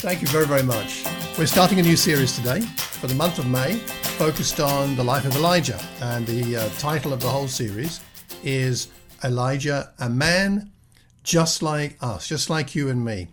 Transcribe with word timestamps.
Thank 0.00 0.22
you 0.22 0.28
very, 0.28 0.46
very 0.46 0.62
much. 0.62 1.04
We're 1.36 1.46
starting 1.46 1.80
a 1.80 1.82
new 1.82 1.96
series 1.96 2.36
today 2.36 2.60
for 2.60 3.08
the 3.08 3.16
month 3.16 3.40
of 3.40 3.48
May, 3.48 3.78
focused 4.16 4.60
on 4.60 4.94
the 4.94 5.02
life 5.02 5.24
of 5.24 5.34
Elijah. 5.34 5.80
And 6.00 6.24
the 6.24 6.56
uh, 6.58 6.68
title 6.78 7.12
of 7.12 7.18
the 7.20 7.28
whole 7.28 7.48
series 7.48 7.98
is 8.44 8.90
Elijah, 9.24 9.92
a 9.98 10.08
man 10.08 10.70
just 11.24 11.64
like 11.64 11.98
us, 12.00 12.28
just 12.28 12.48
like 12.48 12.76
you 12.76 12.88
and 12.88 13.04
me. 13.04 13.26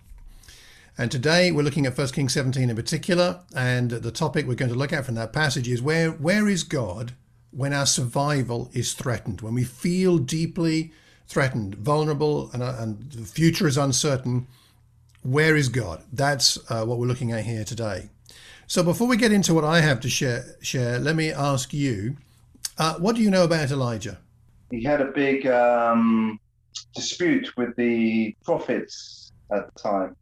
And 0.98 1.12
today 1.12 1.52
we're 1.52 1.62
looking 1.62 1.86
at 1.86 1.96
1 1.96 2.08
Kings 2.08 2.34
17 2.34 2.72
in 2.72 2.76
particular. 2.76 3.42
And 3.56 3.92
the 3.92 4.12
topic 4.12 4.48
we're 4.48 4.56
going 4.56 4.72
to 4.72 4.78
look 4.78 4.92
at 4.92 5.06
from 5.06 5.16
that 5.16 5.34
passage 5.34 5.68
is 5.68 5.84
where, 5.84 6.14
where 6.14 6.50
is 6.50 6.64
God 6.64 7.12
when 7.52 7.74
our 7.74 7.86
survival 7.86 8.72
is 8.74 8.94
threatened, 8.94 9.42
when 9.42 9.54
we 9.54 9.64
feel 9.66 10.18
deeply 10.18 10.94
threatened, 11.28 11.76
vulnerable, 11.76 12.50
and, 12.54 12.64
uh, 12.64 12.76
and 12.80 13.12
the 13.12 13.24
future 13.24 13.68
is 13.68 13.78
uncertain? 13.78 14.48
Where 15.26 15.56
is 15.56 15.70
God? 15.70 16.04
That's 16.14 16.60
uh, 16.70 16.86
what 16.86 17.00
we're 17.00 17.08
looking 17.08 17.32
at 17.32 17.46
here 17.46 17.64
today. 17.64 18.10
So 18.68 18.84
before 18.84 19.08
we 19.08 19.18
get 19.18 19.32
into 19.32 19.56
what 19.56 19.64
I 19.64 19.82
have 19.82 20.00
to 20.02 20.10
share, 20.10 20.46
share 20.62 21.00
let 21.00 21.16
me 21.16 21.32
ask 21.32 21.74
you, 21.74 22.18
uh, 22.78 22.94
what 23.00 23.16
do 23.16 23.24
you 23.24 23.32
know 23.32 23.44
about 23.44 23.72
Elijah? 23.72 24.20
He 24.70 24.84
had 24.84 25.02
a 25.02 25.06
big 25.06 25.48
um, 25.48 26.40
dispute 26.94 27.58
with 27.58 27.76
the 27.76 28.36
prophets 28.44 29.32
at 29.52 29.74
the 29.74 29.80
time. 29.82 30.16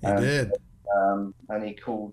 He 0.00 0.08
and, 0.08 0.20
did. 0.20 0.52
Um, 0.96 1.34
and 1.48 1.64
he 1.64 1.74
called, 1.74 2.12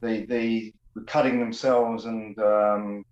they, 0.00 0.22
they 0.22 0.72
were 0.94 1.02
cutting 1.02 1.40
themselves 1.40 2.04
and 2.04 2.38
um, 2.38 3.04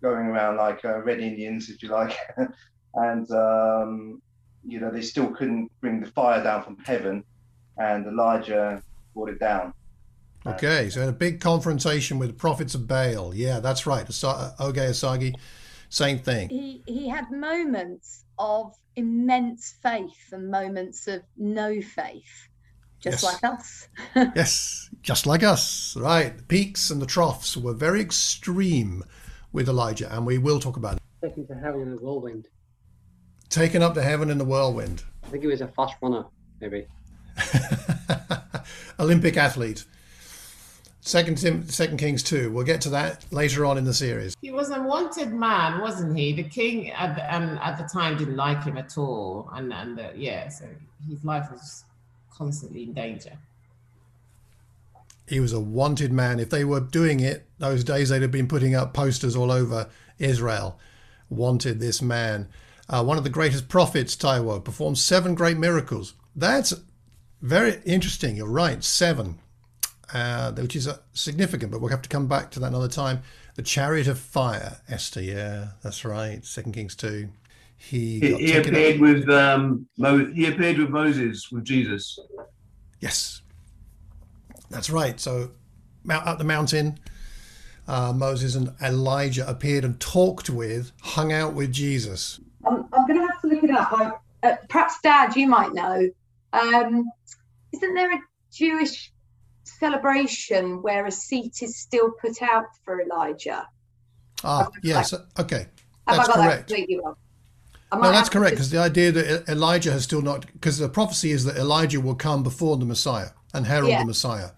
going 0.00 0.26
around 0.26 0.58
like 0.58 0.84
uh, 0.84 1.00
red 1.00 1.18
Indians, 1.18 1.70
if 1.70 1.82
you 1.82 1.88
like. 1.88 2.16
and, 2.94 3.28
um, 3.32 4.22
you 4.64 4.78
know, 4.78 4.92
they 4.92 5.02
still 5.02 5.26
couldn't 5.26 5.72
bring 5.80 6.00
the 6.00 6.10
fire 6.12 6.40
down 6.40 6.62
from 6.62 6.78
heaven. 6.84 7.24
And 7.76 8.06
Elijah 8.06 8.82
brought 9.14 9.30
it 9.30 9.40
down. 9.40 9.74
Uh, 10.46 10.50
okay, 10.50 10.90
so 10.90 11.02
in 11.02 11.08
a 11.08 11.12
big 11.12 11.40
confrontation 11.40 12.18
with 12.18 12.28
the 12.28 12.34
prophets 12.34 12.74
of 12.74 12.86
Baal. 12.86 13.34
Yeah, 13.34 13.60
that's 13.60 13.86
right. 13.86 14.06
Uh, 14.24 14.50
Oge 14.58 14.76
Asagi, 14.76 15.34
same 15.88 16.18
thing. 16.18 16.48
He 16.48 16.82
he 16.86 17.08
had 17.08 17.30
moments 17.30 18.24
of 18.38 18.74
immense 18.96 19.74
faith 19.82 20.32
and 20.32 20.50
moments 20.50 21.08
of 21.08 21.22
no 21.36 21.80
faith, 21.80 22.48
just 23.00 23.22
yes. 23.22 23.24
like 23.24 23.44
us. 23.44 23.88
yes, 24.36 24.90
just 25.02 25.26
like 25.26 25.42
us. 25.42 25.96
Right. 25.96 26.36
The 26.36 26.44
peaks 26.44 26.90
and 26.90 27.00
the 27.00 27.06
troughs 27.06 27.56
were 27.56 27.74
very 27.74 28.00
extreme 28.00 29.04
with 29.52 29.68
Elijah, 29.68 30.12
and 30.14 30.26
we 30.26 30.38
will 30.38 30.60
talk 30.60 30.76
about 30.76 30.96
it. 30.96 31.02
Taken 31.22 31.46
to 31.46 31.54
heaven 31.54 31.82
in 31.82 31.90
the 31.90 31.96
whirlwind. 31.96 32.48
Taken 33.48 33.82
up 33.82 33.94
to 33.94 34.02
heaven 34.02 34.30
in 34.30 34.38
the 34.38 34.44
whirlwind. 34.44 35.04
I 35.22 35.28
think 35.28 35.42
he 35.42 35.48
was 35.48 35.60
a 35.60 35.68
fast 35.68 35.94
runner, 36.02 36.24
maybe. 36.60 36.86
Olympic 38.98 39.36
athlete. 39.36 39.84
Second 41.00 41.36
Tim, 41.36 41.68
Second 41.68 41.98
Kings 41.98 42.22
two. 42.22 42.50
We'll 42.50 42.64
get 42.64 42.80
to 42.82 42.88
that 42.90 43.30
later 43.30 43.66
on 43.66 43.76
in 43.76 43.84
the 43.84 43.92
series. 43.92 44.34
He 44.40 44.50
was 44.50 44.70
a 44.70 44.82
wanted 44.82 45.34
man, 45.34 45.82
wasn't 45.82 46.16
he? 46.16 46.32
The 46.32 46.44
king 46.44 46.90
at 46.92 47.14
the, 47.14 47.34
um, 47.34 47.58
at 47.62 47.76
the 47.76 47.84
time 47.84 48.16
didn't 48.16 48.36
like 48.36 48.64
him 48.64 48.78
at 48.78 48.96
all, 48.96 49.50
and 49.52 49.70
and 49.70 50.00
uh, 50.00 50.08
yeah, 50.16 50.48
so 50.48 50.64
his 51.06 51.22
life 51.22 51.48
was 51.52 51.84
constantly 52.34 52.84
in 52.84 52.94
danger. 52.94 53.32
He 55.26 55.40
was 55.40 55.52
a 55.52 55.60
wanted 55.60 56.10
man. 56.10 56.40
If 56.40 56.48
they 56.48 56.64
were 56.64 56.80
doing 56.80 57.20
it 57.20 57.46
those 57.58 57.84
days, 57.84 58.08
they'd 58.08 58.22
have 58.22 58.30
been 58.30 58.48
putting 58.48 58.74
up 58.74 58.94
posters 58.94 59.36
all 59.36 59.50
over 59.50 59.90
Israel. 60.18 60.78
Wanted 61.28 61.80
this 61.80 62.00
man. 62.00 62.48
Uh, 62.88 63.04
one 63.04 63.18
of 63.18 63.24
the 63.24 63.30
greatest 63.30 63.68
prophets, 63.68 64.16
Taiwo, 64.16 64.62
performed 64.62 64.98
seven 64.98 65.34
great 65.34 65.56
miracles. 65.56 66.14
That's 66.36 66.74
very 67.42 67.80
interesting. 67.84 68.36
You're 68.36 68.48
right. 68.48 68.82
Seven 68.82 69.38
uh, 70.14 70.52
which 70.52 70.76
is 70.76 70.88
uh, 70.88 70.98
significant, 71.12 71.72
but 71.72 71.80
we'll 71.80 71.90
have 71.90 72.02
to 72.02 72.08
come 72.08 72.26
back 72.26 72.50
to 72.52 72.60
that 72.60 72.68
another 72.68 72.88
time. 72.88 73.22
The 73.56 73.62
Chariot 73.62 74.06
of 74.06 74.18
Fire, 74.18 74.78
Esther. 74.88 75.22
Yeah, 75.22 75.68
that's 75.82 76.04
right. 76.04 76.44
Second 76.44 76.72
Kings 76.72 76.94
two. 76.94 77.28
He 77.76 78.20
he, 78.20 78.36
he 78.36 78.56
appeared 78.56 79.00
with 79.00 79.28
um, 79.28 79.86
Mo- 79.98 80.30
he 80.32 80.46
appeared 80.46 80.78
with 80.78 80.90
Moses 80.90 81.50
with 81.50 81.64
Jesus. 81.64 82.18
Yes, 83.00 83.42
that's 84.70 84.88
right. 84.88 85.18
So, 85.20 85.50
mount 86.04 86.26
up 86.26 86.38
the 86.38 86.44
mountain, 86.44 86.98
uh, 87.86 88.12
Moses 88.12 88.54
and 88.54 88.72
Elijah 88.82 89.48
appeared 89.48 89.84
and 89.84 89.98
talked 90.00 90.48
with, 90.48 90.92
hung 91.02 91.32
out 91.32 91.54
with 91.54 91.72
Jesus. 91.72 92.40
I'm, 92.66 92.88
I'm 92.92 93.06
going 93.06 93.20
to 93.20 93.26
have 93.26 93.40
to 93.42 93.48
look 93.48 93.64
it 93.64 93.70
up. 93.70 93.92
I, 93.92 94.12
uh, 94.48 94.56
perhaps, 94.68 95.00
Dad, 95.02 95.36
you 95.36 95.48
might 95.48 95.74
know. 95.74 96.08
Um, 96.54 97.10
isn't 97.72 97.94
there 97.94 98.12
a 98.12 98.20
Jewish 98.52 99.12
celebration 99.64 100.82
where 100.82 101.06
a 101.06 101.10
seat 101.10 101.62
is 101.62 101.78
still 101.78 102.10
put 102.20 102.42
out 102.42 102.66
for 102.84 103.00
Elijah. 103.00 103.68
Ah, 104.42 104.68
yes. 104.82 105.14
Okay. 105.38 105.66
That's 106.06 106.28
correct. 106.28 106.68
That 106.68 107.16
no, 107.92 108.10
that's 108.10 108.28
correct 108.28 108.52
because 108.52 108.70
the 108.70 108.78
idea 108.78 109.12
that 109.12 109.48
Elijah 109.48 109.92
has 109.92 110.04
still 110.04 110.22
not, 110.22 110.46
because 110.52 110.78
the 110.78 110.88
prophecy 110.88 111.30
is 111.30 111.44
that 111.44 111.56
Elijah 111.56 112.00
will 112.00 112.14
come 112.14 112.42
before 112.42 112.76
the 112.76 112.84
Messiah 112.84 113.30
and 113.52 113.66
herald 113.66 113.90
yeah. 113.90 114.00
the 114.00 114.06
Messiah. 114.06 114.50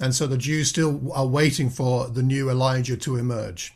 And 0.00 0.14
so 0.14 0.26
the 0.26 0.38
Jews 0.38 0.68
still 0.68 1.12
are 1.12 1.26
waiting 1.26 1.70
for 1.70 2.08
the 2.08 2.22
new 2.22 2.48
Elijah 2.50 2.96
to 2.98 3.16
emerge. 3.16 3.74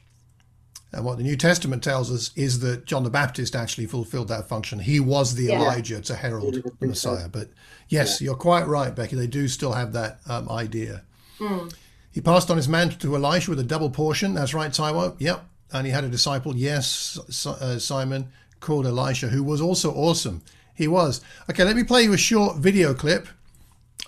And 0.93 1.05
what 1.05 1.17
the 1.17 1.25
New 1.25 1.37
Testament 1.37 1.83
tells 1.83 2.13
us 2.13 2.31
is 2.37 2.61
that 2.61 2.85
John 2.85 3.03
the 3.03 3.11
Baptist 3.11 3.57
actually 3.57 3.87
fulfilled 3.87 4.29
that 4.29 4.49
function. 4.49 4.79
He 4.79 5.01
was 5.01 5.35
the 5.35 5.45
yeah. 5.45 5.61
Elijah 5.61 6.01
to 6.03 6.15
herald 6.15 6.55
the 6.81 6.87
Messiah. 6.87 7.29
But 7.29 7.49
yes, 7.89 8.21
yeah. 8.21 8.27
you're 8.27 8.37
quite 8.37 8.67
right, 8.67 8.95
Becky. 8.95 9.17
They 9.17 9.27
do 9.27 9.49
still 9.49 9.73
have 9.73 9.95
that 9.95 10.21
um, 10.29 10.51
idea. 10.51 11.03
Mm. 11.39 11.75
He 12.13 12.21
passed 12.21 12.51
on 12.51 12.59
his 12.59 12.69
mantle 12.69 12.99
to 12.99 13.17
Elisha 13.17 13.51
with 13.51 13.59
a 13.59 13.65
double 13.65 13.89
portion. 13.89 14.35
That's 14.35 14.53
right, 14.53 14.71
Taiwo. 14.71 15.17
Yep. 15.19 15.47
And 15.73 15.87
he 15.87 15.93
had 15.93 16.05
a 16.05 16.09
disciple, 16.09 16.55
yes, 16.55 17.19
uh, 17.47 17.79
Simon, 17.79 18.31
called 18.61 18.87
Elisha, 18.87 19.29
who 19.29 19.43
was 19.43 19.63
also 19.63 19.91
awesome. 19.93 20.43
He 20.75 20.87
was. 20.87 21.23
Okay, 21.51 21.65
let 21.65 21.75
me 21.75 21.85
play 21.85 22.03
you 22.03 22.13
a 22.13 22.19
short 22.19 22.59
video 22.59 22.93
clip 22.93 23.29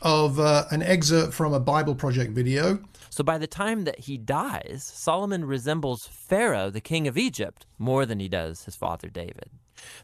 of 0.03 0.39
uh, 0.39 0.65
an 0.71 0.83
excerpt 0.83 1.33
from 1.33 1.55
a 1.55 1.61
Bible 1.61 1.95
Project 1.95 2.33
video 2.33 2.79
so 3.15 3.23
by 3.23 3.39
the 3.39 3.47
time 3.47 3.85
that 3.85 4.01
he 4.01 4.19
dies, 4.19 4.83
Solomon 4.83 5.45
resembles 5.45 6.09
Pharaoh, 6.11 6.69
the 6.69 6.81
king 6.81 7.07
of 7.07 7.17
Egypt, 7.17 7.65
more 7.79 8.05
than 8.05 8.19
he 8.19 8.29
does 8.29 8.65
his 8.65 8.75
father 8.75 9.09
David. 9.09 9.51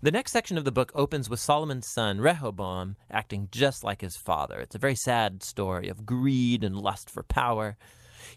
The 0.01 0.13
next 0.13 0.31
section 0.31 0.57
of 0.57 0.65
the 0.65 0.71
book 0.71 0.93
opens 0.95 1.29
with 1.29 1.41
Solomon's 1.41 1.89
son, 1.89 2.21
Rehoboam, 2.21 2.95
acting 3.11 3.49
just 3.51 3.83
like 3.83 4.01
his 4.01 4.17
father. 4.17 4.61
It's 4.61 4.77
a 4.77 4.79
very 4.79 4.95
sad 4.95 5.43
story 5.43 5.89
of 5.89 6.07
greed 6.07 6.63
and 6.63 6.77
lust 6.77 7.11
for 7.11 7.25
power. 7.25 7.77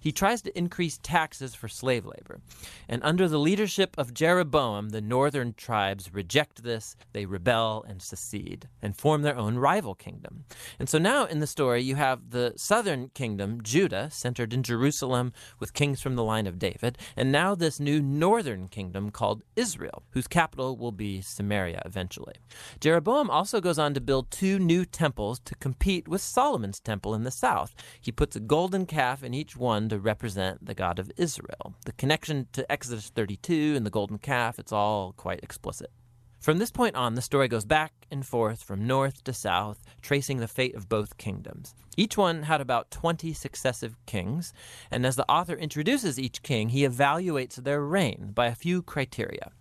He 0.04 0.12
tries 0.12 0.42
to 0.42 0.58
increase 0.58 1.00
taxes 1.02 1.56
for 1.56 1.70
slave 1.70 2.06
labor. 2.06 2.42
And 2.90 3.02
under 3.06 3.30
the 3.30 3.40
leadership 3.40 3.96
of 3.98 4.14
Jeroboam, 4.14 4.90
the 4.90 5.00
northern 5.00 5.54
tribes 5.54 6.14
reject 6.14 6.62
this, 6.62 6.98
they 7.14 7.26
rebel 7.26 7.86
and 7.88 8.02
secede, 8.02 8.68
and 8.82 8.98
form 8.98 9.22
their 9.22 9.38
own 9.38 9.56
rival 9.56 9.96
kingdom. 9.96 10.44
And 10.78 10.90
so 10.90 10.98
now 10.98 11.24
in 11.24 11.40
the 11.40 11.48
story, 11.48 11.82
you 11.84 11.96
have 11.96 12.32
the 12.32 12.52
southern 12.58 13.12
kingdom, 13.14 13.64
Judah, 13.64 14.10
centered 14.12 14.54
in 14.54 14.62
Jerusalem 14.62 15.32
with 15.58 15.74
kings 15.74 16.02
from 16.02 16.16
the 16.16 16.24
line 16.26 16.48
of 16.48 16.60
David, 16.60 16.98
and 17.16 17.32
now 17.32 17.56
this 17.56 17.80
new 17.80 18.02
northern 18.02 18.68
kingdom 18.68 19.10
called 19.10 19.44
Israel, 19.56 20.04
whose 20.10 20.28
capital 20.28 20.76
will 20.76 20.92
be 20.92 21.22
Samaria 21.22 21.82
eventually. 21.86 22.36
Jeroboam 22.82 23.30
also 23.30 23.62
goes 23.62 23.80
on 23.80 23.94
to 23.94 24.02
build 24.02 24.30
two 24.30 24.60
new 24.60 24.84
temples 24.84 25.40
to 25.46 25.56
compete 25.56 26.10
with 26.10 26.20
Solomon's 26.20 26.82
temple 26.82 27.16
in 27.16 27.24
the 27.24 27.32
south. 27.32 27.74
He 28.02 28.12
puts 28.12 28.36
a 28.36 28.42
golden 28.42 28.86
calf 28.86 29.24
in 29.24 29.34
each 29.34 29.56
one 29.56 29.93
to 29.94 30.00
represent 30.00 30.66
the 30.66 30.74
God 30.74 30.98
of 30.98 31.12
Israel. 31.18 31.76
The 31.86 31.92
connection 31.92 32.48
to 32.54 32.70
Exodus 32.72 33.10
32 33.10 33.76
and 33.76 33.86
the 33.86 33.92
golden 33.92 34.18
calf, 34.18 34.58
it's 34.58 34.72
all 34.72 35.14
quite 35.14 35.44
explicit. 35.44 35.92
From 36.40 36.58
this 36.58 36.72
point 36.72 36.96
on, 36.96 37.14
the 37.14 37.22
story 37.22 37.48
goes 37.48 37.64
back 37.64 37.94
and 38.10 38.26
forth 38.26 38.64
from 38.64 38.88
north 38.88 39.24
to 39.26 39.34
south, 39.34 39.84
tracing 40.02 40.40
the 40.40 40.48
fate 40.48 40.76
of 40.76 40.90
both 40.90 41.18
kingdoms. 41.18 41.76
Each 41.96 42.18
one 42.18 42.44
had 42.44 42.60
about 42.60 42.90
20 42.90 43.34
successive 43.34 43.96
kings, 44.08 44.52
and 44.90 45.06
as 45.06 45.16
the 45.16 45.30
author 45.32 45.56
introduces 45.56 46.20
each 46.20 46.42
king, 46.42 46.70
he 46.70 46.88
evaluates 46.88 47.56
their 47.56 47.82
reign 47.82 48.32
by 48.34 48.48
a 48.48 48.56
few 48.56 48.82
criteria. 48.82 49.52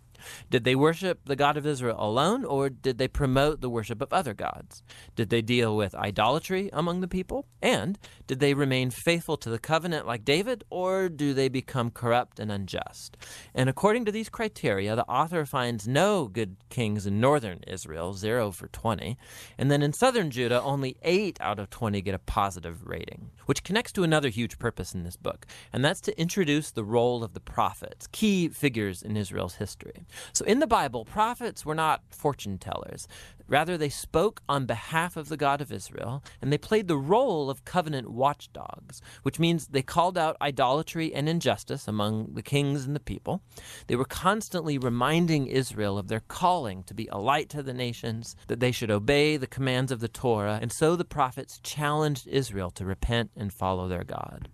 Did 0.50 0.64
they 0.64 0.74
worship 0.74 1.20
the 1.24 1.36
God 1.36 1.56
of 1.56 1.66
Israel 1.66 1.96
alone, 1.98 2.44
or 2.44 2.68
did 2.68 2.98
they 2.98 3.08
promote 3.08 3.60
the 3.60 3.70
worship 3.70 4.00
of 4.00 4.12
other 4.12 4.34
gods? 4.34 4.82
Did 5.16 5.30
they 5.30 5.42
deal 5.42 5.76
with 5.76 5.94
idolatry 5.94 6.70
among 6.72 7.00
the 7.00 7.08
people? 7.08 7.46
And 7.60 7.98
did 8.26 8.40
they 8.40 8.54
remain 8.54 8.90
faithful 8.90 9.36
to 9.38 9.50
the 9.50 9.58
covenant 9.58 10.06
like 10.06 10.24
David, 10.24 10.64
or 10.70 11.08
do 11.08 11.34
they 11.34 11.48
become 11.48 11.90
corrupt 11.90 12.38
and 12.38 12.50
unjust? 12.50 13.16
And 13.54 13.68
according 13.68 14.04
to 14.06 14.12
these 14.12 14.28
criteria, 14.28 14.96
the 14.96 15.08
author 15.08 15.44
finds 15.44 15.88
no 15.88 16.28
good 16.28 16.56
kings 16.70 17.06
in 17.06 17.20
northern 17.20 17.60
Israel, 17.66 18.14
0 18.14 18.52
for 18.52 18.68
20, 18.68 19.16
and 19.58 19.70
then 19.70 19.82
in 19.82 19.92
southern 19.92 20.30
Judah, 20.30 20.62
only 20.62 20.96
8 21.02 21.38
out 21.40 21.58
of 21.58 21.70
20 21.70 22.00
get 22.02 22.14
a 22.14 22.18
positive 22.18 22.86
rating, 22.86 23.30
which 23.46 23.64
connects 23.64 23.92
to 23.92 24.02
another 24.02 24.28
huge 24.28 24.58
purpose 24.58 24.94
in 24.94 25.04
this 25.04 25.16
book, 25.16 25.46
and 25.72 25.84
that's 25.84 26.00
to 26.02 26.20
introduce 26.20 26.70
the 26.70 26.84
role 26.84 27.22
of 27.22 27.34
the 27.34 27.40
prophets, 27.40 28.06
key 28.12 28.48
figures 28.48 29.02
in 29.02 29.16
Israel's 29.16 29.56
history. 29.56 30.04
So 30.32 30.44
in 30.44 30.58
the 30.58 30.66
Bible, 30.66 31.04
prophets 31.04 31.64
were 31.64 31.74
not 31.74 32.02
fortune 32.10 32.58
tellers. 32.58 33.08
Rather, 33.48 33.76
they 33.76 33.88
spoke 33.88 34.42
on 34.48 34.66
behalf 34.66 35.16
of 35.16 35.28
the 35.28 35.36
God 35.36 35.60
of 35.60 35.72
Israel, 35.72 36.22
and 36.40 36.52
they 36.52 36.58
played 36.58 36.88
the 36.88 36.96
role 36.96 37.50
of 37.50 37.64
covenant 37.64 38.10
watchdogs, 38.10 39.00
which 39.22 39.38
means 39.38 39.68
they 39.68 39.82
called 39.82 40.16
out 40.16 40.36
idolatry 40.40 41.14
and 41.14 41.28
injustice 41.28 41.86
among 41.86 42.34
the 42.34 42.42
kings 42.42 42.86
and 42.86 42.94
the 42.94 43.00
people. 43.00 43.42
They 43.86 43.96
were 43.96 44.04
constantly 44.04 44.78
reminding 44.78 45.46
Israel 45.46 45.98
of 45.98 46.08
their 46.08 46.20
calling 46.20 46.82
to 46.84 46.94
be 46.94 47.08
a 47.12 47.18
light 47.18 47.48
to 47.50 47.62
the 47.62 47.74
nations, 47.74 48.36
that 48.46 48.60
they 48.60 48.72
should 48.72 48.90
obey 48.90 49.36
the 49.36 49.46
commands 49.46 49.92
of 49.92 50.00
the 50.00 50.08
Torah, 50.08 50.58
and 50.60 50.72
so 50.72 50.96
the 50.96 51.04
prophets 51.04 51.60
challenged 51.62 52.26
Israel 52.26 52.70
to 52.72 52.84
repent 52.84 53.30
and 53.36 53.52
follow 53.52 53.88
their 53.88 54.04
God. 54.04 54.48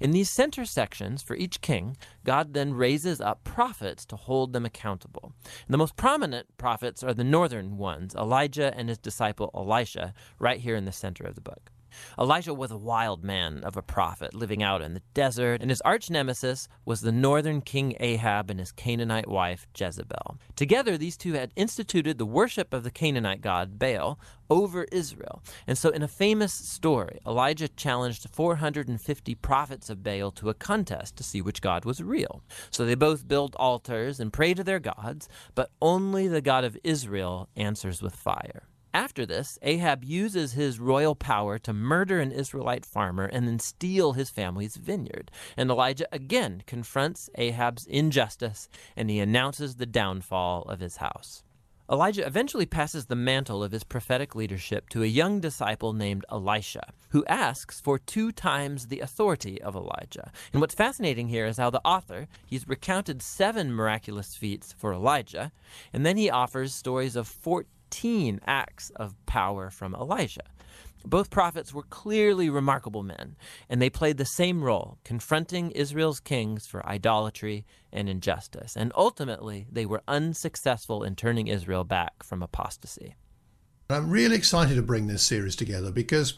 In 0.00 0.10
these 0.10 0.30
center 0.30 0.64
sections 0.64 1.22
for 1.22 1.36
each 1.36 1.60
king, 1.60 1.96
God 2.24 2.54
then 2.54 2.74
raises 2.74 3.20
up 3.20 3.44
prophets 3.44 4.04
to 4.06 4.16
hold 4.16 4.52
them 4.52 4.64
accountable. 4.64 5.32
And 5.44 5.72
the 5.72 5.78
most 5.78 5.96
prominent 5.96 6.56
prophets 6.58 7.02
are 7.02 7.14
the 7.14 7.24
northern 7.24 7.76
ones, 7.76 8.14
Elijah 8.14 8.33
and 8.76 8.88
his 8.88 8.98
disciple 8.98 9.50
Elisha, 9.54 10.14
right 10.38 10.60
here 10.60 10.76
in 10.76 10.84
the 10.84 10.92
center 10.92 11.24
of 11.24 11.34
the 11.34 11.40
book. 11.40 11.70
Elijah 12.18 12.54
was 12.54 12.70
a 12.70 12.76
wild 12.76 13.24
man 13.24 13.62
of 13.64 13.76
a 13.76 13.82
prophet 13.82 14.34
living 14.34 14.62
out 14.62 14.82
in 14.82 14.94
the 14.94 15.02
desert, 15.14 15.60
and 15.60 15.70
his 15.70 15.80
arch 15.82 16.10
nemesis 16.10 16.68
was 16.84 17.00
the 17.00 17.12
northern 17.12 17.60
king 17.60 17.96
Ahab 18.00 18.50
and 18.50 18.60
his 18.60 18.72
Canaanite 18.72 19.28
wife 19.28 19.66
Jezebel. 19.74 20.38
Together, 20.56 20.96
these 20.96 21.16
two 21.16 21.34
had 21.34 21.52
instituted 21.56 22.18
the 22.18 22.26
worship 22.26 22.72
of 22.72 22.84
the 22.84 22.90
Canaanite 22.90 23.40
god 23.40 23.78
Baal 23.78 24.18
over 24.50 24.84
Israel. 24.92 25.42
And 25.66 25.76
so, 25.78 25.90
in 25.90 26.02
a 26.02 26.08
famous 26.08 26.52
story, 26.52 27.18
Elijah 27.26 27.68
challenged 27.68 28.28
450 28.30 29.34
prophets 29.36 29.90
of 29.90 30.02
Baal 30.02 30.30
to 30.32 30.50
a 30.50 30.54
contest 30.54 31.16
to 31.16 31.22
see 31.22 31.40
which 31.40 31.62
god 31.62 31.84
was 31.84 32.02
real. 32.02 32.42
So 32.70 32.84
they 32.84 32.94
both 32.94 33.28
build 33.28 33.56
altars 33.56 34.20
and 34.20 34.32
pray 34.32 34.54
to 34.54 34.64
their 34.64 34.80
gods, 34.80 35.28
but 35.54 35.70
only 35.80 36.28
the 36.28 36.40
God 36.40 36.64
of 36.64 36.78
Israel 36.84 37.48
answers 37.56 38.02
with 38.02 38.14
fire. 38.14 38.68
After 38.94 39.26
this, 39.26 39.58
Ahab 39.62 40.04
uses 40.04 40.52
his 40.52 40.78
royal 40.78 41.16
power 41.16 41.58
to 41.58 41.72
murder 41.72 42.20
an 42.20 42.30
Israelite 42.30 42.86
farmer 42.86 43.24
and 43.24 43.48
then 43.48 43.58
steal 43.58 44.12
his 44.12 44.30
family's 44.30 44.76
vineyard. 44.76 45.32
And 45.56 45.68
Elijah 45.68 46.06
again 46.12 46.62
confronts 46.64 47.28
Ahab's 47.34 47.86
injustice 47.86 48.68
and 48.94 49.10
he 49.10 49.18
announces 49.18 49.74
the 49.74 49.84
downfall 49.84 50.62
of 50.68 50.78
his 50.78 50.98
house. 50.98 51.42
Elijah 51.90 52.24
eventually 52.24 52.64
passes 52.66 53.06
the 53.06 53.16
mantle 53.16 53.62
of 53.62 53.72
his 53.72 53.84
prophetic 53.84 54.34
leadership 54.34 54.88
to 54.88 55.02
a 55.02 55.06
young 55.06 55.40
disciple 55.40 55.92
named 55.92 56.24
Elisha, 56.30 56.92
who 57.10 57.26
asks 57.26 57.78
for 57.80 57.98
two 57.98 58.32
times 58.32 58.86
the 58.86 59.00
authority 59.00 59.60
of 59.60 59.74
Elijah. 59.74 60.32
And 60.52 60.62
what's 60.62 60.74
fascinating 60.74 61.28
here 61.28 61.44
is 61.44 61.58
how 61.58 61.68
the 61.68 61.84
author, 61.84 62.26
he's 62.46 62.66
recounted 62.66 63.20
seven 63.20 63.70
miraculous 63.74 64.34
feats 64.34 64.72
for 64.72 64.94
Elijah, 64.94 65.52
and 65.92 66.06
then 66.06 66.16
he 66.16 66.30
offers 66.30 66.72
stories 66.72 67.16
of 67.16 67.28
14 67.28 67.66
15 67.94 68.40
acts 68.44 68.90
of 68.96 69.14
power 69.24 69.70
from 69.70 69.94
Elisha. 69.94 70.42
Both 71.06 71.30
prophets 71.30 71.72
were 71.72 71.84
clearly 71.84 72.50
remarkable 72.50 73.04
men, 73.04 73.36
and 73.68 73.80
they 73.80 73.88
played 73.88 74.16
the 74.16 74.24
same 74.24 74.64
role, 74.64 74.98
confronting 75.04 75.70
Israel's 75.70 76.18
kings 76.18 76.66
for 76.66 76.84
idolatry 76.86 77.64
and 77.92 78.08
injustice. 78.08 78.74
And 78.76 78.90
ultimately, 78.96 79.68
they 79.70 79.86
were 79.86 80.02
unsuccessful 80.08 81.04
in 81.04 81.14
turning 81.14 81.46
Israel 81.46 81.84
back 81.84 82.24
from 82.24 82.42
apostasy. 82.42 83.14
I'm 83.88 84.10
really 84.10 84.34
excited 84.34 84.74
to 84.74 84.82
bring 84.82 85.06
this 85.06 85.22
series 85.22 85.54
together 85.54 85.92
because 85.92 86.34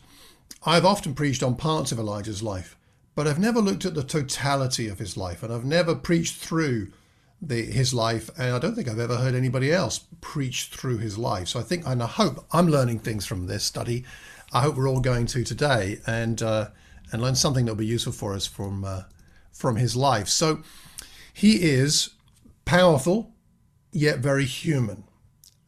I've 0.64 0.84
often 0.84 1.14
preached 1.14 1.42
on 1.42 1.56
parts 1.56 1.90
of 1.90 1.98
Elijah's 1.98 2.42
life, 2.42 2.76
but 3.14 3.26
I've 3.26 3.38
never 3.38 3.60
looked 3.62 3.86
at 3.86 3.94
the 3.94 4.04
totality 4.04 4.88
of 4.88 4.98
his 4.98 5.16
life, 5.16 5.42
and 5.42 5.50
I've 5.50 5.64
never 5.64 5.94
preached 5.94 6.36
through 6.36 6.92
the, 7.40 7.62
his 7.62 7.92
life, 7.92 8.30
and 8.38 8.54
I 8.54 8.58
don't 8.58 8.74
think 8.74 8.88
I've 8.88 8.98
ever 8.98 9.16
heard 9.16 9.34
anybody 9.34 9.72
else 9.72 10.00
preach 10.20 10.66
through 10.66 10.98
his 10.98 11.18
life. 11.18 11.48
So 11.48 11.60
I 11.60 11.62
think, 11.62 11.86
and 11.86 12.02
I 12.02 12.06
hope 12.06 12.46
I'm 12.52 12.68
learning 12.68 13.00
things 13.00 13.26
from 13.26 13.46
this 13.46 13.64
study. 13.64 14.04
I 14.52 14.62
hope 14.62 14.76
we're 14.76 14.88
all 14.88 15.00
going 15.00 15.26
to 15.26 15.44
today 15.44 16.00
and 16.06 16.40
uh, 16.42 16.68
and 17.12 17.20
learn 17.22 17.34
something 17.34 17.64
that'll 17.64 17.76
be 17.76 17.86
useful 17.86 18.12
for 18.12 18.34
us 18.34 18.46
from 18.46 18.84
uh, 18.84 19.02
from 19.52 19.76
his 19.76 19.96
life. 19.96 20.28
So 20.28 20.62
he 21.32 21.62
is 21.62 22.10
powerful, 22.64 23.32
yet 23.92 24.20
very 24.20 24.44
human, 24.44 25.04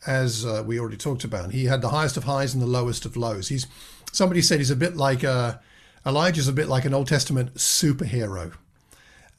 as 0.06 0.46
uh, 0.46 0.62
we 0.66 0.78
already 0.78 0.96
talked 0.96 1.24
about. 1.24 1.52
He 1.52 1.66
had 1.66 1.82
the 1.82 1.90
highest 1.90 2.16
of 2.16 2.24
highs 2.24 2.54
and 2.54 2.62
the 2.62 2.66
lowest 2.66 3.04
of 3.04 3.16
lows. 3.16 3.48
He's 3.48 3.66
somebody 4.12 4.40
said 4.40 4.58
he's 4.58 4.70
a 4.70 4.76
bit 4.76 4.96
like 4.96 5.22
uh, 5.22 5.58
Elijah's 6.06 6.48
a 6.48 6.52
bit 6.52 6.68
like 6.68 6.84
an 6.84 6.94
Old 6.94 7.08
Testament 7.08 7.54
superhero 7.54 8.54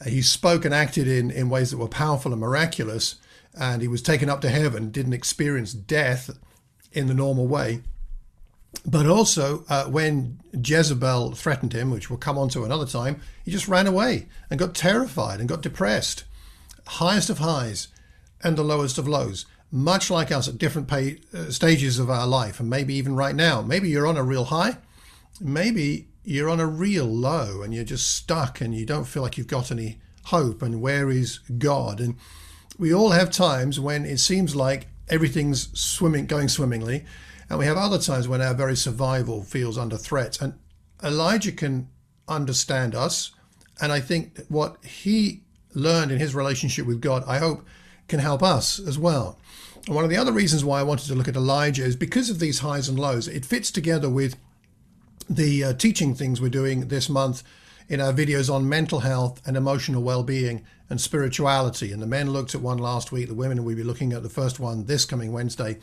he 0.06 0.22
spoke 0.22 0.66
and 0.66 0.74
acted 0.74 1.07
in, 1.07 1.30
in 1.31 1.50
ways 1.50 1.72
that 1.72 1.78
were 1.78 1.88
powerful 1.88 2.31
and 2.31 2.40
miraculous, 2.40 3.16
and 3.60 3.81
he 3.81 3.88
was 3.88 4.01
taken 4.01 4.30
up 4.30 4.42
to 4.42 4.50
heaven, 4.50 4.92
didn't 4.92 5.13
experience 5.13 5.74
death 5.74 6.30
in 6.94 7.07
the 7.07 7.13
normal 7.13 7.48
way. 7.48 7.81
But 8.86 9.07
also, 9.07 9.66
uh, 9.68 9.86
when 9.86 10.40
Jezebel 10.54 11.34
threatened 11.34 11.74
him, 11.74 11.92
which 11.92 12.10
we'll 12.10 12.19
come 12.19 12.38
on 12.38 12.50
to 12.50 12.63
another 12.63 12.86
time, 12.86 13.19
he 13.44 13.51
just 13.51 13.68
ran 13.68 13.88
away 13.88 14.28
and 14.50 14.60
got 14.60 14.75
terrified 14.75 15.40
and 15.40 15.50
got 15.50 15.62
depressed. 15.62 16.24
Highest 16.86 17.30
of 17.30 17.40
highs 17.40 17.90
and 18.42 18.57
the 18.57 18.63
lowest 18.63 18.98
of 18.98 19.07
lows, 19.07 19.45
much 19.72 20.10
like 20.10 20.31
us 20.31 20.48
at 20.48 20.57
different 20.57 20.88
pay, 20.88 21.19
uh, 21.34 21.50
stages 21.50 22.00
of 22.00 22.10
our 22.10 22.28
life, 22.28 22.60
and 22.60 22.69
maybe 22.69 22.94
even 22.94 23.16
right 23.16 23.36
now. 23.36 23.62
Maybe 23.62 23.90
you're 23.90 24.07
on 24.07 24.18
a 24.18 24.24
real 24.24 24.45
high, 24.45 24.78
maybe 25.42 26.07
you're 26.30 26.50
on 26.50 26.60
a 26.60 26.68
real 26.68 27.06
low 27.06 27.64
and 27.64 27.74
you're 27.74 27.84
just 27.84 28.16
stuck 28.16 28.62
and 28.62 28.76
you 28.76 28.86
don't 28.86 29.06
feel 29.06 29.24
like 29.24 29.36
you've 29.36 29.48
got 29.48 29.72
any 29.72 29.98
hope 30.26 30.62
and 30.62 30.80
where 30.80 31.10
is 31.10 31.40
God? 31.58 32.00
And 32.00 32.18
we 32.78 32.94
all 32.94 33.10
have 33.10 33.31
times 33.31 33.80
when 33.80 34.06
it 34.06 34.20
seems 34.20 34.56
like 34.56 34.88
everything's 35.10 35.78
swimming 35.78 36.28
going 36.28 36.48
swimmingly 36.48 37.04
and 37.50 37.58
we 37.58 37.66
have 37.66 37.78
other 37.78 37.98
times 37.98 38.28
when 38.28 38.44
our 38.44 38.54
very 38.54 38.76
survival 38.76 39.42
feels 39.42 39.76
under 39.76 39.98
threat 39.98 40.40
and 40.40 40.54
Elijah 41.04 41.52
can 41.52 41.90
understand 42.28 42.94
us 42.94 43.31
and 43.81 43.92
I 43.92 44.00
think 44.00 44.40
what 44.50 44.86
he 44.86 45.42
learned 45.74 46.12
in 46.12 46.20
his 46.20 46.36
relationship 46.36 46.86
with 46.86 47.02
God 47.02 47.24
I 47.26 47.40
hope 47.40 47.66
can 48.08 48.20
help 48.20 48.44
us 48.44 48.80
as 48.80 49.00
well. 49.00 49.40
And 49.88 49.96
one 49.96 50.04
of 50.04 50.12
the 50.12 50.18
other 50.18 50.31
reasons 50.31 50.64
why 50.64 50.80
I 50.80 50.84
wanted 50.84 51.08
to 51.08 51.16
look 51.16 51.28
at 51.28 51.36
Elijah 51.36 51.84
is 51.84 51.96
because 51.96 52.30
of 52.30 52.38
these 52.38 52.60
highs 52.60 52.88
and 52.88 53.00
lows. 53.00 53.28
It 53.28 53.46
fits 53.46 53.72
together 53.72 54.10
with 54.10 54.36
the 55.30 55.64
uh, 55.64 55.74
teaching 55.74 56.16
things 56.16 56.42
we're 56.42 56.50
doing 56.50 56.88
this 56.88 57.08
month 57.08 57.44
in 57.88 58.02
our 58.02 58.14
videos 58.14 58.54
on 58.54 58.70
mental 58.70 59.00
health 59.00 59.42
and 59.46 59.56
emotional 59.56 60.02
well-being 60.02 60.66
and 60.90 61.00
spirituality. 61.00 61.92
And 61.92 62.02
the 62.02 62.08
men 62.08 62.31
looked 62.31 62.56
at 62.56 62.62
one 62.62 62.78
last 62.78 63.12
week. 63.12 63.28
The 63.28 63.34
women 63.34 63.64
will 63.64 63.76
be 63.76 63.84
looking 63.84 64.14
at 64.14 64.24
the 64.24 64.30
first 64.30 64.60
one 64.60 64.86
this 64.86 65.06
coming 65.06 65.31
Wednesday. 65.31 65.78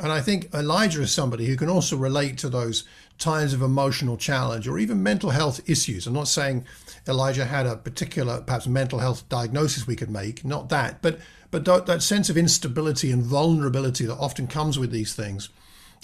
And 0.00 0.12
I 0.12 0.20
think 0.20 0.54
Elijah 0.54 1.02
is 1.02 1.10
somebody 1.10 1.46
who 1.46 1.56
can 1.56 1.68
also 1.68 1.96
relate 1.96 2.38
to 2.38 2.48
those 2.48 2.84
times 3.18 3.52
of 3.52 3.62
emotional 3.62 4.16
challenge 4.16 4.68
or 4.68 4.78
even 4.78 5.02
mental 5.02 5.30
health 5.30 5.60
issues. 5.68 6.06
I'm 6.06 6.14
not 6.14 6.28
saying 6.28 6.64
Elijah 7.08 7.44
had 7.44 7.66
a 7.66 7.76
particular, 7.76 8.40
perhaps, 8.40 8.68
mental 8.68 9.00
health 9.00 9.28
diagnosis 9.28 9.86
we 9.86 9.96
could 9.96 10.10
make, 10.10 10.44
not 10.44 10.68
that, 10.68 11.02
but 11.02 11.18
but 11.50 11.64
that, 11.64 11.86
that 11.86 12.02
sense 12.02 12.28
of 12.28 12.36
instability 12.36 13.10
and 13.10 13.22
vulnerability 13.22 14.04
that 14.04 14.18
often 14.18 14.46
comes 14.46 14.78
with 14.78 14.90
these 14.90 15.14
things 15.14 15.48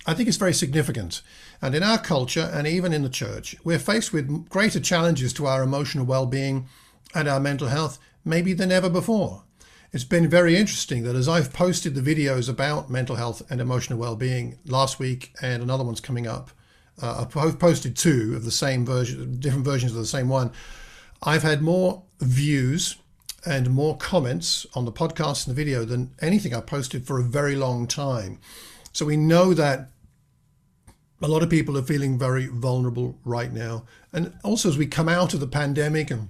I 0.07 0.15
think 0.15 0.29
it's 0.29 0.37
very 0.37 0.53
significant. 0.53 1.23
And 1.63 1.75
in 1.75 1.83
our 1.83 1.99
culture, 1.99 2.51
and 2.53 2.67
even 2.67 2.93
in 2.93 3.03
the 3.03 3.09
church, 3.09 3.57
we're 3.65 3.79
faced 3.79 4.13
with 4.13 4.49
greater 4.49 4.81
challenges 4.81 5.33
to 5.35 5.47
our 5.47 5.63
emotional 5.63 6.05
well 6.05 6.27
being 6.27 6.67
and 7.15 7.29
our 7.29 7.41
mental 7.41 7.69
health, 7.69 7.99
maybe 8.25 8.53
than 8.53 8.73
ever 8.73 8.91
before. 8.91 9.45
It's 9.93 10.05
been 10.05 10.29
very 10.29 10.57
interesting 10.57 11.05
that 11.05 11.15
as 11.15 11.29
I've 11.29 11.53
posted 11.53 11.95
the 11.95 12.01
videos 12.01 12.49
about 12.49 12.91
mental 12.91 13.17
health 13.17 13.43
and 13.49 13.61
emotional 13.61 13.99
well 13.99 14.17
being 14.17 14.59
last 14.67 14.99
week, 14.99 15.33
and 15.41 15.63
another 15.63 15.85
one's 15.85 16.01
coming 16.01 16.27
up, 16.27 16.51
uh, 17.01 17.27
I've 17.35 17.59
posted 17.59 17.97
two 17.97 18.35
of 18.37 18.45
the 18.45 18.51
same 18.51 18.85
version, 18.85 19.39
different 19.39 19.65
versions 19.65 19.93
of 19.93 19.99
the 19.99 20.07
same 20.07 20.29
one. 20.29 20.53
I've 21.23 21.43
had 21.43 21.63
more 21.63 22.03
views 22.21 22.97
and 23.47 23.71
more 23.71 23.97
comments 23.97 24.67
on 24.75 24.85
the 24.85 24.93
podcast 24.93 25.47
and 25.47 25.57
the 25.57 25.63
video 25.63 25.85
than 25.85 26.11
anything 26.21 26.55
I 26.55 26.61
posted 26.61 27.07
for 27.07 27.19
a 27.19 27.23
very 27.23 27.57
long 27.57 27.87
time. 27.87 28.39
So 28.93 29.07
we 29.07 29.17
know 29.17 29.55
that 29.55 29.91
a 31.23 31.29
lot 31.29 31.43
of 31.43 31.51
people 31.51 31.79
are 31.79 31.83
feeling 31.83 32.19
very 32.19 32.47
vulnerable 32.47 33.19
right 33.25 33.53
now. 33.53 33.85
And 34.13 34.35
also, 34.43 34.69
as 34.69 34.79
we 34.79 34.87
come 34.87 35.09
out 35.09 35.35
of 35.35 35.41
the 35.41 35.47
pandemic 35.47 36.11
and 36.11 36.29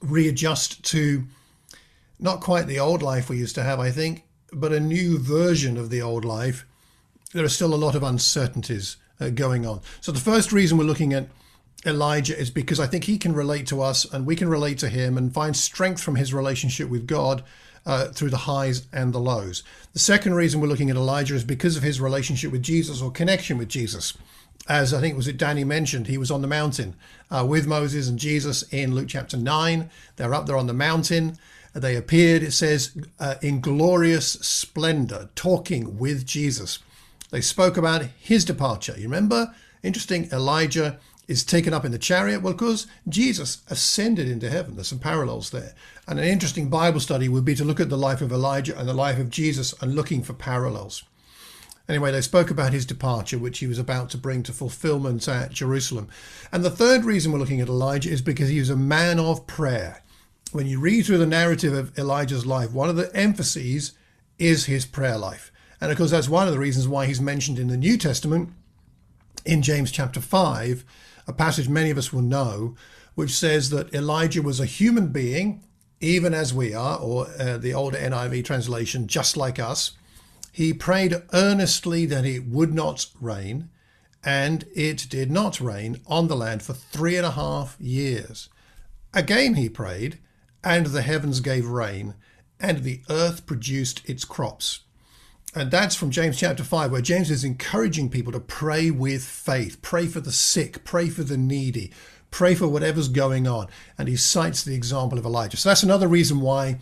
readjust 0.00 0.84
to 0.86 1.24
not 2.18 2.40
quite 2.40 2.66
the 2.66 2.78
old 2.78 3.02
life 3.02 3.28
we 3.28 3.38
used 3.38 3.54
to 3.56 3.62
have, 3.62 3.78
I 3.80 3.90
think, 3.90 4.24
but 4.52 4.72
a 4.72 4.80
new 4.80 5.18
version 5.18 5.76
of 5.76 5.90
the 5.90 6.02
old 6.02 6.24
life, 6.24 6.64
there 7.32 7.44
are 7.44 7.48
still 7.48 7.74
a 7.74 7.76
lot 7.76 7.94
of 7.94 8.02
uncertainties 8.02 8.96
uh, 9.20 9.30
going 9.30 9.66
on. 9.66 9.80
So, 10.00 10.12
the 10.12 10.20
first 10.20 10.52
reason 10.52 10.78
we're 10.78 10.84
looking 10.84 11.12
at 11.12 11.28
Elijah 11.84 12.38
is 12.38 12.50
because 12.50 12.80
I 12.80 12.86
think 12.86 13.04
he 13.04 13.18
can 13.18 13.34
relate 13.34 13.66
to 13.68 13.82
us 13.82 14.04
and 14.12 14.26
we 14.26 14.36
can 14.36 14.48
relate 14.48 14.78
to 14.78 14.88
him 14.88 15.18
and 15.18 15.32
find 15.32 15.56
strength 15.56 16.02
from 16.02 16.16
his 16.16 16.32
relationship 16.32 16.88
with 16.88 17.06
God 17.06 17.44
uh, 17.86 18.08
through 18.08 18.30
the 18.30 18.36
highs 18.36 18.86
and 18.92 19.12
the 19.12 19.20
lows. 19.20 19.62
The 19.92 19.98
second 19.98 20.34
reason 20.34 20.60
we're 20.60 20.66
looking 20.66 20.90
at 20.90 20.96
Elijah 20.96 21.34
is 21.34 21.44
because 21.44 21.76
of 21.76 21.82
his 21.82 22.00
relationship 22.00 22.52
with 22.52 22.62
Jesus 22.62 23.00
or 23.00 23.10
connection 23.10 23.56
with 23.56 23.68
Jesus. 23.68 24.14
As 24.68 24.92
I 24.92 25.00
think 25.00 25.14
it 25.14 25.16
was 25.16 25.28
it 25.28 25.38
Danny 25.38 25.62
mentioned, 25.62 26.08
he 26.08 26.18
was 26.18 26.30
on 26.30 26.42
the 26.42 26.48
mountain 26.48 26.96
uh, 27.30 27.46
with 27.48 27.66
Moses 27.68 28.08
and 28.08 28.18
Jesus 28.18 28.62
in 28.64 28.94
Luke 28.94 29.08
chapter 29.08 29.36
9. 29.36 29.88
They're 30.16 30.34
up 30.34 30.46
there 30.46 30.56
on 30.56 30.66
the 30.66 30.74
mountain. 30.74 31.38
They 31.72 31.94
appeared, 31.94 32.42
it 32.42 32.52
says, 32.52 32.96
uh, 33.20 33.36
in 33.42 33.60
glorious 33.60 34.32
splendor, 34.32 35.28
talking 35.34 35.98
with 35.98 36.26
Jesus. 36.26 36.80
They 37.30 37.40
spoke 37.40 37.76
about 37.76 38.06
his 38.18 38.44
departure. 38.44 38.94
You 38.96 39.04
remember? 39.04 39.54
Interesting, 39.82 40.28
Elijah 40.32 40.98
is 41.28 41.44
taken 41.44 41.74
up 41.74 41.84
in 41.84 41.92
the 41.92 41.98
chariot? 41.98 42.42
Well, 42.42 42.52
because 42.52 42.86
Jesus 43.08 43.62
ascended 43.68 44.28
into 44.28 44.50
heaven. 44.50 44.76
There's 44.76 44.88
some 44.88 44.98
parallels 44.98 45.50
there. 45.50 45.74
And 46.06 46.18
an 46.18 46.24
interesting 46.24 46.68
Bible 46.68 47.00
study 47.00 47.28
would 47.28 47.44
be 47.44 47.54
to 47.56 47.64
look 47.64 47.80
at 47.80 47.88
the 47.88 47.98
life 47.98 48.20
of 48.20 48.32
Elijah 48.32 48.78
and 48.78 48.88
the 48.88 48.94
life 48.94 49.18
of 49.18 49.30
Jesus 49.30 49.74
and 49.80 49.94
looking 49.94 50.22
for 50.22 50.34
parallels. 50.34 51.02
Anyway, 51.88 52.10
they 52.10 52.20
spoke 52.20 52.50
about 52.50 52.72
his 52.72 52.84
departure, 52.84 53.38
which 53.38 53.60
he 53.60 53.66
was 53.66 53.78
about 53.78 54.10
to 54.10 54.18
bring 54.18 54.42
to 54.42 54.52
fulfillment 54.52 55.28
at 55.28 55.52
Jerusalem. 55.52 56.08
And 56.52 56.64
the 56.64 56.70
third 56.70 57.04
reason 57.04 57.30
we're 57.30 57.38
looking 57.38 57.60
at 57.60 57.68
Elijah 57.68 58.10
is 58.10 58.22
because 58.22 58.48
he 58.48 58.58
was 58.58 58.70
a 58.70 58.76
man 58.76 59.20
of 59.20 59.46
prayer. 59.46 60.02
When 60.52 60.66
you 60.66 60.80
read 60.80 61.06
through 61.06 61.18
the 61.18 61.26
narrative 61.26 61.72
of 61.72 61.96
Elijah's 61.98 62.46
life, 62.46 62.72
one 62.72 62.88
of 62.88 62.96
the 62.96 63.14
emphases 63.14 63.92
is 64.38 64.66
his 64.66 64.84
prayer 64.84 65.18
life. 65.18 65.52
And 65.80 65.92
of 65.92 65.98
course, 65.98 66.10
that's 66.10 66.28
one 66.28 66.48
of 66.48 66.52
the 66.52 66.58
reasons 66.58 66.88
why 66.88 67.06
he's 67.06 67.20
mentioned 67.20 67.58
in 67.58 67.68
the 67.68 67.76
New 67.76 67.96
Testament 67.96 68.50
in 69.44 69.62
James 69.62 69.92
chapter 69.92 70.20
5 70.20 70.84
a 71.26 71.32
passage 71.32 71.68
many 71.68 71.90
of 71.90 71.98
us 71.98 72.12
will 72.12 72.22
know, 72.22 72.74
which 73.14 73.30
says 73.30 73.70
that 73.70 73.92
Elijah 73.94 74.42
was 74.42 74.60
a 74.60 74.66
human 74.66 75.08
being, 75.08 75.62
even 76.00 76.34
as 76.34 76.52
we 76.52 76.74
are, 76.74 76.98
or 76.98 77.28
uh, 77.38 77.56
the 77.58 77.74
older 77.74 77.98
NIV 77.98 78.44
translation, 78.44 79.06
just 79.06 79.36
like 79.36 79.58
us. 79.58 79.92
He 80.52 80.72
prayed 80.72 81.22
earnestly 81.32 82.06
that 82.06 82.24
it 82.24 82.46
would 82.46 82.74
not 82.74 83.06
rain, 83.20 83.70
and 84.24 84.64
it 84.74 85.06
did 85.08 85.30
not 85.30 85.60
rain 85.60 86.00
on 86.06 86.28
the 86.28 86.36
land 86.36 86.62
for 86.62 86.72
three 86.72 87.16
and 87.16 87.26
a 87.26 87.32
half 87.32 87.76
years. 87.80 88.48
Again 89.14 89.54
he 89.54 89.68
prayed, 89.68 90.18
and 90.62 90.86
the 90.86 91.02
heavens 91.02 91.40
gave 91.40 91.66
rain, 91.66 92.14
and 92.58 92.82
the 92.82 93.02
earth 93.08 93.46
produced 93.46 94.02
its 94.08 94.24
crops. 94.24 94.80
And 95.56 95.70
that's 95.70 95.94
from 95.94 96.10
James 96.10 96.38
chapter 96.38 96.62
5, 96.62 96.92
where 96.92 97.00
James 97.00 97.30
is 97.30 97.42
encouraging 97.42 98.10
people 98.10 98.30
to 98.32 98.40
pray 98.40 98.90
with 98.90 99.24
faith, 99.24 99.80
pray 99.80 100.06
for 100.06 100.20
the 100.20 100.30
sick, 100.30 100.84
pray 100.84 101.08
for 101.08 101.22
the 101.24 101.38
needy, 101.38 101.92
pray 102.30 102.54
for 102.54 102.68
whatever's 102.68 103.08
going 103.08 103.48
on. 103.48 103.68
And 103.96 104.06
he 104.06 104.16
cites 104.16 104.62
the 104.62 104.74
example 104.74 105.18
of 105.18 105.24
Elijah. 105.24 105.56
So 105.56 105.70
that's 105.70 105.82
another 105.82 106.08
reason 106.08 106.42
why 106.42 106.78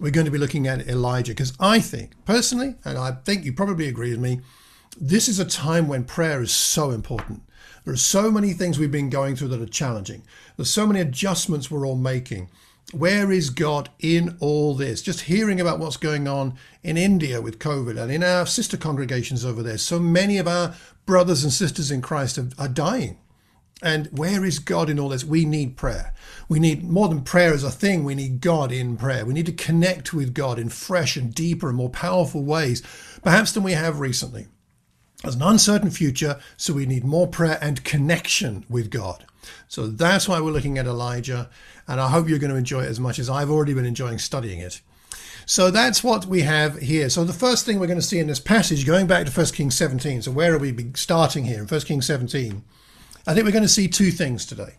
we're 0.00 0.10
going 0.10 0.24
to 0.24 0.32
be 0.32 0.38
looking 0.38 0.66
at 0.66 0.88
Elijah, 0.88 1.30
because 1.30 1.52
I 1.60 1.78
think, 1.78 2.14
personally, 2.24 2.74
and 2.84 2.98
I 2.98 3.12
think 3.12 3.44
you 3.44 3.52
probably 3.52 3.86
agree 3.86 4.10
with 4.10 4.18
me, 4.18 4.40
this 5.00 5.28
is 5.28 5.38
a 5.38 5.44
time 5.44 5.86
when 5.86 6.02
prayer 6.02 6.42
is 6.42 6.50
so 6.50 6.90
important. 6.90 7.42
There 7.84 7.94
are 7.94 7.96
so 7.96 8.32
many 8.32 8.54
things 8.54 8.76
we've 8.76 8.90
been 8.90 9.08
going 9.08 9.36
through 9.36 9.48
that 9.48 9.62
are 9.62 9.66
challenging. 9.66 10.24
There's 10.56 10.68
so 10.68 10.88
many 10.88 10.98
adjustments 10.98 11.70
we're 11.70 11.86
all 11.86 11.94
making. 11.94 12.50
Where 12.92 13.32
is 13.32 13.50
God 13.50 13.90
in 13.98 14.36
all 14.38 14.74
this? 14.74 15.02
Just 15.02 15.22
hearing 15.22 15.60
about 15.60 15.80
what's 15.80 15.96
going 15.96 16.28
on 16.28 16.54
in 16.84 16.96
India 16.96 17.42
with 17.42 17.58
COVID 17.58 18.00
and 18.00 18.12
in 18.12 18.22
our 18.22 18.46
sister 18.46 18.76
congregations 18.76 19.44
over 19.44 19.62
there. 19.62 19.78
So 19.78 19.98
many 19.98 20.38
of 20.38 20.46
our 20.46 20.74
brothers 21.04 21.42
and 21.42 21.52
sisters 21.52 21.90
in 21.90 22.00
Christ 22.00 22.38
are, 22.38 22.48
are 22.58 22.68
dying. 22.68 23.18
And 23.82 24.06
where 24.06 24.44
is 24.44 24.58
God 24.58 24.88
in 24.88 24.98
all 24.98 25.10
this? 25.10 25.24
We 25.24 25.44
need 25.44 25.76
prayer. 25.76 26.14
We 26.48 26.60
need 26.60 26.84
more 26.84 27.08
than 27.08 27.22
prayer 27.22 27.52
as 27.52 27.64
a 27.64 27.70
thing, 27.70 28.04
we 28.04 28.14
need 28.14 28.40
God 28.40 28.72
in 28.72 28.96
prayer. 28.96 29.26
We 29.26 29.34
need 29.34 29.46
to 29.46 29.52
connect 29.52 30.14
with 30.14 30.32
God 30.32 30.58
in 30.58 30.68
fresh 30.68 31.16
and 31.16 31.34
deeper 31.34 31.68
and 31.68 31.76
more 31.76 31.90
powerful 31.90 32.42
ways, 32.42 32.82
perhaps 33.22 33.52
than 33.52 33.64
we 33.64 33.72
have 33.72 34.00
recently. 34.00 34.46
There's 35.22 35.34
an 35.34 35.42
uncertain 35.42 35.90
future, 35.90 36.38
so 36.56 36.72
we 36.72 36.86
need 36.86 37.04
more 37.04 37.26
prayer 37.26 37.58
and 37.60 37.84
connection 37.84 38.64
with 38.68 38.90
God. 38.90 39.24
So 39.68 39.86
that's 39.86 40.28
why 40.28 40.40
we're 40.40 40.50
looking 40.50 40.78
at 40.78 40.86
Elijah, 40.86 41.48
and 41.86 42.00
I 42.00 42.08
hope 42.08 42.28
you're 42.28 42.38
going 42.38 42.52
to 42.52 42.56
enjoy 42.56 42.82
it 42.82 42.90
as 42.90 43.00
much 43.00 43.18
as 43.18 43.30
I've 43.30 43.50
already 43.50 43.74
been 43.74 43.86
enjoying 43.86 44.18
studying 44.18 44.60
it. 44.60 44.80
So 45.44 45.70
that's 45.70 46.02
what 46.02 46.26
we 46.26 46.42
have 46.42 46.78
here. 46.78 47.08
So 47.08 47.22
the 47.22 47.32
first 47.32 47.64
thing 47.64 47.78
we're 47.78 47.86
going 47.86 48.00
to 48.00 48.02
see 48.02 48.18
in 48.18 48.26
this 48.26 48.40
passage, 48.40 48.84
going 48.84 49.06
back 49.06 49.26
to 49.26 49.32
1 49.32 49.46
Kings 49.46 49.76
17. 49.76 50.22
So 50.22 50.32
where 50.32 50.52
are 50.52 50.58
we 50.58 50.74
starting 50.94 51.44
here 51.44 51.60
in 51.60 51.68
1 51.68 51.80
Kings 51.82 52.06
17? 52.06 52.64
I 53.26 53.34
think 53.34 53.44
we're 53.44 53.52
going 53.52 53.62
to 53.62 53.68
see 53.68 53.86
two 53.86 54.10
things 54.10 54.44
today 54.44 54.74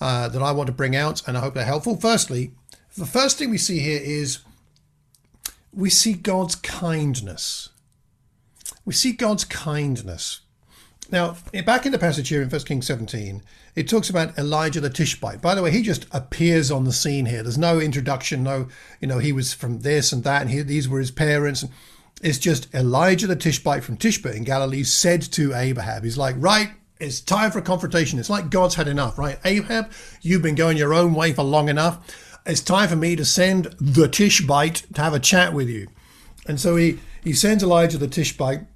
uh, 0.00 0.28
that 0.28 0.42
I 0.42 0.52
want 0.52 0.66
to 0.66 0.72
bring 0.72 0.94
out, 0.94 1.26
and 1.26 1.36
I 1.36 1.40
hope 1.40 1.54
they're 1.54 1.64
helpful. 1.64 1.96
Firstly, 1.96 2.52
the 2.96 3.06
first 3.06 3.38
thing 3.38 3.50
we 3.50 3.58
see 3.58 3.78
here 3.78 4.00
is 4.02 4.40
we 5.72 5.90
see 5.90 6.14
God's 6.14 6.56
kindness. 6.56 7.70
We 8.84 8.94
see 8.94 9.12
God's 9.12 9.44
kindness. 9.44 10.40
Now, 11.10 11.36
back 11.64 11.86
in 11.86 11.92
the 11.92 11.98
passage 11.98 12.28
here 12.28 12.42
in 12.42 12.48
1 12.48 12.60
Kings 12.62 12.86
17, 12.86 13.42
it 13.76 13.88
talks 13.88 14.10
about 14.10 14.36
Elijah 14.36 14.80
the 14.80 14.90
Tishbite. 14.90 15.40
By 15.40 15.54
the 15.54 15.62
way, 15.62 15.70
he 15.70 15.82
just 15.82 16.06
appears 16.12 16.70
on 16.70 16.84
the 16.84 16.92
scene 16.92 17.26
here. 17.26 17.42
There's 17.42 17.58
no 17.58 17.78
introduction, 17.78 18.42
no, 18.42 18.68
you 19.00 19.06
know, 19.06 19.18
he 19.18 19.32
was 19.32 19.54
from 19.54 19.80
this 19.80 20.12
and 20.12 20.24
that, 20.24 20.42
and 20.42 20.50
he, 20.50 20.62
these 20.62 20.88
were 20.88 20.98
his 20.98 21.12
parents. 21.12 21.64
It's 22.22 22.38
just 22.38 22.74
Elijah 22.74 23.26
the 23.26 23.36
Tishbite 23.36 23.84
from 23.84 23.98
Tishbe 23.98 24.34
in 24.34 24.44
Galilee 24.44 24.82
said 24.82 25.22
to 25.32 25.54
Ahab, 25.54 26.02
he's 26.02 26.18
like, 26.18 26.34
right, 26.38 26.70
it's 26.98 27.20
time 27.20 27.50
for 27.50 27.58
a 27.58 27.62
confrontation. 27.62 28.18
It's 28.18 28.30
like 28.30 28.50
God's 28.50 28.74
had 28.74 28.88
enough, 28.88 29.18
right? 29.18 29.38
Ahab, 29.44 29.92
you've 30.22 30.42
been 30.42 30.54
going 30.54 30.76
your 30.76 30.94
own 30.94 31.14
way 31.14 31.32
for 31.32 31.42
long 31.42 31.68
enough. 31.68 32.00
It's 32.46 32.62
time 32.62 32.88
for 32.88 32.96
me 32.96 33.16
to 33.16 33.24
send 33.24 33.66
the 33.78 34.08
Tishbite 34.08 34.86
to 34.94 35.02
have 35.02 35.14
a 35.14 35.20
chat 35.20 35.52
with 35.52 35.68
you. 35.68 35.88
And 36.48 36.58
so 36.58 36.76
he, 36.76 36.98
he 37.22 37.32
sends 37.32 37.62
Elijah 37.62 37.98
the 37.98 38.08
Tishbite 38.08 38.66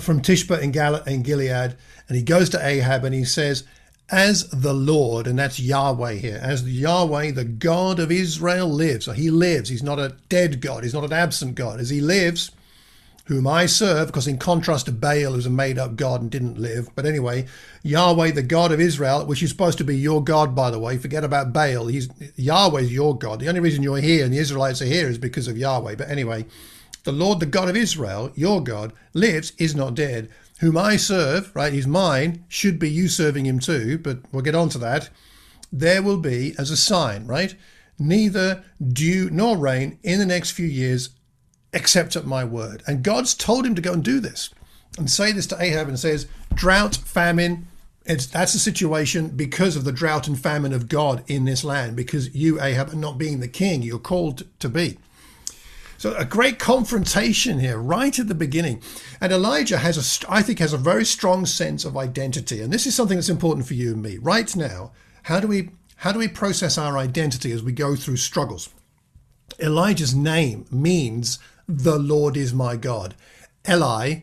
from 0.00 0.22
Tishbe 0.22 0.60
in, 0.60 0.72
Gal- 0.72 1.02
in 1.04 1.22
Gilead, 1.22 1.76
and 2.08 2.16
he 2.16 2.22
goes 2.22 2.48
to 2.50 2.66
Ahab 2.66 3.04
and 3.04 3.14
he 3.14 3.24
says, 3.24 3.64
as 4.10 4.48
the 4.48 4.72
Lord, 4.72 5.26
and 5.26 5.38
that's 5.38 5.60
Yahweh 5.60 6.14
here, 6.14 6.40
as 6.42 6.66
Yahweh, 6.66 7.32
the 7.32 7.44
God 7.44 8.00
of 8.00 8.10
Israel 8.10 8.68
lives. 8.68 9.04
So 9.04 9.12
he 9.12 9.30
lives. 9.30 9.68
He's 9.68 9.82
not 9.82 9.98
a 9.98 10.16
dead 10.30 10.62
God. 10.62 10.82
He's 10.82 10.94
not 10.94 11.04
an 11.04 11.12
absent 11.12 11.56
God. 11.56 11.78
As 11.78 11.90
he 11.90 12.00
lives, 12.00 12.50
whom 13.26 13.46
I 13.46 13.66
serve, 13.66 14.06
because 14.06 14.26
in 14.26 14.38
contrast 14.38 14.86
to 14.86 14.92
Baal, 14.92 15.34
who's 15.34 15.44
a 15.44 15.50
made 15.50 15.78
up 15.78 15.96
God 15.96 16.22
and 16.22 16.30
didn't 16.30 16.58
live. 16.58 16.88
But 16.94 17.04
anyway, 17.04 17.46
Yahweh, 17.82 18.30
the 18.30 18.42
God 18.42 18.72
of 18.72 18.80
Israel, 18.80 19.26
which 19.26 19.42
is 19.42 19.50
supposed 19.50 19.76
to 19.76 19.84
be 19.84 19.98
your 19.98 20.24
God, 20.24 20.54
by 20.54 20.70
the 20.70 20.78
way. 20.78 20.96
Forget 20.96 21.24
about 21.24 21.52
Baal. 21.52 21.88
He's 21.88 22.08
Yahweh's 22.36 22.90
your 22.90 23.16
God. 23.16 23.40
The 23.40 23.48
only 23.48 23.60
reason 23.60 23.82
you're 23.82 23.98
here 23.98 24.24
and 24.24 24.32
the 24.32 24.38
Israelites 24.38 24.80
are 24.80 24.86
here 24.86 25.08
is 25.08 25.18
because 25.18 25.46
of 25.46 25.58
Yahweh. 25.58 25.96
But 25.96 26.08
anyway, 26.08 26.46
the 27.08 27.12
Lord, 27.12 27.40
the 27.40 27.46
God 27.46 27.70
of 27.70 27.76
Israel, 27.76 28.30
your 28.34 28.62
God, 28.62 28.92
lives, 29.14 29.54
is 29.58 29.74
not 29.74 29.94
dead 29.94 30.28
whom 30.60 30.76
I 30.76 30.96
serve, 30.96 31.54
right, 31.54 31.72
he's 31.72 31.86
mine, 31.86 32.44
should 32.48 32.78
be 32.78 32.90
you 32.90 33.08
serving 33.08 33.46
him 33.46 33.58
too, 33.58 33.98
but 33.98 34.18
we'll 34.32 34.42
get 34.42 34.54
on 34.54 34.68
to 34.70 34.78
that. 34.78 35.08
There 35.72 36.02
will 36.02 36.18
be, 36.18 36.54
as 36.58 36.70
a 36.70 36.76
sign, 36.76 37.26
right, 37.26 37.54
neither 37.98 38.64
dew 38.92 39.30
nor 39.30 39.56
rain 39.56 39.98
in 40.02 40.18
the 40.18 40.26
next 40.26 40.50
few 40.50 40.66
years 40.66 41.10
except 41.72 42.16
at 42.16 42.26
my 42.26 42.44
word. 42.44 42.82
And 42.86 43.02
God's 43.02 43.34
told 43.34 43.66
him 43.66 43.74
to 43.74 43.82
go 43.82 43.92
and 43.92 44.02
do 44.02 44.20
this 44.20 44.50
and 44.96 45.10
say 45.10 45.32
this 45.32 45.46
to 45.48 45.62
Ahab 45.62 45.88
and 45.88 45.98
says, 45.98 46.26
drought, 46.54 46.96
famine, 46.96 47.68
it's, 48.04 48.26
that's 48.26 48.54
the 48.54 48.58
situation 48.58 49.28
because 49.28 49.76
of 49.76 49.84
the 49.84 49.92
drought 49.92 50.26
and 50.26 50.40
famine 50.40 50.72
of 50.72 50.88
God 50.88 51.22
in 51.28 51.44
this 51.44 51.62
land, 51.62 51.94
because 51.94 52.34
you, 52.34 52.60
Ahab, 52.60 52.92
are 52.92 52.96
not 52.96 53.18
being 53.18 53.38
the 53.38 53.48
king 53.48 53.82
you're 53.82 53.98
called 53.98 54.42
to 54.58 54.68
be. 54.68 54.98
So 55.98 56.14
a 56.16 56.24
great 56.24 56.60
confrontation 56.60 57.58
here 57.58 57.76
right 57.76 58.16
at 58.16 58.28
the 58.28 58.34
beginning. 58.34 58.80
And 59.20 59.32
Elijah 59.32 59.78
has 59.78 59.98
a, 59.98 60.32
I 60.32 60.42
think, 60.42 60.60
has 60.60 60.72
a 60.72 60.78
very 60.78 61.04
strong 61.04 61.44
sense 61.44 61.84
of 61.84 61.96
identity. 61.96 62.62
And 62.62 62.72
this 62.72 62.86
is 62.86 62.94
something 62.94 63.18
that's 63.18 63.28
important 63.28 63.66
for 63.66 63.74
you 63.74 63.92
and 63.92 64.02
me 64.02 64.16
right 64.16 64.54
now. 64.54 64.92
How 65.24 65.40
do 65.40 65.48
we, 65.48 65.70
how 65.96 66.12
do 66.12 66.20
we 66.20 66.28
process 66.28 66.78
our 66.78 66.96
identity 66.96 67.50
as 67.50 67.64
we 67.64 67.72
go 67.72 67.96
through 67.96 68.16
struggles? 68.16 68.70
Elijah's 69.60 70.14
name 70.14 70.66
means 70.70 71.40
the 71.66 71.98
Lord 71.98 72.36
is 72.36 72.54
my 72.54 72.76
God. 72.76 73.16
Eli, 73.68 74.20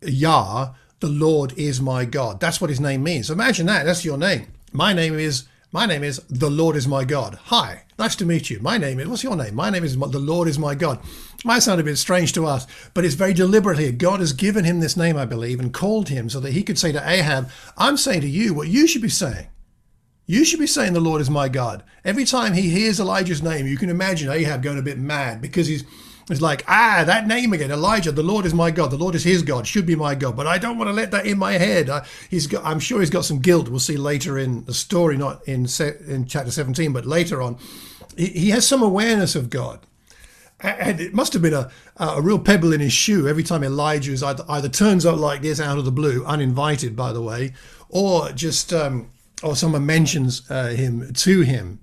Yah, 0.00 0.72
the 1.00 1.08
Lord 1.08 1.52
is 1.58 1.78
my 1.78 2.06
God. 2.06 2.40
That's 2.40 2.58
what 2.58 2.70
his 2.70 2.80
name 2.80 3.02
means. 3.02 3.30
Imagine 3.30 3.66
that. 3.66 3.84
That's 3.84 4.04
your 4.04 4.16
name. 4.16 4.46
My 4.72 4.94
name 4.94 5.18
is 5.18 5.44
my 5.76 5.84
name 5.84 6.02
is 6.02 6.20
the 6.30 6.48
Lord 6.48 6.74
is 6.74 6.88
my 6.88 7.04
God. 7.04 7.38
Hi. 7.44 7.82
Nice 7.98 8.16
to 8.16 8.24
meet 8.24 8.48
you. 8.48 8.58
My 8.60 8.78
name 8.78 8.98
is, 8.98 9.08
what's 9.08 9.22
your 9.22 9.36
name? 9.36 9.54
My 9.54 9.68
name 9.68 9.84
is 9.84 9.94
the 9.94 10.18
Lord 10.18 10.48
is 10.48 10.58
my 10.58 10.74
God. 10.74 11.00
Might 11.44 11.58
sound 11.58 11.82
a 11.82 11.84
bit 11.84 11.96
strange 11.96 12.32
to 12.32 12.46
us, 12.46 12.66
but 12.94 13.04
it's 13.04 13.14
very 13.14 13.34
deliberate 13.34 13.78
here. 13.78 13.92
God 13.92 14.20
has 14.20 14.32
given 14.32 14.64
him 14.64 14.80
this 14.80 14.96
name, 14.96 15.18
I 15.18 15.26
believe, 15.26 15.60
and 15.60 15.74
called 15.74 16.08
him 16.08 16.30
so 16.30 16.40
that 16.40 16.54
he 16.54 16.62
could 16.62 16.78
say 16.78 16.92
to 16.92 17.06
Ahab, 17.06 17.50
I'm 17.76 17.98
saying 17.98 18.22
to 18.22 18.26
you 18.26 18.54
what 18.54 18.68
you 18.68 18.86
should 18.86 19.02
be 19.02 19.10
saying. 19.10 19.48
You 20.24 20.46
should 20.46 20.60
be 20.60 20.66
saying 20.66 20.94
the 20.94 21.00
Lord 21.00 21.20
is 21.20 21.28
my 21.28 21.50
God. 21.50 21.84
Every 22.06 22.24
time 22.24 22.54
he 22.54 22.70
hears 22.70 22.98
Elijah's 22.98 23.42
name, 23.42 23.66
you 23.66 23.76
can 23.76 23.90
imagine 23.90 24.30
Ahab 24.30 24.62
going 24.62 24.78
a 24.78 24.82
bit 24.82 24.96
mad 24.96 25.42
because 25.42 25.66
he's 25.66 25.84
it's 26.28 26.40
like, 26.40 26.64
ah, 26.66 27.04
that 27.06 27.26
name 27.26 27.52
again, 27.52 27.70
Elijah. 27.70 28.10
The 28.10 28.22
Lord 28.22 28.46
is 28.46 28.54
my 28.54 28.72
God. 28.72 28.90
The 28.90 28.98
Lord 28.98 29.14
is 29.14 29.22
his 29.22 29.42
God. 29.42 29.66
Should 29.66 29.86
be 29.86 29.94
my 29.94 30.14
God. 30.16 30.36
But 30.36 30.48
I 30.48 30.58
don't 30.58 30.76
want 30.76 30.88
to 30.88 30.92
let 30.94 31.12
that 31.12 31.26
in 31.26 31.38
my 31.38 31.52
head. 31.52 31.88
I, 31.88 32.04
he's 32.28 32.46
got. 32.46 32.64
I'm 32.64 32.80
sure 32.80 33.00
he's 33.00 33.10
got 33.10 33.24
some 33.24 33.38
guilt. 33.38 33.68
We'll 33.68 33.78
see 33.78 33.96
later 33.96 34.36
in 34.36 34.64
the 34.64 34.74
story, 34.74 35.16
not 35.16 35.46
in 35.46 35.66
in 36.08 36.26
chapter 36.26 36.50
17, 36.50 36.92
but 36.92 37.06
later 37.06 37.40
on 37.40 37.58
he 38.16 38.50
has 38.50 38.66
some 38.66 38.82
awareness 38.82 39.34
of 39.34 39.50
God. 39.50 39.80
And 40.60 41.00
it 41.00 41.12
must 41.12 41.34
have 41.34 41.42
been 41.42 41.52
a, 41.52 41.70
a 41.98 42.20
real 42.22 42.38
pebble 42.38 42.72
in 42.72 42.80
his 42.80 42.92
shoe 42.92 43.28
every 43.28 43.42
time 43.42 43.62
Elijah 43.62 44.10
is 44.10 44.22
either, 44.22 44.42
either 44.48 44.70
turns 44.70 45.04
up 45.04 45.18
like 45.18 45.42
this 45.42 45.60
out 45.60 45.76
of 45.76 45.84
the 45.84 45.92
blue, 45.92 46.24
uninvited, 46.24 46.96
by 46.96 47.12
the 47.12 47.20
way, 47.20 47.52
or 47.90 48.32
just 48.32 48.72
um, 48.72 49.10
or 49.42 49.54
someone 49.54 49.84
mentions 49.84 50.50
uh, 50.50 50.68
him 50.68 51.12
to 51.12 51.42
him. 51.42 51.80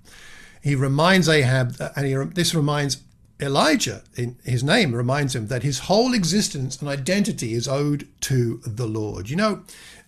He 0.60 0.74
reminds 0.74 1.28
Ahab, 1.28 1.76
and 1.94 2.06
he, 2.06 2.14
this 2.34 2.52
reminds 2.52 2.96
Elijah, 3.40 4.02
in 4.16 4.36
his 4.44 4.62
name, 4.62 4.94
reminds 4.94 5.34
him 5.34 5.48
that 5.48 5.62
his 5.62 5.80
whole 5.80 6.14
existence 6.14 6.80
and 6.80 6.88
identity 6.88 7.54
is 7.54 7.66
owed 7.66 8.08
to 8.20 8.60
the 8.64 8.86
Lord. 8.86 9.28
You 9.28 9.36
know, 9.36 9.64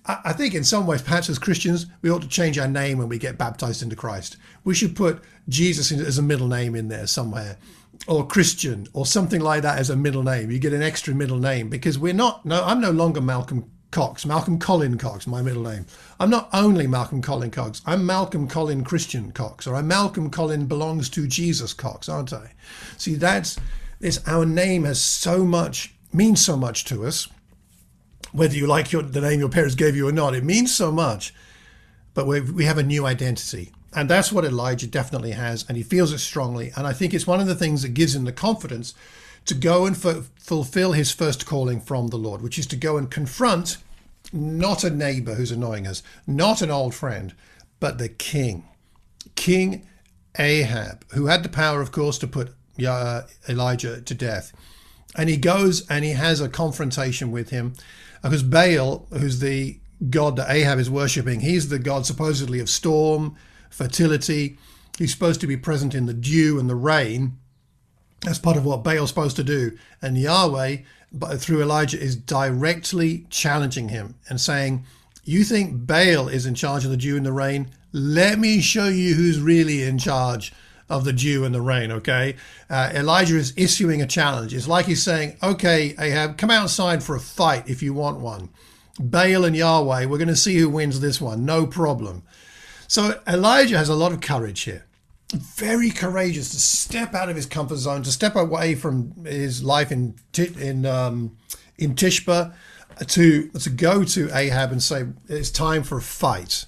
I 0.06 0.32
think 0.32 0.54
in 0.54 0.62
some 0.62 0.86
ways, 0.86 1.02
perhaps 1.02 1.28
as 1.28 1.38
Christians, 1.38 1.86
we 2.00 2.10
ought 2.10 2.22
to 2.22 2.28
change 2.28 2.58
our 2.58 2.68
name 2.68 2.98
when 2.98 3.08
we 3.08 3.18
get 3.18 3.38
baptized 3.38 3.82
into 3.82 3.96
Christ. 3.96 4.36
We 4.62 4.74
should 4.74 4.94
put 4.94 5.22
Jesus 5.48 5.90
as 5.90 6.18
a 6.18 6.22
middle 6.22 6.46
name 6.46 6.76
in 6.76 6.88
there 6.88 7.08
somewhere, 7.08 7.58
or 8.06 8.26
Christian, 8.26 8.86
or 8.92 9.04
something 9.04 9.40
like 9.40 9.62
that 9.62 9.78
as 9.78 9.90
a 9.90 9.96
middle 9.96 10.22
name. 10.22 10.50
You 10.52 10.60
get 10.60 10.72
an 10.72 10.82
extra 10.82 11.12
middle 11.12 11.38
name 11.38 11.68
because 11.68 11.98
we're 11.98 12.14
not. 12.14 12.46
No, 12.46 12.62
I'm 12.64 12.80
no 12.80 12.92
longer 12.92 13.20
Malcolm 13.20 13.70
Cox, 13.90 14.26
Malcolm 14.26 14.58
Colin 14.58 14.98
Cox, 14.98 15.26
my 15.26 15.42
middle 15.42 15.62
name. 15.62 15.86
I'm 16.20 16.30
not 16.30 16.48
only 16.52 16.86
Malcolm 16.86 17.22
Colin 17.22 17.50
Cox. 17.50 17.82
I'm 17.86 18.04
Malcolm 18.04 18.48
Colin 18.48 18.84
Christian 18.84 19.32
Cox, 19.32 19.66
or 19.66 19.74
I'm 19.74 19.88
Malcolm 19.88 20.30
Colin 20.30 20.66
belongs 20.66 21.08
to 21.10 21.26
Jesus 21.26 21.72
Cox, 21.72 22.08
aren't 22.08 22.32
I? 22.32 22.52
See, 22.96 23.14
that's 23.14 23.58
this. 24.00 24.20
Our 24.26 24.44
name 24.44 24.84
has 24.84 25.00
so 25.00 25.44
much 25.44 25.94
means 26.12 26.44
so 26.44 26.56
much 26.56 26.84
to 26.86 27.04
us 27.04 27.28
whether 28.32 28.54
you 28.54 28.66
like 28.66 28.92
your, 28.92 29.02
the 29.02 29.20
name 29.20 29.40
your 29.40 29.48
parents 29.48 29.74
gave 29.74 29.96
you 29.96 30.08
or 30.08 30.12
not. 30.12 30.34
It 30.34 30.44
means 30.44 30.74
so 30.74 30.92
much, 30.92 31.34
but 32.12 32.26
we 32.26 32.40
we 32.40 32.64
have 32.64 32.78
a 32.78 32.82
new 32.82 33.06
identity. 33.06 33.72
And 33.94 34.10
that's 34.10 34.30
what 34.30 34.44
Elijah 34.44 34.86
definitely 34.86 35.30
has, 35.32 35.64
and 35.68 35.76
he 35.76 35.82
feels 35.82 36.12
it 36.12 36.18
strongly. 36.18 36.70
And 36.76 36.86
I 36.86 36.92
think 36.92 37.14
it's 37.14 37.26
one 37.26 37.40
of 37.40 37.46
the 37.46 37.54
things 37.54 37.80
that 37.80 37.94
gives 37.94 38.14
him 38.14 38.24
the 38.24 38.32
confidence 38.32 38.92
to 39.46 39.54
go 39.54 39.86
and 39.86 39.96
f- 39.96 40.30
fulfill 40.38 40.92
his 40.92 41.10
first 41.10 41.46
calling 41.46 41.80
from 41.80 42.08
the 42.08 42.18
Lord, 42.18 42.42
which 42.42 42.58
is 42.58 42.66
to 42.68 42.76
go 42.76 42.96
and 42.96 43.10
confront 43.10 43.78
not 44.32 44.84
a 44.84 44.90
neighbor 44.90 45.34
who's 45.34 45.52
annoying 45.52 45.86
us, 45.86 46.02
not 46.26 46.62
an 46.62 46.70
old 46.70 46.94
friend, 46.94 47.34
but 47.80 47.98
the 47.98 48.08
king, 48.08 48.64
King 49.34 49.86
Ahab, 50.38 51.04
who 51.12 51.26
had 51.26 51.42
the 51.42 51.48
power, 51.48 51.80
of 51.80 51.92
course, 51.92 52.18
to 52.18 52.26
put 52.26 52.54
uh, 52.86 53.22
Elijah 53.48 54.00
to 54.00 54.14
death. 54.14 54.52
And 55.14 55.28
he 55.28 55.36
goes 55.36 55.86
and 55.88 56.04
he 56.04 56.12
has 56.12 56.40
a 56.40 56.48
confrontation 56.48 57.30
with 57.30 57.50
him 57.50 57.74
because 58.22 58.42
Baal, 58.42 59.06
who's 59.10 59.40
the 59.40 59.78
god 60.10 60.36
that 60.36 60.50
Ahab 60.50 60.78
is 60.78 60.90
worshipping, 60.90 61.40
he's 61.40 61.68
the 61.68 61.78
god 61.78 62.04
supposedly 62.04 62.60
of 62.60 62.68
storm, 62.68 63.36
fertility. 63.70 64.58
He's 64.98 65.12
supposed 65.12 65.40
to 65.42 65.46
be 65.46 65.56
present 65.56 65.94
in 65.94 66.06
the 66.06 66.14
dew 66.14 66.58
and 66.58 66.68
the 66.68 66.74
rain. 66.74 67.38
That's 68.26 68.40
part 68.40 68.56
of 68.56 68.64
what 68.64 68.82
Baal's 68.82 69.08
supposed 69.08 69.36
to 69.36 69.44
do. 69.44 69.78
And 70.02 70.18
Yahweh, 70.18 70.78
through 71.36 71.62
Elijah, 71.62 72.00
is 72.00 72.16
directly 72.16 73.24
challenging 73.30 73.90
him 73.90 74.16
and 74.28 74.40
saying, 74.40 74.84
You 75.22 75.44
think 75.44 75.86
Baal 75.86 76.26
is 76.26 76.44
in 76.44 76.56
charge 76.56 76.84
of 76.84 76.90
the 76.90 76.96
dew 76.96 77.16
and 77.16 77.24
the 77.24 77.30
rain? 77.30 77.68
Let 77.92 78.40
me 78.40 78.60
show 78.60 78.88
you 78.88 79.14
who's 79.14 79.38
really 79.38 79.84
in 79.84 79.98
charge 79.98 80.52
of 80.88 81.04
the 81.04 81.12
dew 81.12 81.44
and 81.44 81.54
the 81.54 81.60
rain, 81.60 81.92
okay? 81.92 82.34
Uh, 82.68 82.90
Elijah 82.92 83.36
is 83.36 83.54
issuing 83.56 84.02
a 84.02 84.08
challenge. 84.08 84.52
It's 84.52 84.66
like 84.66 84.86
he's 84.86 85.04
saying, 85.04 85.36
okay, 85.40 85.94
Ahab, 85.96 86.36
come 86.36 86.50
outside 86.50 87.04
for 87.04 87.14
a 87.14 87.20
fight 87.20 87.70
if 87.70 87.80
you 87.80 87.94
want 87.94 88.18
one. 88.18 88.48
Baal 88.98 89.44
and 89.44 89.54
Yahweh, 89.54 90.06
we're 90.06 90.18
going 90.18 90.26
to 90.26 90.34
see 90.34 90.58
who 90.58 90.68
wins 90.68 90.98
this 90.98 91.20
one, 91.20 91.44
no 91.44 91.64
problem. 91.64 92.24
So 92.88 93.20
Elijah 93.28 93.78
has 93.78 93.88
a 93.88 93.94
lot 93.94 94.10
of 94.10 94.20
courage 94.20 94.62
here. 94.62 94.85
Very 95.32 95.90
courageous 95.90 96.50
to 96.50 96.60
step 96.60 97.14
out 97.14 97.28
of 97.28 97.36
his 97.36 97.46
comfort 97.46 97.76
zone, 97.76 98.02
to 98.04 98.12
step 98.12 98.36
away 98.36 98.74
from 98.74 99.24
his 99.24 99.62
life 99.62 99.90
in 99.90 100.14
in 100.36 100.86
um, 100.86 101.36
in 101.78 101.94
Tishba, 101.94 102.54
to 103.06 103.48
to 103.48 103.70
go 103.70 104.04
to 104.04 104.30
Ahab 104.32 104.70
and 104.70 104.82
say 104.82 105.06
it's 105.28 105.50
time 105.50 105.82
for 105.82 105.98
a 105.98 106.02
fight. 106.02 106.66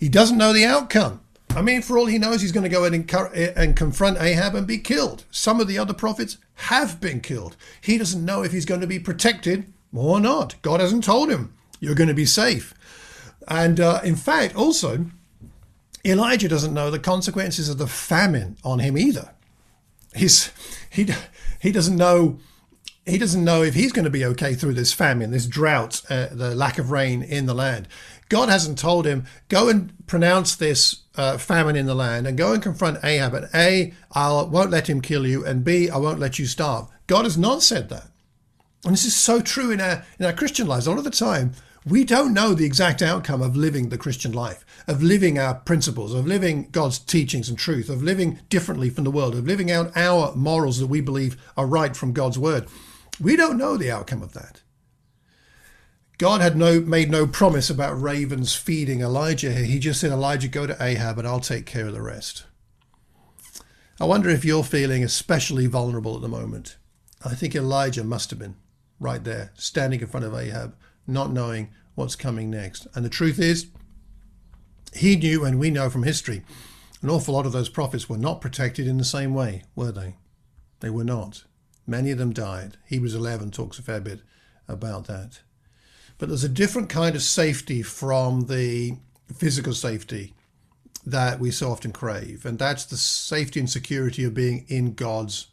He 0.00 0.08
doesn't 0.08 0.38
know 0.38 0.52
the 0.52 0.64
outcome. 0.64 1.20
I 1.54 1.62
mean, 1.62 1.82
for 1.82 1.98
all 1.98 2.06
he 2.06 2.18
knows, 2.18 2.40
he's 2.40 2.50
going 2.50 2.64
to 2.64 2.70
go 2.70 2.84
and, 2.84 3.14
and 3.34 3.76
confront 3.76 4.20
Ahab 4.20 4.54
and 4.54 4.66
be 4.66 4.78
killed. 4.78 5.24
Some 5.30 5.60
of 5.60 5.68
the 5.68 5.78
other 5.78 5.92
prophets 5.92 6.38
have 6.54 7.00
been 7.00 7.20
killed. 7.20 7.56
He 7.80 7.98
doesn't 7.98 8.24
know 8.24 8.42
if 8.42 8.52
he's 8.52 8.64
going 8.64 8.80
to 8.80 8.86
be 8.86 8.98
protected 8.98 9.70
or 9.94 10.18
not. 10.18 10.54
God 10.62 10.80
hasn't 10.80 11.04
told 11.04 11.30
him 11.30 11.52
you're 11.78 11.94
going 11.94 12.08
to 12.08 12.14
be 12.14 12.24
safe. 12.24 12.74
And 13.46 13.78
uh, 13.78 14.00
in 14.02 14.16
fact, 14.16 14.56
also, 14.56 15.06
Elijah 16.04 16.48
doesn't 16.48 16.74
know 16.74 16.90
the 16.90 16.98
consequences 16.98 17.68
of 17.68 17.78
the 17.78 17.86
famine 17.86 18.56
on 18.64 18.80
him 18.80 18.98
either. 18.98 19.30
He's 20.14 20.50
he 20.90 21.08
he 21.60 21.72
doesn't 21.72 21.96
know 21.96 22.38
he 23.06 23.18
doesn't 23.18 23.44
know 23.44 23.62
if 23.62 23.74
he's 23.74 23.92
going 23.92 24.04
to 24.04 24.10
be 24.10 24.24
okay 24.24 24.54
through 24.54 24.74
this 24.74 24.92
famine, 24.92 25.30
this 25.30 25.46
drought, 25.46 26.02
uh, 26.08 26.28
the 26.30 26.54
lack 26.54 26.78
of 26.78 26.90
rain 26.90 27.22
in 27.22 27.46
the 27.46 27.54
land. 27.54 27.88
God 28.28 28.48
hasn't 28.48 28.78
told 28.78 29.06
him, 29.06 29.26
go 29.48 29.68
and 29.68 29.92
pronounce 30.06 30.54
this 30.54 31.00
uh, 31.16 31.36
famine 31.36 31.76
in 31.76 31.86
the 31.86 31.94
land 31.94 32.26
and 32.26 32.38
go 32.38 32.52
and 32.52 32.62
confront 32.62 33.04
Ahab. 33.04 33.34
And 33.34 33.48
A, 33.54 33.92
I 34.12 34.30
won't 34.42 34.70
let 34.70 34.88
him 34.88 35.00
kill 35.00 35.26
you. 35.26 35.44
And 35.44 35.64
B, 35.64 35.90
I 35.90 35.96
won't 35.96 36.20
let 36.20 36.38
you 36.38 36.46
starve. 36.46 36.86
God 37.08 37.24
has 37.24 37.36
not 37.36 37.62
said 37.62 37.88
that. 37.88 38.06
And 38.84 38.92
this 38.92 39.04
is 39.04 39.14
so 39.14 39.40
true 39.40 39.70
in 39.70 39.80
our, 39.80 40.04
in 40.18 40.24
our 40.24 40.32
Christian 40.32 40.66
lives. 40.66 40.86
A 40.86 40.90
lot 40.90 40.98
of 40.98 41.04
the 41.04 41.10
time, 41.10 41.52
we 41.84 42.04
don't 42.04 42.32
know 42.32 42.54
the 42.54 42.64
exact 42.64 43.02
outcome 43.02 43.42
of 43.42 43.56
living 43.56 43.88
the 43.88 43.98
Christian 43.98 44.32
life, 44.32 44.64
of 44.86 45.02
living 45.02 45.38
our 45.38 45.54
principles, 45.54 46.14
of 46.14 46.26
living 46.26 46.68
God's 46.70 46.98
teachings 46.98 47.48
and 47.48 47.58
truth, 47.58 47.88
of 47.88 48.02
living 48.02 48.38
differently 48.48 48.88
from 48.88 49.04
the 49.04 49.10
world, 49.10 49.34
of 49.34 49.46
living 49.46 49.70
out 49.70 49.96
our 49.96 50.34
morals 50.34 50.78
that 50.78 50.86
we 50.86 51.00
believe 51.00 51.36
are 51.56 51.66
right 51.66 51.96
from 51.96 52.12
God's 52.12 52.38
word. 52.38 52.68
We 53.20 53.36
don't 53.36 53.58
know 53.58 53.76
the 53.76 53.90
outcome 53.90 54.22
of 54.22 54.32
that. 54.34 54.62
God 56.18 56.40
had 56.40 56.56
no 56.56 56.80
made 56.80 57.10
no 57.10 57.26
promise 57.26 57.68
about 57.68 58.00
ravens 58.00 58.54
feeding 58.54 59.00
Elijah 59.00 59.52
here. 59.52 59.64
He 59.64 59.80
just 59.80 60.00
said, 60.00 60.12
Elijah, 60.12 60.46
go 60.46 60.68
to 60.68 60.80
Ahab 60.80 61.18
and 61.18 61.26
I'll 61.26 61.40
take 61.40 61.66
care 61.66 61.86
of 61.86 61.94
the 61.94 62.02
rest. 62.02 62.44
I 64.00 64.04
wonder 64.04 64.28
if 64.28 64.44
you're 64.44 64.62
feeling 64.62 65.02
especially 65.02 65.66
vulnerable 65.66 66.14
at 66.14 66.22
the 66.22 66.28
moment. 66.28 66.76
I 67.24 67.34
think 67.34 67.56
Elijah 67.56 68.04
must 68.04 68.30
have 68.30 68.38
been 68.38 68.54
right 69.00 69.22
there, 69.24 69.50
standing 69.54 70.00
in 70.00 70.06
front 70.06 70.24
of 70.24 70.34
Ahab, 70.34 70.76
not 71.06 71.32
knowing 71.32 71.70
what's 71.94 72.16
coming 72.16 72.50
next. 72.50 72.86
And 72.94 73.04
the 73.04 73.10
truth 73.10 73.38
is, 73.38 73.66
he 74.94 75.16
knew, 75.16 75.44
and 75.44 75.58
we 75.58 75.70
know 75.70 75.90
from 75.90 76.02
history, 76.02 76.42
an 77.00 77.10
awful 77.10 77.34
lot 77.34 77.46
of 77.46 77.52
those 77.52 77.68
prophets 77.68 78.08
were 78.08 78.18
not 78.18 78.40
protected 78.40 78.86
in 78.86 78.98
the 78.98 79.04
same 79.04 79.34
way, 79.34 79.64
were 79.74 79.92
they? 79.92 80.16
They 80.80 80.90
were 80.90 81.04
not. 81.04 81.44
Many 81.86 82.10
of 82.10 82.18
them 82.18 82.32
died. 82.32 82.76
Hebrews 82.86 83.14
11 83.14 83.50
talks 83.50 83.78
a 83.78 83.82
fair 83.82 84.00
bit 84.00 84.20
about 84.68 85.06
that. 85.06 85.40
But 86.18 86.28
there's 86.28 86.44
a 86.44 86.48
different 86.48 86.88
kind 86.88 87.16
of 87.16 87.22
safety 87.22 87.82
from 87.82 88.46
the 88.46 88.98
physical 89.34 89.72
safety 89.72 90.34
that 91.04 91.40
we 91.40 91.50
so 91.50 91.72
often 91.72 91.92
crave, 91.92 92.46
and 92.46 92.58
that's 92.58 92.84
the 92.84 92.96
safety 92.96 93.58
and 93.58 93.68
security 93.68 94.22
of 94.22 94.34
being 94.34 94.64
in 94.68 94.94
God's 94.94 95.48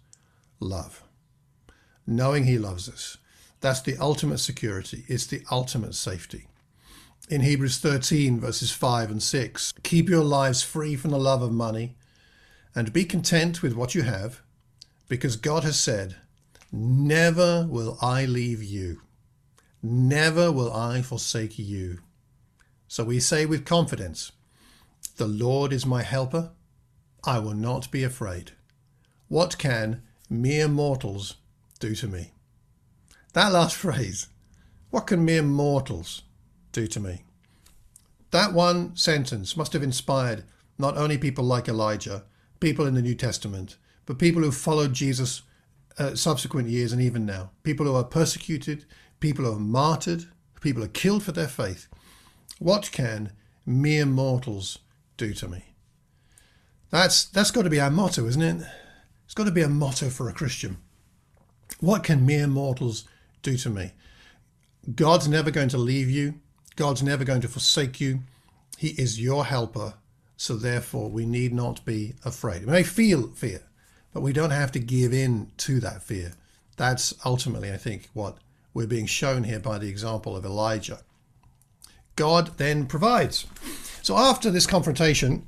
love, 0.59 1.03
knowing 2.05 2.43
He 2.43 2.59
loves 2.59 2.87
us. 2.87 3.17
That's 3.61 3.81
the 3.81 3.97
ultimate 3.97 4.39
security, 4.39 5.03
it's 5.07 5.25
the 5.25 5.43
ultimate 5.51 5.95
safety. 5.95 6.47
In 7.29 7.41
Hebrews 7.41 7.77
13, 7.77 8.39
verses 8.39 8.71
5 8.71 9.11
and 9.11 9.21
6, 9.21 9.73
keep 9.83 10.09
your 10.09 10.23
lives 10.23 10.63
free 10.63 10.95
from 10.95 11.11
the 11.11 11.19
love 11.19 11.41
of 11.41 11.51
money 11.51 11.95
and 12.73 12.93
be 12.93 13.05
content 13.05 13.61
with 13.61 13.73
what 13.73 13.93
you 13.93 14.01
have, 14.03 14.41
because 15.07 15.35
God 15.35 15.63
has 15.63 15.79
said, 15.79 16.15
Never 16.71 17.67
will 17.69 17.97
I 18.01 18.25
leave 18.25 18.63
you 18.63 19.01
Never 19.81 20.51
will 20.51 20.73
I 20.73 21.01
forsake 21.01 21.57
you. 21.57 21.99
So 22.89 23.05
we 23.05 23.21
say 23.21 23.45
with 23.45 23.65
confidence, 23.65 24.33
The 25.15 25.27
Lord 25.27 25.71
is 25.71 25.85
my 25.85 26.03
helper. 26.03 26.51
I 27.23 27.39
will 27.39 27.53
not 27.53 27.89
be 27.89 28.03
afraid. 28.03 28.51
What 29.29 29.57
can 29.57 30.01
mere 30.29 30.67
mortals 30.67 31.35
do 31.79 31.95
to 31.95 32.07
me? 32.07 32.31
That 33.33 33.51
last 33.51 33.75
phrase, 33.85 34.27
what 34.89 35.07
can 35.07 35.25
mere 35.25 35.43
mortals 35.43 36.23
do 36.71 36.87
to 36.87 36.99
me? 36.99 37.23
That 38.31 38.53
one 38.53 38.95
sentence 38.95 39.57
must 39.57 39.73
have 39.73 39.83
inspired 39.83 40.43
not 40.77 40.97
only 40.97 41.17
people 41.17 41.43
like 41.43 41.67
Elijah, 41.67 42.23
people 42.59 42.85
in 42.85 42.93
the 42.93 43.01
New 43.01 43.15
Testament, 43.15 43.77
but 44.05 44.19
people 44.19 44.41
who 44.41 44.51
followed 44.51 44.93
Jesus 44.93 45.41
uh, 45.97 46.15
subsequent 46.15 46.69
years 46.69 46.93
and 46.93 47.01
even 47.01 47.25
now. 47.25 47.51
People 47.63 47.85
who 47.85 47.95
are 47.95 48.03
persecuted, 48.03 48.85
People 49.19 49.45
who 49.45 49.53
are 49.53 49.59
martyred, 49.59 50.25
people 50.61 50.83
are 50.83 50.87
killed 50.87 51.23
for 51.23 51.31
their 51.31 51.47
faith. 51.47 51.87
What 52.57 52.91
can 52.91 53.33
mere 53.65 54.05
mortals 54.05 54.79
do 55.17 55.33
to 55.33 55.47
me? 55.47 55.63
That's 56.89 57.25
that's 57.25 57.51
got 57.51 57.63
to 57.63 57.69
be 57.69 57.81
our 57.81 57.91
motto, 57.91 58.25
isn't 58.25 58.41
it? 58.41 58.65
It's 59.25 59.33
got 59.33 59.43
to 59.45 59.51
be 59.51 59.61
a 59.61 59.69
motto 59.69 60.09
for 60.09 60.29
a 60.29 60.33
Christian. 60.33 60.77
What 61.79 62.03
can 62.03 62.25
mere 62.25 62.47
mortals 62.47 63.07
do 63.41 63.57
to 63.57 63.69
me? 63.69 63.91
God's 64.95 65.27
never 65.27 65.51
going 65.51 65.69
to 65.69 65.77
leave 65.77 66.09
you. 66.09 66.35
God's 66.75 67.03
never 67.03 67.23
going 67.23 67.41
to 67.41 67.47
forsake 67.47 67.99
you. 67.99 68.21
He 68.77 68.89
is 68.89 69.19
your 69.19 69.45
helper. 69.45 69.95
So 70.37 70.55
therefore, 70.55 71.09
we 71.09 71.25
need 71.25 71.53
not 71.53 71.83
be 71.83 72.15
afraid. 72.23 72.65
We 72.65 72.71
may 72.71 72.83
feel 72.83 73.27
fear, 73.27 73.63
but 74.13 74.21
we 74.21 74.31
don't 74.31 74.51
have 74.51 74.71
to 74.71 74.79
give 74.79 75.13
in 75.13 75.51
to 75.57 75.79
that 75.81 76.01
fear. 76.01 76.31
That's 76.77 77.13
ultimately, 77.25 77.73
I 77.73 77.77
think, 77.77 78.09
what 78.13 78.37
we're 78.73 78.87
being 78.87 79.05
shown 79.05 79.43
here 79.43 79.59
by 79.59 79.77
the 79.77 79.89
example 79.89 80.37
of 80.37 80.45
Elijah. 80.45 80.99
God 82.15 82.57
then 82.57 82.85
provides. 82.85 83.45
So 84.01 84.17
after 84.17 84.49
this 84.49 84.65
confrontation, 84.65 85.45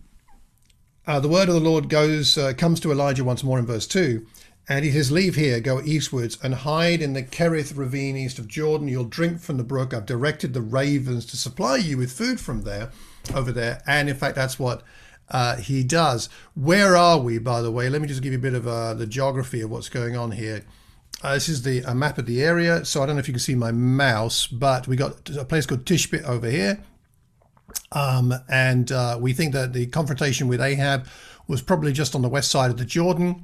uh, 1.08 1.20
the 1.20 1.30
word 1.30 1.48
of 1.48 1.56
the 1.56 1.62
Lord 1.62 1.88
goes 1.88 2.38
uh, 2.38 2.54
comes 2.58 2.80
to 2.82 2.92
Elijah 2.92 3.24
once 3.24 3.44
more 3.44 3.60
in 3.60 3.66
verse 3.66 3.88
two, 3.88 4.26
And 4.72 4.86
he 4.86 4.92
says, 4.92 5.12
Leave 5.12 5.36
here, 5.36 5.60
go 5.60 5.82
eastwards, 5.82 6.38
and 6.42 6.56
hide 6.56 7.02
in 7.02 7.12
the 7.12 7.24
Kerith 7.24 7.76
ravine 7.76 8.16
east 8.16 8.40
of 8.40 8.48
Jordan. 8.48 8.88
You'll 8.88 9.04
drink 9.04 9.42
from 9.42 9.58
the 9.58 9.66
brook. 9.66 9.94
I've 9.94 10.06
directed 10.06 10.54
the 10.54 10.62
ravens 10.62 11.26
to 11.26 11.36
supply 11.36 11.76
you 11.76 11.98
with 11.98 12.10
food 12.10 12.40
from 12.40 12.62
there, 12.62 12.90
over 13.36 13.52
there. 13.52 13.82
And 13.86 14.08
in 14.08 14.16
fact, 14.16 14.38
that's 14.38 14.58
what 14.58 14.82
uh, 15.30 15.58
he 15.58 15.84
does. 15.84 16.30
Where 16.56 16.96
are 16.96 17.20
we, 17.20 17.38
by 17.38 17.62
the 17.62 17.70
way? 17.70 17.90
Let 17.90 18.02
me 18.02 18.08
just 18.08 18.22
give 18.22 18.32
you 18.32 18.40
a 18.40 18.42
bit 18.42 18.54
of 18.54 18.66
uh, 18.66 18.94
the 18.94 19.06
geography 19.06 19.60
of 19.60 19.70
what's 19.70 19.90
going 19.90 20.16
on 20.16 20.32
here. 20.32 20.64
Uh, 21.22 21.34
this 21.34 21.50
is 21.50 21.64
the 21.64 21.82
a 21.82 21.94
map 21.94 22.18
of 22.18 22.26
the 22.26 22.42
area. 22.42 22.86
So 22.86 23.04
I 23.04 23.06
don't 23.06 23.18
know 23.18 23.20
if 23.20 23.28
you 23.28 23.34
can 23.34 23.42
see 23.42 23.56
my 23.56 23.74
mouse, 23.74 24.48
but 24.48 24.88
we 24.88 24.96
got 24.96 25.30
a 25.32 25.44
place 25.44 25.66
called 25.66 25.84
Tishbit 25.84 26.24
over 26.24 26.50
here. 26.50 26.82
Um, 27.92 28.34
and 28.48 28.90
uh, 28.90 29.18
we 29.20 29.34
think 29.34 29.52
that 29.52 29.74
the 29.74 29.88
confrontation 29.88 30.48
with 30.48 30.62
Ahab 30.62 31.08
was 31.46 31.62
probably 31.62 31.92
just 31.92 32.16
on 32.16 32.22
the 32.22 32.30
west 32.30 32.50
side 32.50 32.72
of 32.72 32.78
the 32.78 32.86
Jordan. 32.86 33.44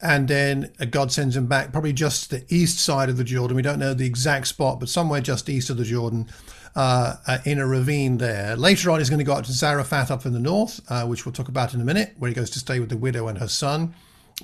And 0.00 0.28
then 0.28 0.72
God 0.90 1.10
sends 1.10 1.36
him 1.36 1.46
back, 1.46 1.72
probably 1.72 1.92
just 1.92 2.30
the 2.30 2.44
east 2.48 2.78
side 2.78 3.08
of 3.08 3.16
the 3.16 3.24
Jordan. 3.24 3.56
We 3.56 3.62
don't 3.62 3.80
know 3.80 3.94
the 3.94 4.06
exact 4.06 4.46
spot, 4.46 4.78
but 4.78 4.88
somewhere 4.88 5.20
just 5.20 5.48
east 5.48 5.70
of 5.70 5.76
the 5.76 5.84
Jordan, 5.84 6.28
uh, 6.76 7.16
uh, 7.26 7.38
in 7.44 7.58
a 7.58 7.66
ravine 7.66 8.18
there. 8.18 8.54
Later 8.54 8.92
on, 8.92 9.00
he's 9.00 9.10
going 9.10 9.18
to 9.18 9.24
go 9.24 9.32
up 9.32 9.44
to 9.46 9.52
Zarephath 9.52 10.12
up 10.12 10.24
in 10.24 10.32
the 10.32 10.38
north, 10.38 10.80
uh, 10.88 11.04
which 11.06 11.26
we'll 11.26 11.32
talk 11.32 11.48
about 11.48 11.74
in 11.74 11.80
a 11.80 11.84
minute, 11.84 12.14
where 12.18 12.28
he 12.28 12.34
goes 12.34 12.50
to 12.50 12.60
stay 12.60 12.78
with 12.78 12.88
the 12.88 12.96
widow 12.96 13.26
and 13.26 13.38
her 13.38 13.48
son. 13.48 13.94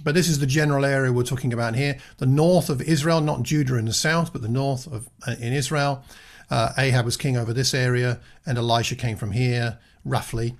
But 0.03 0.14
this 0.14 0.29
is 0.29 0.40
the 0.40 0.47
general 0.47 0.85
area 0.85 1.12
we're 1.12 1.23
talking 1.23 1.53
about 1.53 1.77
here 1.77 1.99
the 2.17 2.27
north 2.27 2.69
of 2.69 2.83
Israel, 2.83 3.21
not 3.21 3.45
Judah 3.45 3.77
in 3.77 3.85
the 3.85 3.93
south, 3.93 4.33
but 4.33 4.43
the 4.43 4.49
north 4.49 4.87
of 4.88 5.09
uh, 5.27 5.37
in 5.40 5.53
Israel. 5.53 6.03
Uh, 6.51 6.73
Ahab 6.77 7.05
was 7.05 7.17
king 7.17 7.37
over 7.37 7.53
this 7.53 7.73
area, 7.73 8.21
and 8.45 8.59
Elisha 8.59 8.97
came 8.97 9.17
from 9.17 9.31
here, 9.31 9.79
roughly, 10.05 10.57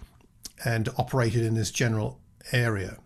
and 0.64 0.88
operated 0.96 1.42
in 1.42 1.54
this 1.54 1.72
general 1.72 2.20
area. 2.52 2.98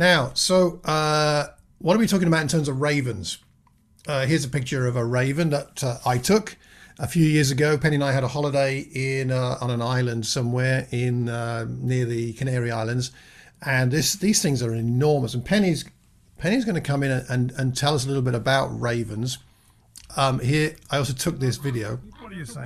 Now, 0.00 0.30
so 0.32 0.80
uh, 0.86 1.48
what 1.76 1.94
are 1.94 1.98
we 1.98 2.06
talking 2.06 2.26
about 2.26 2.40
in 2.40 2.48
terms 2.48 2.68
of 2.68 2.80
ravens? 2.80 3.36
Uh, 4.08 4.24
here's 4.24 4.46
a 4.46 4.48
picture 4.48 4.86
of 4.86 4.96
a 4.96 5.04
raven 5.04 5.50
that 5.50 5.84
uh, 5.84 5.98
I 6.06 6.16
took 6.16 6.56
a 6.98 7.06
few 7.06 7.26
years 7.26 7.50
ago. 7.50 7.76
Penny 7.76 7.96
and 7.96 8.04
I 8.04 8.12
had 8.12 8.24
a 8.24 8.28
holiday 8.28 8.78
in 8.80 9.30
uh, 9.30 9.58
on 9.60 9.70
an 9.70 9.82
island 9.82 10.24
somewhere 10.24 10.86
in 10.90 11.28
uh, 11.28 11.66
near 11.68 12.06
the 12.06 12.32
Canary 12.32 12.70
Islands, 12.70 13.10
and 13.60 13.90
this 13.90 14.14
these 14.14 14.40
things 14.40 14.62
are 14.62 14.74
enormous. 14.74 15.34
And 15.34 15.44
Penny's 15.44 15.84
Penny's 16.38 16.64
going 16.64 16.76
to 16.76 16.80
come 16.80 17.02
in 17.02 17.10
and, 17.28 17.50
and 17.58 17.76
tell 17.76 17.94
us 17.94 18.06
a 18.06 18.08
little 18.08 18.22
bit 18.22 18.34
about 18.34 18.68
ravens. 18.68 19.36
Um, 20.16 20.38
here, 20.38 20.76
I 20.90 20.96
also 20.96 21.12
took 21.12 21.40
this 21.40 21.58
video. 21.58 22.00
What 22.20 22.32
are 22.32 22.36
you 22.36 22.46
saying? 22.46 22.64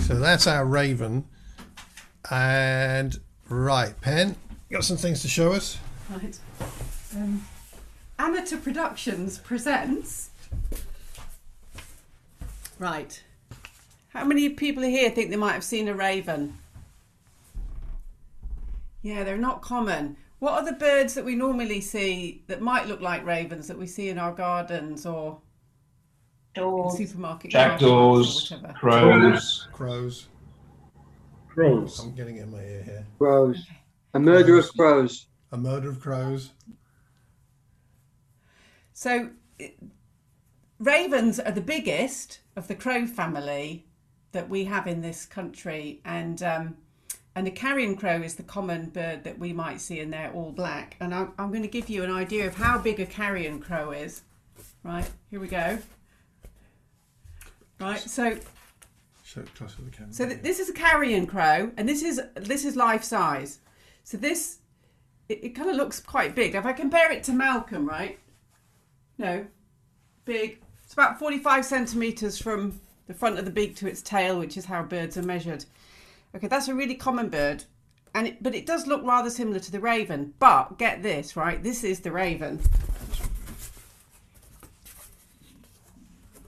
So 0.00 0.18
that's 0.18 0.46
our 0.46 0.64
raven. 0.64 1.24
And 2.30 3.18
right, 3.48 3.98
Pen, 4.00 4.36
got 4.70 4.84
some 4.84 4.96
things 4.96 5.22
to 5.22 5.28
show 5.28 5.52
us. 5.52 5.78
Right. 6.10 6.38
Um, 7.14 7.46
Amateur 8.18 8.58
Productions 8.58 9.38
presents. 9.38 10.30
Right. 12.78 13.22
How 14.08 14.24
many 14.24 14.48
people 14.50 14.82
here 14.82 15.08
think 15.10 15.30
they 15.30 15.36
might 15.36 15.52
have 15.52 15.64
seen 15.64 15.88
a 15.88 15.94
raven? 15.94 16.58
Yeah, 19.02 19.24
they're 19.24 19.36
not 19.38 19.62
common. 19.62 20.16
What 20.40 20.54
are 20.54 20.64
the 20.64 20.72
birds 20.72 21.14
that 21.14 21.24
we 21.24 21.34
normally 21.36 21.80
see 21.80 22.42
that 22.48 22.60
might 22.60 22.86
look 22.86 23.00
like 23.00 23.24
ravens 23.24 23.68
that 23.68 23.78
we 23.78 23.86
see 23.86 24.08
in 24.08 24.18
our 24.18 24.32
gardens 24.32 25.06
or 25.06 25.38
Doors. 26.54 26.96
supermarket? 26.96 27.50
Jackdaws, 27.50 28.52
crows. 28.74 29.68
Crows. 29.72 30.28
Crows. 31.48 32.00
I'm 32.00 32.14
getting 32.14 32.36
it 32.36 32.42
in 32.42 32.50
my 32.52 32.60
ear 32.60 32.82
here. 32.82 33.06
Crows. 33.18 33.66
A 34.14 34.20
murder 34.20 34.58
of 34.58 34.68
crows. 34.76 35.26
A 35.52 35.56
murder 35.56 35.88
of 35.90 36.00
crows. 36.00 36.50
So, 38.92 39.30
it- 39.58 39.78
ravens 40.78 41.38
are 41.40 41.52
the 41.52 41.60
biggest 41.60 42.40
of 42.56 42.68
the 42.68 42.74
crow 42.74 43.06
family 43.06 43.86
that 44.32 44.48
we 44.48 44.64
have 44.64 44.86
in 44.86 45.00
this 45.00 45.26
country, 45.26 46.00
and 46.04 46.42
um, 46.42 46.76
and 47.34 47.46
the 47.46 47.50
carrion 47.50 47.96
crow 47.96 48.20
is 48.20 48.34
the 48.34 48.42
common 48.42 48.90
bird 48.90 49.24
that 49.24 49.38
we 49.38 49.52
might 49.52 49.80
see, 49.80 50.00
and 50.00 50.12
they're 50.12 50.32
all 50.32 50.52
black. 50.52 50.96
And 51.00 51.14
I'm, 51.14 51.32
I'm 51.38 51.48
going 51.50 51.62
to 51.62 51.68
give 51.68 51.88
you 51.88 52.04
an 52.04 52.10
idea 52.10 52.46
of 52.46 52.54
how 52.54 52.78
big 52.78 53.00
a 53.00 53.06
carrion 53.06 53.58
crow 53.60 53.90
is. 53.92 54.22
Right 54.84 55.08
here 55.30 55.40
we 55.40 55.48
go. 55.48 55.78
Right, 57.82 57.98
so 58.00 58.36
Show 59.24 59.40
it 59.40 59.54
closer 59.54 59.76
to 59.76 59.82
the 59.82 59.90
camera. 59.90 60.12
so 60.12 60.26
th- 60.26 60.40
this 60.42 60.60
is 60.60 60.68
a 60.68 60.72
carrion 60.72 61.26
crow, 61.26 61.72
and 61.76 61.88
this 61.88 62.02
is 62.02 62.20
this 62.36 62.64
is 62.64 62.76
life 62.76 63.02
size. 63.02 63.58
So 64.04 64.16
this 64.16 64.58
it, 65.28 65.42
it 65.42 65.48
kind 65.50 65.68
of 65.68 65.74
looks 65.76 65.98
quite 65.98 66.34
big. 66.36 66.54
If 66.54 66.64
I 66.64 66.72
compare 66.72 67.10
it 67.10 67.24
to 67.24 67.32
Malcolm, 67.32 67.88
right? 67.88 68.18
No, 69.18 69.46
big. 70.24 70.60
It's 70.84 70.92
about 70.92 71.18
forty-five 71.18 71.64
centimeters 71.64 72.38
from 72.38 72.80
the 73.08 73.14
front 73.14 73.38
of 73.38 73.44
the 73.44 73.50
beak 73.50 73.74
to 73.76 73.88
its 73.88 74.00
tail, 74.00 74.38
which 74.38 74.56
is 74.56 74.66
how 74.66 74.82
birds 74.84 75.16
are 75.16 75.22
measured. 75.22 75.64
Okay, 76.36 76.46
that's 76.46 76.68
a 76.68 76.74
really 76.74 76.94
common 76.94 77.30
bird, 77.30 77.64
and 78.14 78.28
it, 78.28 78.42
but 78.42 78.54
it 78.54 78.64
does 78.66 78.86
look 78.86 79.02
rather 79.02 79.30
similar 79.30 79.58
to 79.58 79.72
the 79.72 79.80
raven. 79.80 80.34
But 80.38 80.78
get 80.78 81.02
this, 81.02 81.36
right? 81.36 81.60
This 81.62 81.82
is 81.82 82.00
the 82.00 82.12
raven. 82.12 82.60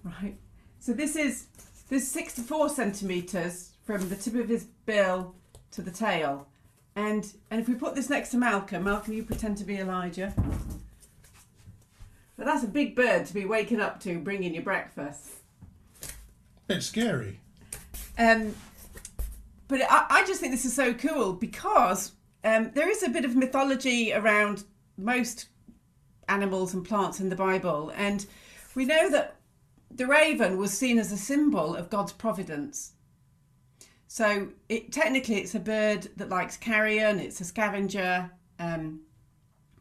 Right. 0.05 0.37
So 0.85 0.93
this 0.93 1.17
is 1.17 1.47
this 1.89 2.07
64 2.13 2.69
centimeters 2.69 3.71
from 3.85 4.07
the 4.11 4.17
tip 4.17 4.35
of 4.35 4.51
his 4.51 4.65
bill 4.85 5.35
to 5.71 5.81
the 5.81 5.91
tail. 5.91 6.47
And 6.95 7.27
and 7.51 7.59
if 7.59 7.71
we 7.71 7.75
put 7.75 7.95
this 7.95 8.11
next 8.11 8.33
to 8.33 8.37
Malcolm, 8.37 8.85
Malcolm, 8.85 9.15
you 9.15 9.23
pretend 9.23 9.57
to 9.57 9.65
be 9.65 9.79
Elijah. 9.79 10.35
But 12.37 12.45
that's 12.45 12.65
a 12.65 12.69
big 12.69 12.95
bird 12.95 13.25
to 13.25 13.33
be 13.33 13.47
waking 13.47 13.81
up 13.81 13.99
to, 14.01 14.19
bringing 14.19 14.53
your 14.53 14.63
breakfast. 14.63 15.31
It's 16.69 16.85
scary. 16.85 17.41
Um, 18.19 18.55
but 19.69 19.81
I, 19.89 20.07
I 20.11 20.27
just 20.27 20.39
think 20.39 20.53
this 20.53 20.67
is 20.67 20.75
so 20.75 20.93
cool 20.93 21.33
because 21.33 22.13
um, 22.45 22.73
there 22.75 22.91
is 22.91 23.03
a 23.03 23.09
bit 23.09 23.25
of 23.25 23.35
mythology 23.35 24.13
around 24.13 24.65
most 24.99 25.47
animals 26.29 26.75
and 26.75 26.85
plants 26.85 27.21
in 27.21 27.31
the 27.31 27.37
Bible, 27.37 27.91
and 27.97 28.27
we 28.75 28.85
know 28.85 29.11
that 29.11 29.39
the 29.95 30.07
raven 30.07 30.59
was 30.59 30.77
seen 30.77 30.99
as 30.99 31.13
a 31.13 31.17
symbol 31.17 31.75
of 31.75 31.89
God's 31.89 32.13
providence. 32.13 32.93
So 34.09 34.49
it 34.69 34.93
technically 34.93 35.37
it's 35.37 35.55
a 35.55 35.61
bird 35.61 36.09
that 36.17 36.29
likes 36.29 36.57
carrion. 36.57 37.19
It's 37.19 37.41
a 37.41 37.45
scavenger. 37.45 38.31
Um, 38.59 39.01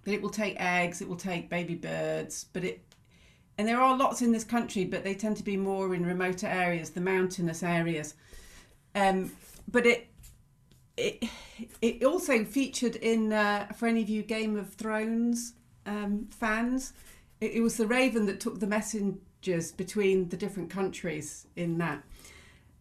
but 0.03 0.13
it 0.13 0.21
will 0.21 0.29
take 0.29 0.59
eggs. 0.59 1.01
It 1.01 1.07
will 1.07 1.15
take 1.15 1.49
baby 1.49 1.75
birds. 1.75 2.45
But 2.53 2.63
it 2.63 2.81
and 3.57 3.67
there 3.67 3.79
are 3.79 3.95
lots 3.95 4.21
in 4.21 4.31
this 4.31 4.43
country, 4.43 4.83
but 4.83 5.03
they 5.03 5.13
tend 5.13 5.37
to 5.37 5.43
be 5.43 5.57
more 5.57 5.93
in 5.93 6.05
remoter 6.05 6.47
areas, 6.47 6.89
the 6.89 7.01
mountainous 7.01 7.61
areas. 7.61 8.15
Um, 8.95 9.31
but 9.67 9.85
it 9.85 10.07
it 10.97 11.23
it 11.81 12.03
also 12.03 12.43
featured 12.43 12.95
in 12.97 13.33
uh, 13.33 13.67
for 13.75 13.87
any 13.87 14.01
of 14.01 14.09
you 14.09 14.23
Game 14.23 14.57
of 14.57 14.73
Thrones 14.73 15.53
um, 15.85 16.27
fans. 16.31 16.93
It, 17.39 17.53
it 17.53 17.61
was 17.61 17.77
the 17.77 17.87
raven 17.87 18.25
that 18.25 18.39
took 18.39 18.59
the 18.59 18.67
messengers 19.43 19.71
between 19.71 20.29
the 20.29 20.37
different 20.37 20.69
countries 20.69 21.47
in 21.55 21.77
that. 21.77 22.03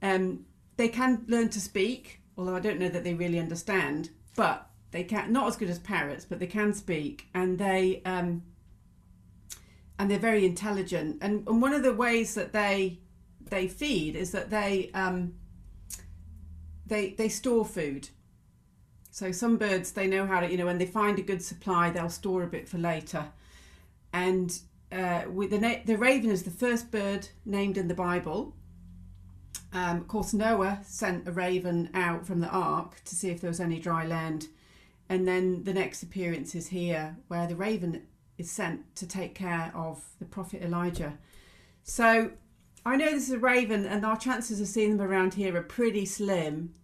Um, 0.00 0.46
they 0.76 0.88
can 0.88 1.24
learn 1.28 1.48
to 1.50 1.60
speak, 1.60 2.20
although 2.36 2.56
I 2.56 2.60
don't 2.60 2.78
know 2.78 2.88
that 2.88 3.04
they 3.04 3.14
really 3.14 3.38
understand. 3.38 4.10
But 4.36 4.68
they 4.90 5.04
can 5.04 5.32
not 5.32 5.48
as 5.48 5.56
good 5.56 5.70
as 5.70 5.78
parrots, 5.78 6.24
but 6.24 6.38
they 6.38 6.46
can 6.46 6.72
speak, 6.72 7.26
and 7.34 7.58
they 7.58 8.02
um, 8.04 8.42
and 9.98 10.10
they're 10.10 10.18
very 10.18 10.46
intelligent. 10.46 11.18
And, 11.20 11.46
and 11.46 11.60
one 11.60 11.74
of 11.74 11.82
the 11.82 11.92
ways 11.92 12.34
that 12.34 12.52
they 12.52 12.98
they 13.50 13.68
feed 13.68 14.16
is 14.16 14.32
that 14.32 14.50
they 14.50 14.90
um, 14.94 15.34
they 16.86 17.10
they 17.10 17.28
store 17.28 17.64
food. 17.64 18.08
So 19.10 19.30
some 19.30 19.58
birds 19.58 19.92
they 19.92 20.06
know 20.06 20.26
how 20.26 20.40
to 20.40 20.50
you 20.50 20.56
know 20.56 20.66
when 20.66 20.78
they 20.78 20.86
find 20.86 21.18
a 21.18 21.22
good 21.22 21.42
supply 21.42 21.90
they'll 21.90 22.08
store 22.08 22.42
a 22.42 22.48
bit 22.48 22.68
for 22.68 22.78
later. 22.78 23.26
And 24.14 24.58
uh, 24.92 25.22
with 25.30 25.50
the 25.50 25.58
na- 25.58 25.82
the 25.84 25.96
raven 25.96 26.30
is 26.30 26.42
the 26.42 26.50
first 26.50 26.90
bird 26.90 27.28
named 27.44 27.78
in 27.78 27.88
the 27.88 27.94
Bible. 27.94 28.54
Um, 29.72 29.96
of 29.98 30.08
course, 30.08 30.34
Noah 30.34 30.80
sent 30.84 31.26
a 31.26 31.32
raven 31.32 31.88
out 31.94 32.26
from 32.26 32.40
the 32.40 32.48
ark 32.48 33.02
to 33.06 33.14
see 33.14 33.30
if 33.30 33.40
there 33.40 33.48
was 33.48 33.60
any 33.60 33.78
dry 33.78 34.06
land, 34.06 34.48
and 35.08 35.26
then 35.26 35.64
the 35.64 35.72
next 35.72 36.02
appearance 36.02 36.54
is 36.54 36.68
here 36.68 37.16
where 37.28 37.46
the 37.46 37.56
raven 37.56 38.02
is 38.36 38.50
sent 38.50 38.94
to 38.96 39.06
take 39.06 39.34
care 39.34 39.72
of 39.74 40.04
the 40.18 40.26
prophet 40.26 40.62
Elijah. 40.62 41.16
So 41.84 42.32
I 42.84 42.96
know 42.96 43.10
this 43.10 43.28
is 43.28 43.34
a 43.34 43.38
raven, 43.38 43.86
and 43.86 44.04
our 44.04 44.18
chances 44.18 44.60
of 44.60 44.66
seeing 44.66 44.96
them 44.96 45.06
around 45.06 45.34
here 45.34 45.56
are 45.56 45.62
pretty 45.62 46.04
slim. 46.04 46.74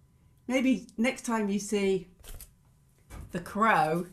Maybe 0.47 0.87
next 0.97 1.23
time 1.23 1.51
you 1.51 1.59
see 1.59 2.09
the 3.33 3.41
crow, 3.41 4.07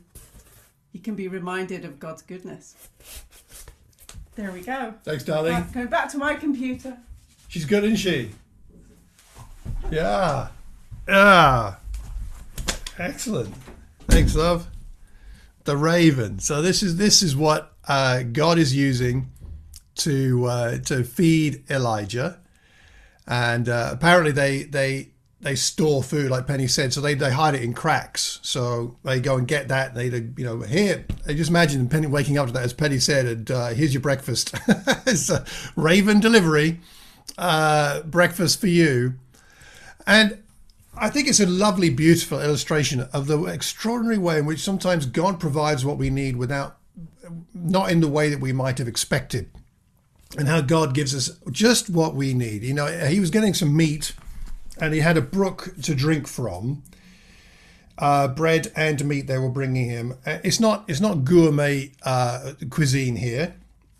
you 0.91 0.99
can 0.99 1.15
be 1.15 1.27
reminded 1.27 1.85
of 1.85 1.99
God's 1.99 2.21
goodness. 2.21 2.75
There 4.35 4.51
we 4.51 4.61
go. 4.61 4.93
Thanks, 5.03 5.23
darling. 5.23 5.53
Right, 5.53 5.71
going 5.71 5.87
back 5.87 6.09
to 6.11 6.17
my 6.17 6.35
computer. 6.35 6.97
She's 7.47 7.65
good, 7.65 7.83
isn't 7.85 7.97
she? 7.97 8.31
Yeah. 9.89 10.49
Yeah. 11.07 11.75
Excellent. 12.97 13.53
Thanks, 14.07 14.35
love. 14.35 14.67
The 15.63 15.77
raven. 15.77 16.39
So 16.39 16.61
this 16.61 16.83
is 16.83 16.97
this 16.97 17.21
is 17.23 17.35
what 17.35 17.73
uh, 17.87 18.23
God 18.23 18.57
is 18.57 18.75
using 18.75 19.31
to 19.95 20.45
uh, 20.45 20.77
to 20.79 21.03
feed 21.03 21.63
Elijah, 21.69 22.39
and 23.27 23.69
uh, 23.69 23.89
apparently 23.93 24.31
they 24.31 24.63
they 24.63 25.09
they 25.45 25.53
store 25.53 26.01
food 26.01 26.31
like 26.31 26.47
Penny 26.47 26.65
said, 26.65 26.91
so 26.91 27.01
they, 27.01 27.13
they 27.13 27.31
hide 27.31 27.53
it 27.53 27.61
in 27.61 27.75
cracks. 27.75 28.39
So 28.41 28.97
they 29.03 29.19
go 29.19 29.37
and 29.37 29.47
get 29.47 29.67
that. 29.67 29.93
They 29.93 30.07
you 30.07 30.33
know 30.39 30.61
here. 30.61 31.05
They 31.23 31.35
just 31.35 31.51
imagine 31.51 31.87
Penny 31.87 32.07
waking 32.07 32.39
up 32.39 32.47
to 32.47 32.53
that 32.53 32.63
as 32.63 32.73
Penny 32.73 32.97
said, 32.97 33.27
and 33.27 33.51
uh, 33.51 33.67
here's 33.67 33.93
your 33.93 34.01
breakfast. 34.01 34.55
it's 35.05 35.29
a 35.29 35.45
Raven 35.75 36.19
delivery 36.19 36.79
uh, 37.37 38.01
breakfast 38.01 38.59
for 38.59 38.65
you, 38.65 39.13
and 40.07 40.41
I 40.97 41.11
think 41.11 41.27
it's 41.27 41.39
a 41.39 41.45
lovely, 41.45 41.91
beautiful 41.91 42.41
illustration 42.41 43.01
of 43.13 43.27
the 43.27 43.43
extraordinary 43.45 44.17
way 44.17 44.39
in 44.39 44.47
which 44.47 44.61
sometimes 44.61 45.05
God 45.05 45.39
provides 45.39 45.85
what 45.85 45.99
we 45.99 46.09
need 46.09 46.37
without, 46.37 46.77
not 47.53 47.91
in 47.91 47.99
the 47.99 48.07
way 48.07 48.29
that 48.29 48.41
we 48.41 48.51
might 48.51 48.79
have 48.79 48.87
expected, 48.87 49.51
and 50.39 50.47
how 50.47 50.61
God 50.61 50.95
gives 50.95 51.13
us 51.13 51.37
just 51.51 51.87
what 51.87 52.15
we 52.15 52.33
need. 52.33 52.63
You 52.63 52.73
know, 52.73 52.87
he 52.87 53.19
was 53.19 53.29
getting 53.29 53.53
some 53.53 53.77
meat 53.77 54.13
and 54.79 54.93
he 54.93 54.99
had 54.99 55.17
a 55.17 55.21
brook 55.21 55.73
to 55.83 55.95
drink 55.95 56.27
from. 56.27 56.83
Uh, 57.97 58.27
bread 58.27 58.73
and 58.75 59.05
meat 59.05 59.27
they 59.27 59.37
were 59.37 59.49
bringing 59.49 59.89
him. 59.89 60.13
Uh, 60.25 60.39
it's 60.43 60.59
not 60.59 60.83
it's 60.87 60.99
not 60.99 61.23
gourmet 61.23 61.91
uh, 62.03 62.51
cuisine 62.69 63.15
here. 63.15 63.55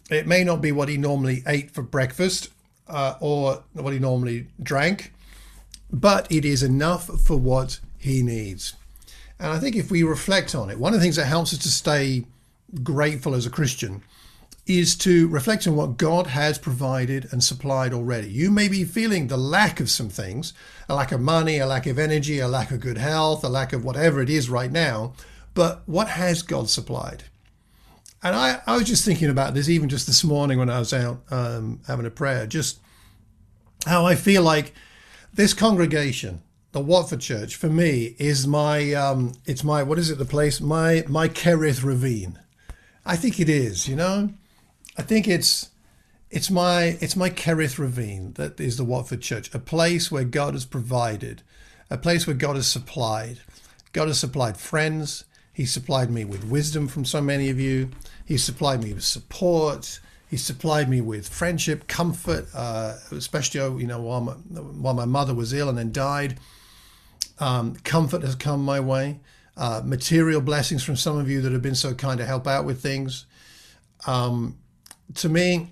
It 0.10 0.28
may 0.28 0.44
not 0.44 0.62
be 0.62 0.72
what 0.72 0.90
he 0.90 0.98
normally 0.98 1.44
ate 1.48 1.72
for 1.72 1.82
breakfast 1.82 2.50
uh, 2.90 3.16
or 3.22 3.64
what 3.74 3.94
he 3.94 4.00
normally 4.00 4.48
drank, 4.62 5.14
but 5.92 6.30
it 6.30 6.44
is 6.44 6.62
enough 6.62 7.06
for 7.22 7.38
what 7.38 7.80
he 7.98 8.22
needs. 8.22 8.76
And 9.40 9.52
I 9.52 9.60
think 9.60 9.76
if 9.76 9.90
we 9.90 10.04
reflect 10.04 10.54
on 10.56 10.70
it, 10.70 10.78
one 10.78 10.94
of 10.94 11.00
the 11.00 11.04
things 11.04 11.16
that 11.16 11.26
helps 11.26 11.54
us 11.54 11.60
to 11.60 11.70
stay 11.70 12.26
grateful 12.84 13.34
as 13.34 13.46
a 13.46 13.50
Christian 13.50 14.04
is 14.68 14.96
to 14.96 15.28
reflect 15.28 15.68
on 15.68 15.76
what 15.76 15.98
God 15.98 16.28
has 16.28 16.58
provided 16.58 17.28
and 17.32 17.44
supplied 17.44 17.94
already. 17.94 18.30
You 18.30 18.50
may 18.50 18.68
be 18.68 18.84
feeling 18.84 19.28
the 19.28 19.38
lack 19.38 19.80
of 19.80 19.92
some 19.92 20.10
things, 20.10 20.54
a 20.90 20.96
lack 20.96 21.12
of 21.12 21.22
money, 21.22 21.60
a 21.60 21.68
lack 21.68 21.86
of 21.86 22.00
energy, 22.00 22.40
a 22.40 22.48
lack 22.48 22.72
of 22.72 22.80
good 22.80 22.98
health, 22.98 23.44
a 23.44 23.50
lack 23.50 23.74
of 23.74 23.86
whatever 23.86 24.22
it 24.22 24.30
is 24.30 24.50
right 24.50 24.72
now, 24.72 25.14
but 25.54 25.84
what 25.86 26.08
has 26.10 26.42
God 26.42 26.70
supplied? 26.70 27.24
And 28.24 28.36
I, 28.36 28.60
I 28.66 28.78
was 28.78 28.88
just 28.88 29.06
thinking 29.06 29.30
about 29.30 29.54
this 29.54 29.70
even 29.70 29.88
just 29.88 30.08
this 30.08 30.24
morning 30.24 30.58
when 30.58 30.70
I 30.70 30.80
was 30.80 30.94
out 30.94 31.22
um, 31.30 31.82
having 31.88 32.08
a 32.08 32.12
prayer, 32.12 32.48
just 32.48 32.80
how 33.86 34.06
I 34.06 34.16
feel 34.16 34.42
like 34.42 34.74
this 35.32 35.54
congregation, 35.54 36.42
the 36.72 36.80
Watford 36.80 37.22
Church, 37.22 37.56
for 37.56 37.68
me 37.68 38.16
is 38.18 38.48
my, 38.48 38.94
um, 38.94 39.34
it's 39.46 39.64
my, 39.64 39.84
what 39.84 40.00
is 40.00 40.10
it, 40.10 40.18
the 40.18 40.26
place, 40.26 40.60
my, 40.60 41.04
my 41.08 41.30
Kerith 41.30 41.84
Ravine. 41.84 42.40
I 43.06 43.16
think 43.16 43.40
it 43.40 43.48
is, 43.48 43.88
you 43.88 43.96
know? 43.96 44.32
I 44.98 45.02
think 45.02 45.28
it's 45.28 45.70
it's 46.30 46.50
my 46.50 46.98
it's 47.02 47.16
my 47.16 47.30
Kerith 47.30 47.78
Ravine 47.78 48.34
that 48.34 48.60
is 48.60 48.78
the 48.78 48.84
Watford 48.84 49.22
Church, 49.22 49.54
a 49.54 49.60
place 49.60 50.12
where 50.12 50.24
God 50.24 50.54
has 50.54 50.66
provided, 50.66 51.44
a 51.90 51.98
place 51.98 52.26
where 52.26 52.36
God 52.36 52.56
has 52.56 52.68
supplied. 52.68 53.40
God 53.94 54.08
has 54.08 54.20
supplied 54.20 54.58
friends. 54.58 55.26
He 55.54 55.66
supplied 55.66 56.10
me 56.10 56.26
with 56.26 56.44
wisdom 56.44 56.88
from 56.88 57.06
so 57.06 57.22
many 57.22 57.50
of 57.50 57.60
you. 57.60 57.92
He 58.26 58.38
supplied 58.38 58.84
me 58.84 58.94
with 58.94 59.04
support. 59.04 60.00
He 60.30 60.38
supplied 60.38 60.90
me 60.90 61.00
with 61.00 61.30
friendship, 61.30 61.88
comfort, 61.88 62.48
uh, 62.54 62.98
especially 63.12 63.62
you 63.82 63.88
know 63.88 64.02
while 64.02 64.22
my, 64.22 64.34
while 64.34 64.94
my 64.94 65.06
mother 65.06 65.34
was 65.34 65.54
ill 65.54 65.70
and 65.70 65.78
then 65.78 65.92
died. 65.92 66.40
Um, 67.40 67.76
comfort 67.84 68.24
has 68.24 68.36
come 68.36 68.64
my 68.64 68.80
way. 68.80 69.20
Uh, 69.58 69.82
material 69.86 70.42
blessings 70.42 70.84
from 70.84 70.96
some 70.96 71.18
of 71.18 71.30
you 71.30 71.42
that 71.42 71.54
have 71.54 71.62
been 71.62 71.76
so 71.76 71.94
kind 71.94 72.18
to 72.18 72.26
help 72.26 72.48
out 72.48 72.66
with 72.66 72.82
things. 72.82 73.26
Um, 74.08 74.58
to 75.14 75.30
me, 75.30 75.72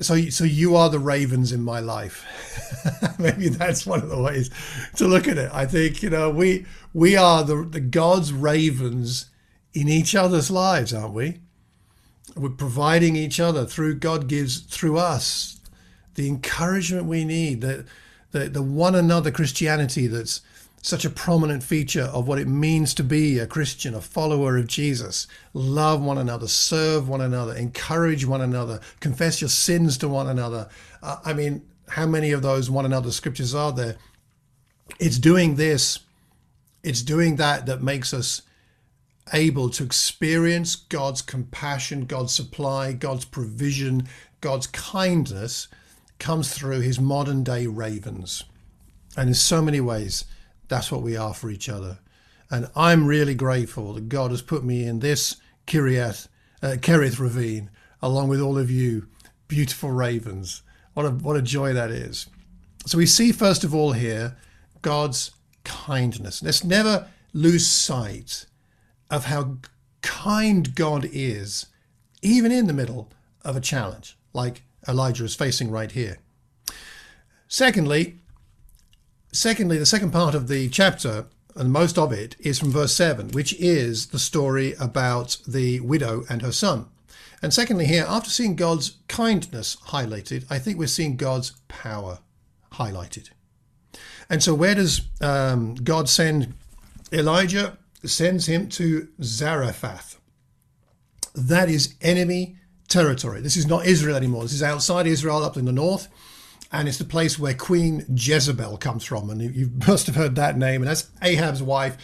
so 0.00 0.28
so 0.28 0.44
you 0.44 0.76
are 0.76 0.90
the 0.90 0.98
ravens 0.98 1.52
in 1.52 1.62
my 1.62 1.80
life. 1.80 2.24
Maybe 3.18 3.48
that's 3.48 3.86
one 3.86 4.02
of 4.02 4.08
the 4.08 4.20
ways 4.20 4.50
to 4.96 5.06
look 5.06 5.28
at 5.28 5.38
it. 5.38 5.50
I 5.52 5.66
think 5.66 6.02
you 6.02 6.10
know 6.10 6.30
we 6.30 6.66
we 6.92 7.16
are 7.16 7.44
the 7.44 7.62
the 7.64 7.80
God's 7.80 8.32
ravens 8.32 9.26
in 9.72 9.88
each 9.88 10.14
other's 10.14 10.50
lives, 10.50 10.92
aren't 10.92 11.14
we? 11.14 11.40
We're 12.36 12.50
providing 12.50 13.16
each 13.16 13.38
other 13.38 13.64
through 13.64 13.96
God 13.96 14.26
gives 14.28 14.60
through 14.60 14.98
us 14.98 15.60
the 16.14 16.26
encouragement 16.26 17.06
we 17.06 17.24
need, 17.24 17.60
the 17.60 17.86
the, 18.32 18.48
the 18.48 18.62
one 18.62 18.96
another 18.96 19.30
Christianity 19.30 20.08
that's 20.08 20.40
such 20.84 21.06
a 21.06 21.10
prominent 21.10 21.62
feature 21.62 22.10
of 22.12 22.28
what 22.28 22.38
it 22.38 22.46
means 22.46 22.92
to 22.92 23.02
be 23.02 23.38
a 23.38 23.46
Christian, 23.46 23.94
a 23.94 24.02
follower 24.02 24.58
of 24.58 24.66
Jesus. 24.66 25.26
Love 25.54 26.02
one 26.02 26.18
another, 26.18 26.46
serve 26.46 27.08
one 27.08 27.22
another, 27.22 27.54
encourage 27.54 28.26
one 28.26 28.42
another, 28.42 28.80
confess 29.00 29.40
your 29.40 29.48
sins 29.48 29.96
to 29.96 30.08
one 30.10 30.28
another. 30.28 30.68
Uh, 31.02 31.16
I 31.24 31.32
mean, 31.32 31.62
how 31.88 32.04
many 32.04 32.32
of 32.32 32.42
those 32.42 32.68
one 32.68 32.84
another 32.84 33.12
scriptures 33.12 33.54
are 33.54 33.72
there? 33.72 33.96
It's 35.00 35.18
doing 35.18 35.54
this, 35.54 36.00
it's 36.82 37.00
doing 37.00 37.36
that 37.36 37.64
that 37.64 37.82
makes 37.82 38.12
us 38.12 38.42
able 39.32 39.70
to 39.70 39.84
experience 39.84 40.76
God's 40.76 41.22
compassion, 41.22 42.04
God's 42.04 42.34
supply, 42.34 42.92
God's 42.92 43.24
provision, 43.24 44.06
God's 44.42 44.66
kindness 44.66 45.66
comes 46.18 46.52
through 46.52 46.80
his 46.80 47.00
modern 47.00 47.42
day 47.42 47.66
ravens. 47.66 48.44
And 49.16 49.28
in 49.28 49.34
so 49.34 49.62
many 49.62 49.80
ways, 49.80 50.26
that's 50.68 50.90
what 50.90 51.02
we 51.02 51.16
are 51.16 51.34
for 51.34 51.50
each 51.50 51.68
other. 51.68 51.98
And 52.50 52.68
I'm 52.76 53.06
really 53.06 53.34
grateful 53.34 53.94
that 53.94 54.08
God 54.08 54.30
has 54.30 54.42
put 54.42 54.64
me 54.64 54.84
in 54.84 55.00
this 55.00 55.36
Kiriath, 55.66 56.28
uh, 56.62 56.76
Kerith 56.78 57.18
ravine, 57.18 57.70
along 58.02 58.28
with 58.28 58.40
all 58.40 58.58
of 58.58 58.70
you 58.70 59.08
beautiful 59.48 59.90
ravens. 59.90 60.62
What 60.94 61.06
a, 61.06 61.10
what 61.10 61.36
a 61.36 61.42
joy 61.42 61.72
that 61.72 61.90
is. 61.90 62.26
So 62.86 62.98
we 62.98 63.06
see, 63.06 63.32
first 63.32 63.64
of 63.64 63.74
all, 63.74 63.92
here 63.92 64.36
God's 64.82 65.32
kindness. 65.64 66.42
Let's 66.42 66.64
never 66.64 67.08
lose 67.32 67.66
sight 67.66 68.46
of 69.10 69.24
how 69.26 69.58
kind 70.02 70.74
God 70.74 71.08
is, 71.10 71.66
even 72.22 72.52
in 72.52 72.66
the 72.66 72.72
middle 72.72 73.10
of 73.42 73.56
a 73.56 73.60
challenge 73.60 74.16
like 74.32 74.62
Elijah 74.86 75.24
is 75.24 75.34
facing 75.34 75.70
right 75.70 75.90
here. 75.90 76.18
Secondly, 77.48 78.18
Secondly, 79.34 79.78
the 79.78 79.84
second 79.84 80.12
part 80.12 80.36
of 80.36 80.46
the 80.46 80.68
chapter, 80.68 81.26
and 81.56 81.72
most 81.72 81.98
of 81.98 82.12
it, 82.12 82.36
is 82.38 82.60
from 82.60 82.70
verse 82.70 82.94
7, 82.94 83.30
which 83.30 83.52
is 83.54 84.06
the 84.06 84.18
story 84.20 84.74
about 84.78 85.38
the 85.44 85.80
widow 85.80 86.22
and 86.30 86.40
her 86.40 86.52
son. 86.52 86.86
And 87.42 87.52
secondly, 87.52 87.86
here, 87.86 88.06
after 88.08 88.30
seeing 88.30 88.54
God's 88.54 88.98
kindness 89.08 89.76
highlighted, 89.88 90.44
I 90.48 90.60
think 90.60 90.78
we're 90.78 90.86
seeing 90.86 91.16
God's 91.16 91.50
power 91.66 92.20
highlighted. 92.74 93.30
And 94.30 94.40
so, 94.40 94.54
where 94.54 94.76
does 94.76 95.00
um, 95.20 95.74
God 95.74 96.08
send 96.08 96.54
Elijah? 97.12 97.76
Sends 98.04 98.46
him 98.46 98.68
to 98.68 99.08
Zarephath. 99.20 100.20
That 101.34 101.68
is 101.68 101.96
enemy 102.00 102.54
territory. 102.86 103.40
This 103.40 103.56
is 103.56 103.66
not 103.66 103.84
Israel 103.84 104.14
anymore. 104.14 104.44
This 104.44 104.52
is 104.52 104.62
outside 104.62 105.08
Israel, 105.08 105.42
up 105.42 105.56
in 105.56 105.64
the 105.64 105.72
north 105.72 106.06
and 106.74 106.88
it's 106.88 106.98
the 106.98 107.04
place 107.04 107.38
where 107.38 107.54
Queen 107.54 108.04
Jezebel 108.12 108.78
comes 108.78 109.04
from. 109.04 109.30
And 109.30 109.40
you 109.40 109.70
must 109.86 110.06
have 110.06 110.16
heard 110.16 110.34
that 110.34 110.58
name. 110.58 110.82
And 110.82 110.90
that's 110.90 111.08
Ahab's 111.22 111.62
wife. 111.62 111.96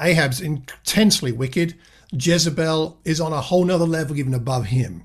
Ahab's 0.00 0.40
intensely 0.40 1.32
wicked. 1.32 1.74
Jezebel 2.12 2.98
is 3.04 3.20
on 3.20 3.32
a 3.32 3.40
whole 3.40 3.64
nother 3.64 3.84
level, 3.84 4.16
even 4.16 4.32
above 4.32 4.66
him. 4.66 5.02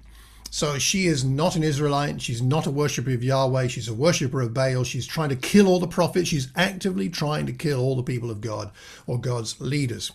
So 0.52 0.78
she 0.78 1.08
is 1.08 1.24
not 1.26 1.56
an 1.56 1.64
Israelite. 1.64 2.22
She's 2.22 2.42
not 2.44 2.68
a 2.68 2.72
worshiper 2.72 3.12
of 3.12 3.24
Yahweh. 3.24 3.68
She's 3.68 3.88
a 3.88 3.94
worshiper 3.94 4.42
of 4.42 4.54
Baal. 4.54 4.84
She's 4.84 5.08
trying 5.08 5.30
to 5.30 5.36
kill 5.36 5.68
all 5.68 5.80
the 5.80 5.88
prophets. 5.88 6.30
She's 6.30 6.52
actively 6.56 7.10
trying 7.10 7.48
to 7.48 7.54
kill 7.54 7.82
all 7.82 7.96
the 7.96 8.04
people 8.04 8.30
of 8.30 8.40
God 8.40 8.72
or 9.08 9.20
God's 9.20 9.60
leaders. 9.60 10.12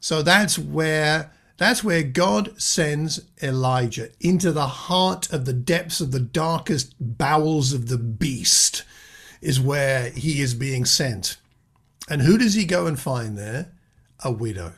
So 0.00 0.20
that's 0.20 0.58
where 0.58 1.30
that's 1.62 1.84
where 1.84 2.02
God 2.02 2.60
sends 2.60 3.20
Elijah 3.42 4.08
into 4.20 4.52
the 4.52 4.66
heart 4.66 5.30
of 5.32 5.44
the 5.44 5.52
depths 5.52 6.00
of 6.00 6.10
the 6.10 6.20
darkest 6.20 6.94
bowels 6.98 7.72
of 7.72 7.88
the 7.88 7.98
beast, 7.98 8.84
is 9.40 9.60
where 9.60 10.10
he 10.10 10.40
is 10.40 10.54
being 10.54 10.84
sent. 10.84 11.36
And 12.08 12.22
who 12.22 12.38
does 12.38 12.54
he 12.54 12.64
go 12.64 12.86
and 12.86 12.98
find 12.98 13.36
there? 13.36 13.72
A 14.24 14.32
widow. 14.32 14.72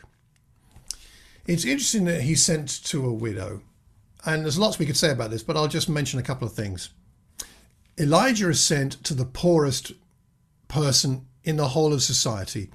It's 1.47 1.65
interesting 1.65 2.05
that 2.07 2.23
he's 2.23 2.45
sent 2.45 2.85
to 2.85 3.07
a 3.07 3.13
widow. 3.13 3.63
And 4.25 4.45
there's 4.45 4.59
lots 4.59 4.79
we 4.79 4.87
could 4.87 4.97
say 4.97 5.11
about 5.11 5.31
this, 5.31 5.43
but 5.43 5.57
I'll 5.57 5.69
just 5.69 5.89
mention 5.89 6.19
a 6.19 6.23
couple 6.23 6.47
of 6.47 6.55
things. 6.55 6.91
Elijah 7.99 8.49
is 8.49 8.61
sent 8.61 9.05
to 9.05 9.15
the 9.15 9.27
poorest 9.27 9.93
person 10.67 11.27
in 11.45 11.57
the 11.57 11.69
whole 11.69 11.93
of 11.93 12.03
society. 12.03 12.71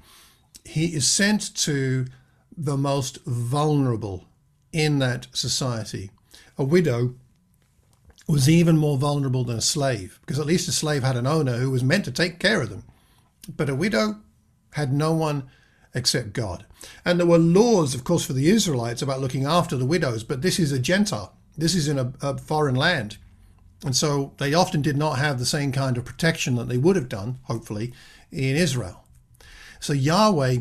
He 0.64 0.94
is 0.94 1.08
sent 1.08 1.54
to 1.56 2.06
the 2.60 2.76
most 2.76 3.24
vulnerable 3.24 4.26
in 4.70 4.98
that 4.98 5.26
society. 5.32 6.10
A 6.58 6.62
widow 6.64 7.14
was 8.28 8.50
even 8.50 8.76
more 8.76 8.98
vulnerable 8.98 9.44
than 9.44 9.56
a 9.56 9.62
slave 9.62 10.20
because 10.20 10.38
at 10.38 10.46
least 10.46 10.68
a 10.68 10.72
slave 10.72 11.02
had 11.02 11.16
an 11.16 11.26
owner 11.26 11.56
who 11.56 11.70
was 11.70 11.82
meant 11.82 12.04
to 12.04 12.12
take 12.12 12.38
care 12.38 12.60
of 12.60 12.68
them. 12.68 12.84
But 13.56 13.70
a 13.70 13.74
widow 13.74 14.16
had 14.72 14.92
no 14.92 15.12
one 15.12 15.48
except 15.94 16.34
God. 16.34 16.66
And 17.02 17.18
there 17.18 17.26
were 17.26 17.38
laws, 17.38 17.94
of 17.94 18.04
course, 18.04 18.26
for 18.26 18.34
the 18.34 18.50
Israelites 18.50 19.00
about 19.00 19.20
looking 19.20 19.46
after 19.46 19.76
the 19.76 19.86
widows, 19.86 20.22
but 20.22 20.42
this 20.42 20.58
is 20.58 20.70
a 20.70 20.78
Gentile. 20.78 21.34
This 21.56 21.74
is 21.74 21.88
in 21.88 21.98
a, 21.98 22.12
a 22.20 22.36
foreign 22.36 22.76
land. 22.76 23.16
And 23.84 23.96
so 23.96 24.34
they 24.36 24.52
often 24.52 24.82
did 24.82 24.98
not 24.98 25.18
have 25.18 25.38
the 25.38 25.46
same 25.46 25.72
kind 25.72 25.96
of 25.96 26.04
protection 26.04 26.56
that 26.56 26.68
they 26.68 26.76
would 26.76 26.96
have 26.96 27.08
done, 27.08 27.38
hopefully, 27.44 27.94
in 28.30 28.54
Israel. 28.54 29.04
So 29.80 29.94
Yahweh 29.94 30.58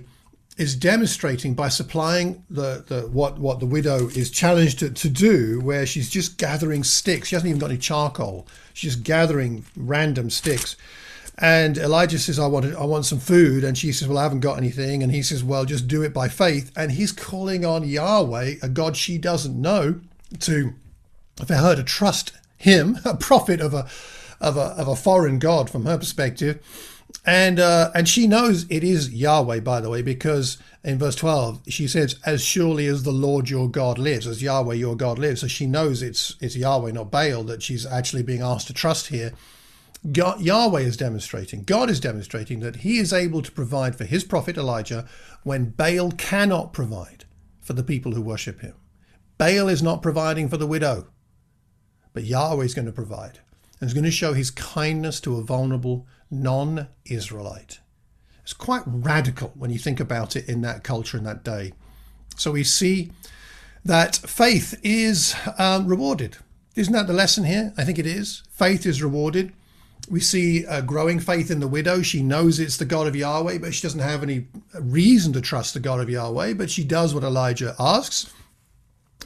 is 0.59 0.75
demonstrating 0.75 1.53
by 1.53 1.69
supplying 1.69 2.43
the, 2.49 2.83
the 2.85 3.07
what 3.07 3.39
what 3.39 3.61
the 3.61 3.65
widow 3.65 4.09
is 4.09 4.29
challenged 4.29 4.79
to, 4.79 4.89
to 4.89 5.09
do, 5.09 5.61
where 5.61 5.85
she's 5.85 6.09
just 6.09 6.37
gathering 6.37 6.83
sticks. 6.83 7.29
She 7.29 7.35
hasn't 7.35 7.47
even 7.47 7.59
got 7.59 7.71
any 7.71 7.79
charcoal. 7.79 8.45
She's 8.73 8.93
just 8.93 9.05
gathering 9.05 9.65
random 9.77 10.29
sticks. 10.29 10.75
And 11.37 11.77
Elijah 11.77 12.19
says, 12.19 12.37
I 12.37 12.47
want, 12.47 12.75
I 12.75 12.83
want 12.83 13.05
some 13.05 13.19
food. 13.19 13.63
And 13.63 13.77
she 13.77 13.93
says, 13.93 14.09
Well, 14.09 14.17
I 14.17 14.23
haven't 14.23 14.41
got 14.41 14.57
anything. 14.57 15.01
And 15.01 15.13
he 15.13 15.23
says, 15.23 15.45
Well, 15.45 15.63
just 15.63 15.87
do 15.87 16.03
it 16.03 16.13
by 16.13 16.27
faith. 16.27 16.73
And 16.75 16.91
he's 16.91 17.13
calling 17.13 17.63
on 17.63 17.87
Yahweh, 17.87 18.55
a 18.61 18.67
God 18.67 18.97
she 18.97 19.17
doesn't 19.17 19.59
know, 19.59 20.01
to 20.41 20.73
for 21.47 21.55
her 21.55 21.73
to 21.73 21.83
trust 21.83 22.33
him, 22.57 22.99
a 23.05 23.15
prophet 23.15 23.61
of 23.61 23.73
a 23.73 23.87
of 24.41 24.57
a 24.57 24.75
of 24.77 24.89
a 24.89 24.95
foreign 24.97 25.39
God 25.39 25.69
from 25.69 25.85
her 25.85 25.97
perspective. 25.97 26.59
And 27.25 27.59
uh, 27.59 27.91
and 27.93 28.07
she 28.07 28.27
knows 28.27 28.65
it 28.69 28.83
is 28.83 29.11
Yahweh, 29.11 29.59
by 29.59 29.81
the 29.81 29.89
way, 29.89 30.01
because 30.01 30.57
in 30.83 30.97
verse 30.97 31.15
12 31.15 31.63
she 31.67 31.87
says, 31.87 32.19
As 32.25 32.43
surely 32.43 32.87
as 32.87 33.03
the 33.03 33.11
Lord 33.11 33.49
your 33.49 33.69
God 33.69 33.99
lives, 33.99 34.25
as 34.25 34.41
Yahweh 34.41 34.75
your 34.75 34.95
God 34.95 35.19
lives. 35.19 35.41
So 35.41 35.47
she 35.47 35.67
knows 35.67 36.01
it's 36.01 36.35
it's 36.39 36.55
Yahweh, 36.55 36.91
not 36.91 37.11
Baal, 37.11 37.43
that 37.43 37.61
she's 37.61 37.85
actually 37.85 38.23
being 38.23 38.41
asked 38.41 38.67
to 38.67 38.73
trust 38.73 39.07
here. 39.07 39.33
God, 40.13 40.39
Yahweh 40.39 40.79
is 40.79 40.95
demonstrating, 40.95 41.63
God 41.63 41.89
is 41.89 41.99
demonstrating 41.99 42.61
that 42.61 42.77
he 42.77 42.99
is 42.99 43.11
able 43.11 43.41
to 43.41 43.51
provide 43.51 43.97
for 43.97 44.05
his 44.05 44.23
prophet 44.23 44.57
Elijah 44.57 45.05
when 45.43 45.71
Baal 45.71 46.11
cannot 46.11 46.71
provide 46.71 47.25
for 47.59 47.73
the 47.73 47.83
people 47.83 48.13
who 48.13 48.21
worship 48.21 48.61
him. 48.61 48.75
Baal 49.37 49.67
is 49.67 49.83
not 49.83 50.01
providing 50.01 50.47
for 50.47 50.55
the 50.55 50.67
widow, 50.67 51.07
but 52.13 52.23
Yahweh 52.23 52.63
is 52.63 52.73
going 52.73 52.85
to 52.85 52.93
provide 52.93 53.39
and 53.79 53.87
is 53.87 53.93
going 53.93 54.05
to 54.05 54.11
show 54.11 54.33
his 54.33 54.51
kindness 54.51 55.19
to 55.21 55.37
a 55.37 55.43
vulnerable 55.43 56.07
non 56.31 56.87
Israelite. 57.05 57.79
It's 58.43 58.53
quite 58.53 58.83
radical 58.85 59.51
when 59.55 59.69
you 59.69 59.77
think 59.77 59.99
about 59.99 60.35
it 60.35 60.49
in 60.49 60.61
that 60.61 60.83
culture 60.83 61.17
in 61.17 61.23
that 61.23 61.43
day. 61.43 61.73
So 62.35 62.51
we 62.51 62.63
see 62.63 63.11
that 63.85 64.15
faith 64.15 64.79
is 64.83 65.35
um, 65.57 65.87
rewarded. 65.87 66.37
Isn't 66.75 66.93
that 66.93 67.07
the 67.07 67.13
lesson 67.13 67.43
here? 67.43 67.73
I 67.77 67.83
think 67.83 67.99
it 67.99 68.07
is. 68.07 68.43
Faith 68.49 68.85
is 68.85 69.03
rewarded. 69.03 69.53
We 70.09 70.19
see 70.19 70.63
a 70.63 70.81
growing 70.81 71.19
faith 71.19 71.51
in 71.51 71.59
the 71.59 71.67
widow. 71.67 72.01
She 72.01 72.23
knows 72.23 72.59
it's 72.59 72.77
the 72.77 72.85
God 72.85 73.05
of 73.05 73.15
Yahweh, 73.15 73.59
but 73.59 73.73
she 73.73 73.81
doesn't 73.81 73.99
have 73.99 74.23
any 74.23 74.47
reason 74.79 75.33
to 75.33 75.41
trust 75.41 75.73
the 75.73 75.79
God 75.79 75.99
of 75.99 76.09
Yahweh, 76.09 76.53
but 76.53 76.71
she 76.71 76.83
does 76.83 77.13
what 77.13 77.23
Elijah 77.23 77.75
asks. 77.79 78.31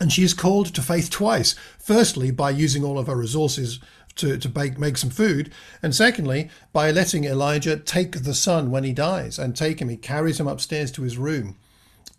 And 0.02 0.12
she 0.12 0.24
is 0.24 0.34
called 0.34 0.74
to 0.74 0.82
faith 0.82 1.10
twice. 1.10 1.56
Firstly, 1.80 2.32
by 2.32 2.50
using 2.50 2.84
all 2.84 2.98
of 2.98 3.08
her 3.08 3.16
resources 3.16 3.80
to, 4.16 4.38
to 4.38 4.50
bake, 4.50 4.78
make 4.78 4.98
some 4.98 5.10
food. 5.10 5.52
And 5.82 5.96
secondly, 5.96 6.50
by 6.72 6.92
letting 6.92 7.26
Elijah 7.26 7.78
take 7.78 8.24
the 8.24 8.34
son 8.34 8.72
when 8.72 8.84
he 8.84 8.94
dies 8.94 9.40
and 9.40 9.56
take 9.56 9.80
him. 9.82 9.90
He 9.90 9.98
carries 9.98 10.40
him 10.40 10.48
upstairs 10.48 10.92
to 10.94 11.04
his 11.04 11.18
room. 11.18 11.58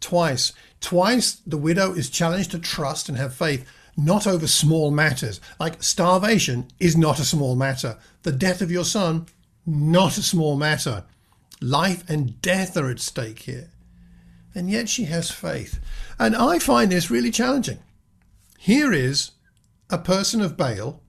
Twice. 0.00 0.52
Twice, 0.80 1.40
the 1.46 1.56
widow 1.56 1.92
is 1.92 2.10
challenged 2.10 2.50
to 2.50 2.58
trust 2.58 3.08
and 3.08 3.16
have 3.16 3.34
faith 3.34 3.66
not 3.96 4.26
over 4.26 4.46
small 4.46 4.90
matters. 4.90 5.40
Like 5.60 5.82
starvation 5.82 6.68
is 6.80 6.96
not 6.96 7.18
a 7.18 7.24
small 7.24 7.54
matter. 7.56 7.98
The 8.22 8.32
death 8.32 8.60
of 8.60 8.70
your 8.70 8.84
son, 8.84 9.26
not 9.66 10.18
a 10.18 10.22
small 10.22 10.56
matter. 10.56 11.04
Life 11.60 12.08
and 12.08 12.40
death 12.42 12.76
are 12.76 12.90
at 12.90 13.00
stake 13.00 13.40
here. 13.40 13.70
And 14.54 14.70
yet 14.70 14.88
she 14.88 15.04
has 15.04 15.30
faith. 15.30 15.80
And 16.18 16.36
I 16.36 16.58
find 16.58 16.90
this 16.90 17.10
really 17.10 17.30
challenging. 17.30 17.78
Here 18.58 18.92
is 18.92 19.32
a 19.90 19.98
person 19.98 20.40
of 20.40 20.56
Baal, 20.56 21.00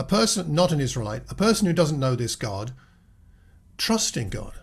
a 0.00 0.04
person, 0.04 0.54
not 0.54 0.72
an 0.72 0.80
Israelite, 0.80 1.24
a 1.28 1.34
person 1.34 1.66
who 1.66 1.74
doesn't 1.74 2.00
know 2.00 2.14
this 2.16 2.34
God, 2.34 2.72
trusting 3.76 4.30
God, 4.30 4.54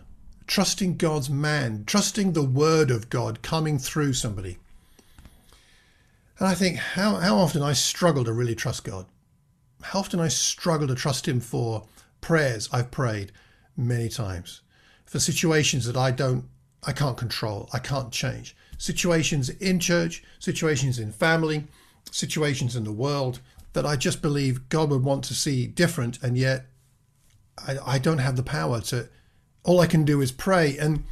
trusting 0.48 0.96
God's 0.96 1.30
man, 1.30 1.84
trusting 1.86 2.32
the 2.32 2.42
word 2.42 2.90
of 2.90 3.08
God 3.08 3.40
coming 3.40 3.78
through 3.78 4.14
somebody. 4.14 4.58
And 6.40 6.48
I 6.48 6.54
think 6.54 6.78
how, 6.78 7.16
how 7.16 7.36
often 7.36 7.62
I 7.62 7.72
struggle 7.72 8.24
to 8.24 8.32
really 8.32 8.56
trust 8.56 8.82
God. 8.82 9.06
How 9.80 10.00
often 10.00 10.18
I 10.18 10.26
struggle 10.26 10.88
to 10.88 10.96
trust 10.96 11.28
Him 11.28 11.38
for 11.38 11.86
prayers 12.20 12.68
I've 12.72 12.90
prayed 12.90 13.30
many 13.76 14.08
times, 14.08 14.62
for 15.04 15.20
situations 15.20 15.86
that 15.86 15.96
I 15.96 16.10
don't, 16.10 16.46
I 16.84 16.90
can't 16.90 17.16
control, 17.16 17.68
I 17.72 17.78
can't 17.78 18.10
change. 18.10 18.56
Situations 18.76 19.50
in 19.50 19.78
church, 19.78 20.24
situations 20.40 20.98
in 20.98 21.12
family, 21.12 21.68
situations 22.10 22.74
in 22.74 22.82
the 22.82 22.92
world 22.92 23.38
that 23.72 23.86
I 23.86 23.96
just 23.96 24.22
believe 24.22 24.68
God 24.68 24.90
would 24.90 25.04
want 25.04 25.24
to 25.24 25.34
see 25.34 25.66
different, 25.66 26.22
and 26.22 26.36
yet 26.36 26.66
I, 27.66 27.76
I 27.84 27.98
don't 27.98 28.18
have 28.18 28.36
the 28.36 28.42
power 28.42 28.80
to. 28.82 29.08
All 29.64 29.80
I 29.80 29.86
can 29.86 30.04
do 30.04 30.20
is 30.20 30.32
pray, 30.32 30.78
and 30.78 31.04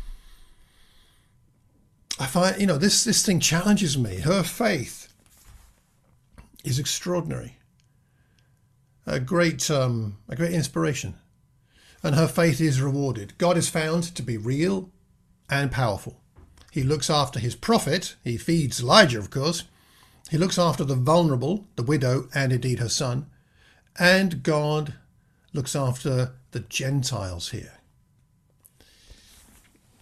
I 2.19 2.27
find 2.27 2.61
you 2.61 2.67
know 2.67 2.79
this 2.79 3.05
this 3.05 3.25
thing 3.25 3.41
challenges 3.41 3.99
me. 3.99 4.21
Her 4.21 4.43
faith 4.43 5.13
is 6.67 6.79
extraordinary. 6.79 7.57
A 9.07 9.21
great, 9.21 9.71
um, 9.71 10.19
a 10.29 10.35
great 10.35 10.53
inspiration. 10.53 11.15
And 12.03 12.15
her 12.17 12.27
faith 12.27 12.61
is 12.61 12.83
rewarded. 12.83 13.39
God 13.39 13.57
is 13.57 13.69
found 13.69 14.03
to 14.17 14.23
be 14.23 14.37
real 14.37 14.91
and 15.49 15.71
powerful. 15.71 16.21
He 16.73 16.83
looks 16.83 17.09
after 17.09 17.39
his 17.39 17.55
prophet. 17.55 18.17
He 18.23 18.37
feeds 18.37 18.81
Elijah, 18.81 19.19
of 19.19 19.31
course. 19.31 19.65
He 20.31 20.39
looks 20.39 20.59
after 20.59 20.85
the 20.85 20.97
vulnerable, 20.97 21.67
the 21.77 21.83
widow, 21.83 22.29
and 22.35 22.53
indeed 22.53 22.79
her 22.79 22.89
son. 22.89 23.27
And 23.99 24.43
God 24.43 24.95
looks 25.53 25.77
after 25.77 26.35
the 26.51 26.61
Gentiles 26.61 27.51
here. 27.51 27.73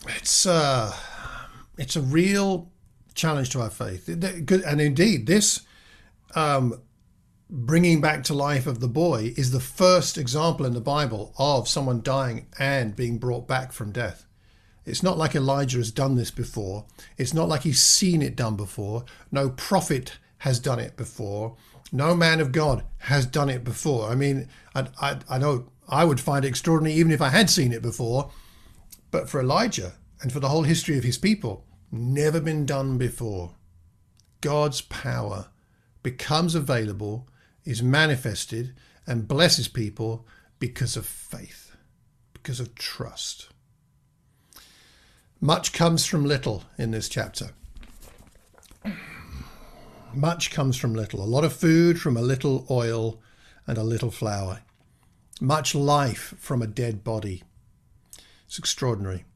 It's 0.09 0.47
uh, 0.47 0.95
it's 1.79 1.97
a 1.97 2.01
real 2.01 2.71
challenge 3.15 3.51
to 3.51 3.61
our 3.61 3.71
faith, 3.71 4.09
and 4.09 4.81
indeed 4.81 5.27
this 5.27 5.61
um, 6.35 6.81
bringing 7.49 8.01
back 8.01 8.25
to 8.25 8.35
life 8.35 8.67
of 8.67 8.81
the 8.81 8.89
boy 8.89 9.33
is 9.37 9.53
the 9.53 9.61
first 9.61 10.19
example 10.19 10.67
in 10.67 10.75
the 10.75 10.81
Bible 10.81 11.33
of 11.39 11.69
someone 11.69 12.03
dying 12.03 12.47
and 12.59 12.97
being 12.97 13.19
brought 13.19 13.47
back 13.47 13.73
from 13.73 13.93
death. 13.93 14.27
It's 14.87 15.03
not 15.03 15.17
like 15.17 15.35
Elijah 15.35 15.79
has 15.79 15.91
done 15.91 16.17
this 16.17 16.31
before. 16.31 16.85
It's 17.17 17.33
not 17.33 17.49
like 17.49 17.63
he's 17.63 17.83
seen 17.83 18.21
it 18.23 18.37
done 18.37 18.57
before. 18.57 19.05
No 19.33 19.51
prophet 19.51 20.19
has 20.39 20.61
done 20.61 20.79
it 20.79 20.97
before. 20.97 21.57
No 21.91 22.15
man 22.15 22.41
of 22.41 22.53
God 22.53 22.85
has 22.99 23.25
done 23.25 23.49
it 23.49 23.65
before. 23.65 24.11
I 24.11 24.15
mean, 24.15 24.49
I, 24.75 24.87
I, 25.01 25.19
I 25.31 25.39
know 25.39 25.71
I 25.89 26.05
would 26.05 26.21
find 26.21 26.45
it 26.45 26.49
extraordinary 26.49 26.97
even 26.97 27.13
if 27.13 27.23
I 27.23 27.31
had 27.31 27.49
seen 27.49 27.73
it 27.73 27.83
before. 27.83 28.31
But 29.11 29.31
for 29.31 29.41
Elijah 29.41 29.95
and 30.21 30.33
for 30.33 30.41
the 30.41 30.49
whole 30.49 30.65
history 30.65 30.99
of 30.99 31.05
his 31.05 31.19
people, 31.19 31.65
never 31.91 32.41
been 32.41 32.67
done 32.67 32.99
before. 32.99 33.55
God's 34.41 34.83
power 34.83 35.49
becomes 36.03 36.55
available, 36.55 37.29
is 37.65 37.83
manifested, 37.83 38.75
and 39.07 39.29
blesses 39.29 39.69
people 39.69 40.27
because 40.59 40.97
of 40.97 41.07
faith, 41.07 41.75
because 42.33 42.61
of 42.61 42.75
trust. 42.75 43.49
Much 45.45 45.75
comes 45.75 46.07
from 46.07 46.25
little 46.25 46.65
in 46.79 46.91
this 46.91 47.07
chapter. 47.07 47.51
Much 50.15 50.51
comes 50.51 50.75
from 50.75 50.95
little. 50.95 51.23
A 51.23 51.27
lot 51.29 51.45
of 51.45 51.53
food 51.53 52.01
from 52.01 52.17
a 52.17 52.23
little 52.23 52.65
oil 52.71 53.21
and 53.67 53.77
a 53.77 53.83
little 53.83 54.11
flour. 54.11 54.63
Much 55.43 55.75
life 55.75 56.33
from 56.39 56.63
a 56.63 56.67
dead 56.67 57.05
body. 57.05 57.43
It's 58.47 58.59
extraordinary. 58.59 59.27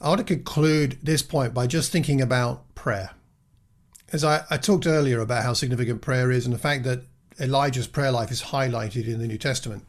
I 0.00 0.08
want 0.08 0.18
to 0.18 0.24
conclude 0.24 0.98
this 1.00 1.22
point 1.22 1.54
by 1.54 1.68
just 1.68 1.92
thinking 1.92 2.20
about 2.20 2.74
prayer 2.74 3.10
as 4.12 4.24
I, 4.24 4.42
I 4.50 4.56
talked 4.56 4.84
earlier 4.84 5.20
about 5.20 5.44
how 5.44 5.52
significant 5.52 6.02
prayer 6.02 6.32
is 6.32 6.44
and 6.44 6.52
the 6.56 6.58
fact 6.58 6.82
that 6.82 7.04
Elijah's 7.38 7.86
prayer 7.86 8.10
life 8.10 8.32
is 8.32 8.42
highlighted 8.42 9.06
in 9.06 9.20
the 9.20 9.28
New 9.28 9.38
Testament. 9.38 9.84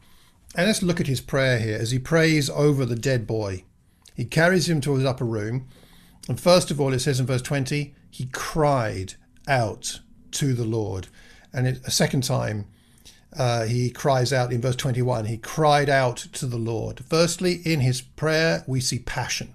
And 0.54 0.68
let's 0.68 0.84
look 0.84 1.00
at 1.00 1.08
his 1.08 1.20
prayer 1.20 1.58
here 1.58 1.76
as 1.76 1.90
he 1.90 1.98
prays 1.98 2.48
over 2.48 2.86
the 2.86 2.94
dead 2.94 3.26
boy. 3.26 3.64
He 4.18 4.24
carries 4.24 4.68
him 4.68 4.80
to 4.80 4.96
his 4.96 5.04
upper 5.04 5.24
room. 5.24 5.68
And 6.28 6.40
first 6.40 6.72
of 6.72 6.80
all, 6.80 6.92
it 6.92 6.98
says 6.98 7.20
in 7.20 7.26
verse 7.26 7.40
20, 7.40 7.94
he 8.10 8.26
cried 8.26 9.14
out 9.46 10.00
to 10.32 10.54
the 10.54 10.64
Lord. 10.64 11.06
And 11.52 11.68
it, 11.68 11.80
a 11.86 11.92
second 11.92 12.24
time, 12.24 12.66
uh, 13.38 13.66
he 13.66 13.90
cries 13.90 14.32
out 14.32 14.52
in 14.52 14.60
verse 14.60 14.74
21, 14.74 15.26
he 15.26 15.38
cried 15.38 15.88
out 15.88 16.16
to 16.16 16.46
the 16.46 16.56
Lord. 16.56 17.04
Firstly, 17.08 17.60
in 17.64 17.78
his 17.78 18.00
prayer, 18.00 18.64
we 18.66 18.80
see 18.80 18.98
passion. 18.98 19.54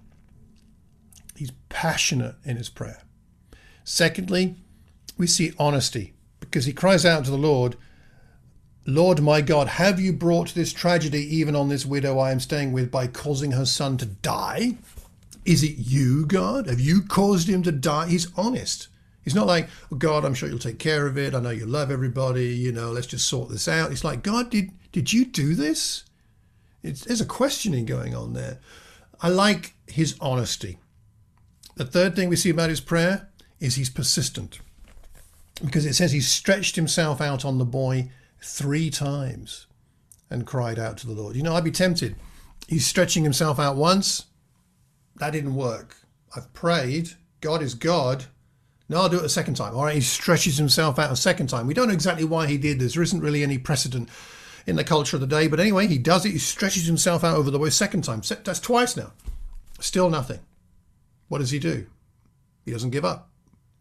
He's 1.35 1.51
passionate 1.67 2.35
in 2.45 2.55
his 2.55 2.69
prayer. 2.69 3.01
Secondly, 3.83 4.55
we 5.17 5.27
see 5.27 5.51
honesty 5.59 6.13
because 6.39 6.63
he 6.63 6.71
cries 6.71 7.05
out 7.05 7.25
to 7.25 7.31
the 7.31 7.37
Lord 7.37 7.75
Lord 8.85 9.21
my 9.21 9.41
God, 9.41 9.67
have 9.67 9.99
you 9.99 10.11
brought 10.11 10.53
this 10.53 10.73
tragedy 10.73 11.21
even 11.37 11.55
on 11.55 11.69
this 11.69 11.85
widow 11.85 12.19
I 12.19 12.31
am 12.31 12.39
staying 12.39 12.73
with 12.73 12.91
by 12.91 13.07
causing 13.07 13.51
her 13.51 13.65
son 13.65 13.97
to 13.97 14.05
die? 14.05 14.75
Is 15.45 15.63
it 15.63 15.77
you, 15.77 16.25
God? 16.25 16.67
Have 16.67 16.79
you 16.79 17.01
caused 17.01 17.47
him 17.47 17.63
to 17.63 17.71
die? 17.71 18.07
He's 18.07 18.27
honest. 18.37 18.87
He's 19.23 19.35
not 19.35 19.47
like, 19.47 19.69
oh, 19.91 19.95
God, 19.95 20.25
I'm 20.25 20.33
sure 20.33 20.49
you'll 20.49 20.59
take 20.59 20.79
care 20.79 21.07
of 21.07 21.17
it. 21.17 21.33
I 21.33 21.39
know 21.39 21.49
you 21.49 21.65
love 21.65 21.91
everybody. 21.91 22.47
You 22.47 22.73
know, 22.73 22.91
let's 22.91 23.07
just 23.07 23.27
sort 23.27 23.49
this 23.49 23.67
out. 23.67 23.91
It's 23.91 24.03
like, 24.03 24.21
God, 24.21 24.49
did 24.49 24.71
did 24.91 25.13
you 25.13 25.25
do 25.25 25.55
this? 25.55 26.03
It's, 26.83 27.05
there's 27.05 27.21
a 27.21 27.25
questioning 27.25 27.85
going 27.85 28.13
on 28.13 28.33
there. 28.33 28.59
I 29.21 29.29
like 29.29 29.73
his 29.87 30.15
honesty. 30.19 30.77
The 31.75 31.85
third 31.85 32.15
thing 32.15 32.29
we 32.29 32.35
see 32.35 32.49
about 32.49 32.69
his 32.69 32.81
prayer 32.81 33.29
is 33.59 33.75
he's 33.75 33.89
persistent 33.89 34.59
because 35.63 35.85
it 35.85 35.93
says 35.93 36.11
he 36.11 36.19
stretched 36.19 36.75
himself 36.75 37.21
out 37.21 37.45
on 37.45 37.57
the 37.57 37.65
boy 37.65 38.11
three 38.43 38.89
times 38.89 39.67
and 40.29 40.45
cried 40.45 40.77
out 40.77 40.97
to 40.97 41.07
the 41.07 41.13
Lord. 41.13 41.35
You 41.35 41.43
know, 41.43 41.55
I'd 41.55 41.63
be 41.63 41.71
tempted. 41.71 42.15
He's 42.67 42.85
stretching 42.85 43.23
himself 43.23 43.59
out 43.59 43.75
once. 43.75 44.25
That 45.17 45.31
didn't 45.31 45.55
work. 45.55 45.95
I've 46.35 46.51
prayed. 46.53 47.11
God 47.41 47.61
is 47.61 47.73
God. 47.75 48.25
Now 48.89 49.01
I'll 49.01 49.09
do 49.09 49.19
it 49.19 49.25
a 49.25 49.29
second 49.29 49.55
time. 49.55 49.75
All 49.75 49.85
right, 49.85 49.95
he 49.95 50.01
stretches 50.01 50.57
himself 50.57 50.99
out 50.99 51.11
a 51.11 51.15
second 51.15 51.47
time. 51.47 51.67
We 51.67 51.73
don't 51.73 51.87
know 51.87 51.93
exactly 51.93 52.25
why 52.25 52.47
he 52.47 52.57
did 52.57 52.79
this. 52.79 52.93
There 52.93 53.03
isn't 53.03 53.21
really 53.21 53.43
any 53.43 53.57
precedent 53.57 54.09
in 54.65 54.75
the 54.75 54.83
culture 54.83 55.15
of 55.15 55.21
the 55.21 55.27
day. 55.27 55.47
But 55.47 55.59
anyway, 55.59 55.87
he 55.87 55.97
does 55.97 56.25
it. 56.25 56.31
He 56.31 56.37
stretches 56.37 56.85
himself 56.85 57.23
out 57.23 57.35
over 57.35 57.51
the 57.51 57.59
way 57.59 57.69
second 57.69 58.03
time. 58.03 58.21
That's 58.43 58.59
twice 58.59 58.97
now. 58.97 59.13
Still 59.79 60.09
nothing. 60.09 60.39
What 61.27 61.39
does 61.39 61.51
he 61.51 61.59
do? 61.59 61.87
He 62.65 62.71
doesn't 62.71 62.91
give 62.91 63.05
up. 63.05 63.29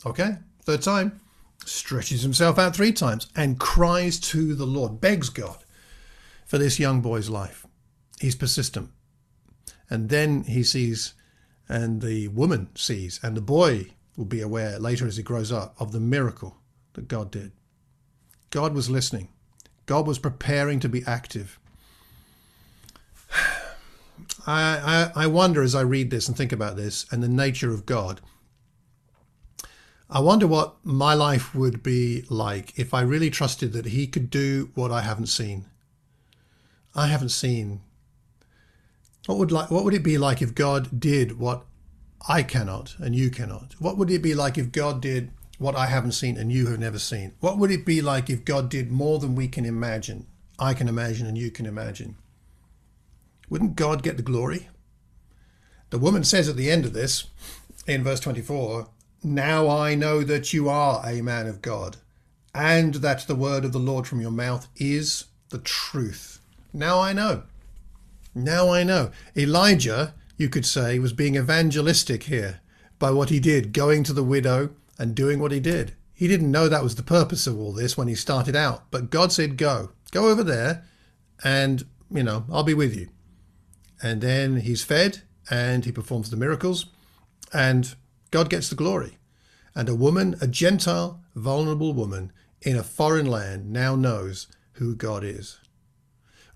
Okay, 0.04 0.36
third 0.64 0.82
time 0.82 1.20
stretches 1.66 2.22
himself 2.22 2.58
out 2.58 2.74
three 2.74 2.92
times 2.92 3.28
and 3.36 3.58
cries 3.58 4.18
to 4.20 4.54
the 4.54 4.66
Lord, 4.66 5.00
begs 5.00 5.28
God 5.28 5.58
for 6.46 6.58
this 6.58 6.78
young 6.78 7.00
boy's 7.00 7.28
life. 7.28 7.66
He's 8.20 8.36
persistent. 8.36 8.90
And 9.88 10.08
then 10.08 10.44
he 10.44 10.62
sees, 10.62 11.14
and 11.68 12.00
the 12.00 12.28
woman 12.28 12.68
sees, 12.74 13.20
and 13.22 13.36
the 13.36 13.40
boy 13.40 13.90
will 14.16 14.24
be 14.24 14.40
aware 14.40 14.78
later 14.78 15.06
as 15.06 15.16
he 15.16 15.22
grows 15.22 15.50
up 15.50 15.74
of 15.78 15.92
the 15.92 16.00
miracle 16.00 16.56
that 16.94 17.08
God 17.08 17.30
did. 17.30 17.52
God 18.50 18.74
was 18.74 18.90
listening, 18.90 19.28
God 19.86 20.06
was 20.06 20.18
preparing 20.18 20.80
to 20.80 20.88
be 20.88 21.02
active. 21.06 21.58
I, 24.46 25.10
I, 25.16 25.24
I 25.24 25.26
wonder 25.26 25.62
as 25.62 25.74
I 25.74 25.82
read 25.82 26.10
this 26.10 26.28
and 26.28 26.36
think 26.36 26.52
about 26.52 26.76
this 26.76 27.06
and 27.10 27.22
the 27.22 27.28
nature 27.28 27.72
of 27.72 27.86
God 27.86 28.20
I 30.14 30.20
wonder 30.20 30.46
what 30.46 30.76
my 30.84 31.14
life 31.14 31.54
would 31.54 31.82
be 31.82 32.26
like 32.28 32.78
if 32.78 32.92
I 32.92 33.00
really 33.00 33.30
trusted 33.30 33.72
that 33.72 33.86
He 33.86 34.06
could 34.06 34.28
do 34.28 34.70
what 34.74 34.92
I 34.92 35.00
haven't 35.00 35.28
seen. 35.28 35.64
I 36.94 37.06
haven't 37.06 37.30
seen. 37.30 37.80
What 39.24 39.38
would 39.38 39.50
like 39.50 39.70
what 39.70 39.84
would 39.84 39.94
it 39.94 40.02
be 40.02 40.18
like 40.18 40.42
if 40.42 40.54
God 40.54 41.00
did 41.00 41.38
what 41.38 41.64
I 42.28 42.42
cannot 42.42 42.94
and 42.98 43.16
you 43.16 43.30
cannot? 43.30 43.74
What 43.78 43.96
would 43.96 44.10
it 44.10 44.20
be 44.20 44.34
like 44.34 44.58
if 44.58 44.70
God 44.70 45.00
did 45.00 45.30
what 45.58 45.76
I 45.76 45.86
haven't 45.86 46.12
seen 46.12 46.36
and 46.36 46.52
you 46.52 46.66
have 46.66 46.78
never 46.78 46.98
seen? 46.98 47.32
What 47.40 47.56
would 47.56 47.70
it 47.70 47.86
be 47.86 48.02
like 48.02 48.28
if 48.28 48.44
God 48.44 48.68
did 48.68 48.92
more 48.92 49.18
than 49.18 49.34
we 49.34 49.48
can 49.48 49.64
imagine? 49.64 50.26
I 50.58 50.74
can 50.74 50.88
imagine 50.88 51.26
and 51.26 51.38
you 51.38 51.50
can 51.50 51.64
imagine. 51.64 52.16
Wouldn't 53.48 53.76
God 53.76 54.02
get 54.02 54.18
the 54.18 54.22
glory? 54.22 54.68
The 55.88 55.98
woman 55.98 56.22
says 56.22 56.50
at 56.50 56.56
the 56.56 56.70
end 56.70 56.84
of 56.84 56.92
this, 56.92 57.28
in 57.86 58.04
verse 58.04 58.20
24, 58.20 58.88
now 59.24 59.68
I 59.68 59.94
know 59.94 60.22
that 60.22 60.52
you 60.52 60.68
are 60.68 61.02
a 61.06 61.22
man 61.22 61.46
of 61.46 61.62
God, 61.62 61.96
and 62.54 62.94
that 62.96 63.26
the 63.26 63.34
word 63.34 63.64
of 63.64 63.72
the 63.72 63.78
Lord 63.78 64.06
from 64.06 64.20
your 64.20 64.30
mouth 64.30 64.68
is 64.76 65.26
the 65.50 65.58
truth. 65.58 66.40
Now 66.72 67.00
I 67.00 67.12
know. 67.12 67.44
Now 68.34 68.70
I 68.70 68.82
know. 68.82 69.10
Elijah, 69.36 70.14
you 70.36 70.48
could 70.48 70.66
say, 70.66 70.98
was 70.98 71.12
being 71.12 71.36
evangelistic 71.36 72.24
here 72.24 72.60
by 72.98 73.10
what 73.10 73.28
he 73.28 73.40
did, 73.40 73.72
going 73.72 74.04
to 74.04 74.12
the 74.12 74.24
widow 74.24 74.70
and 74.98 75.14
doing 75.14 75.38
what 75.38 75.52
he 75.52 75.60
did. 75.60 75.94
He 76.14 76.28
didn't 76.28 76.50
know 76.50 76.68
that 76.68 76.82
was 76.82 76.94
the 76.94 77.02
purpose 77.02 77.46
of 77.46 77.58
all 77.58 77.72
this 77.72 77.96
when 77.96 78.08
he 78.08 78.14
started 78.14 78.56
out, 78.56 78.90
but 78.90 79.10
God 79.10 79.32
said, 79.32 79.56
Go, 79.56 79.90
go 80.12 80.28
over 80.28 80.44
there, 80.44 80.84
and, 81.42 81.84
you 82.10 82.22
know, 82.22 82.44
I'll 82.50 82.62
be 82.62 82.74
with 82.74 82.96
you. 82.96 83.08
And 84.02 84.20
then 84.20 84.60
he's 84.60 84.84
fed 84.84 85.22
and 85.50 85.84
he 85.84 85.92
performs 85.92 86.30
the 86.30 86.36
miracles, 86.36 86.86
and 87.52 87.94
God 88.32 88.50
gets 88.50 88.68
the 88.68 88.74
glory. 88.74 89.18
And 89.74 89.88
a 89.88 89.94
woman, 89.94 90.36
a 90.40 90.48
Gentile, 90.48 91.20
vulnerable 91.36 91.92
woman 91.92 92.32
in 92.62 92.76
a 92.76 92.82
foreign 92.82 93.26
land, 93.26 93.70
now 93.70 93.94
knows 93.94 94.48
who 94.74 94.96
God 94.96 95.22
is. 95.22 95.60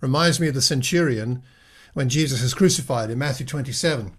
Reminds 0.00 0.40
me 0.40 0.48
of 0.48 0.54
the 0.54 0.62
centurion 0.62 1.42
when 1.94 2.08
Jesus 2.08 2.42
is 2.42 2.54
crucified 2.54 3.10
in 3.10 3.18
Matthew 3.18 3.46
27. 3.46 4.12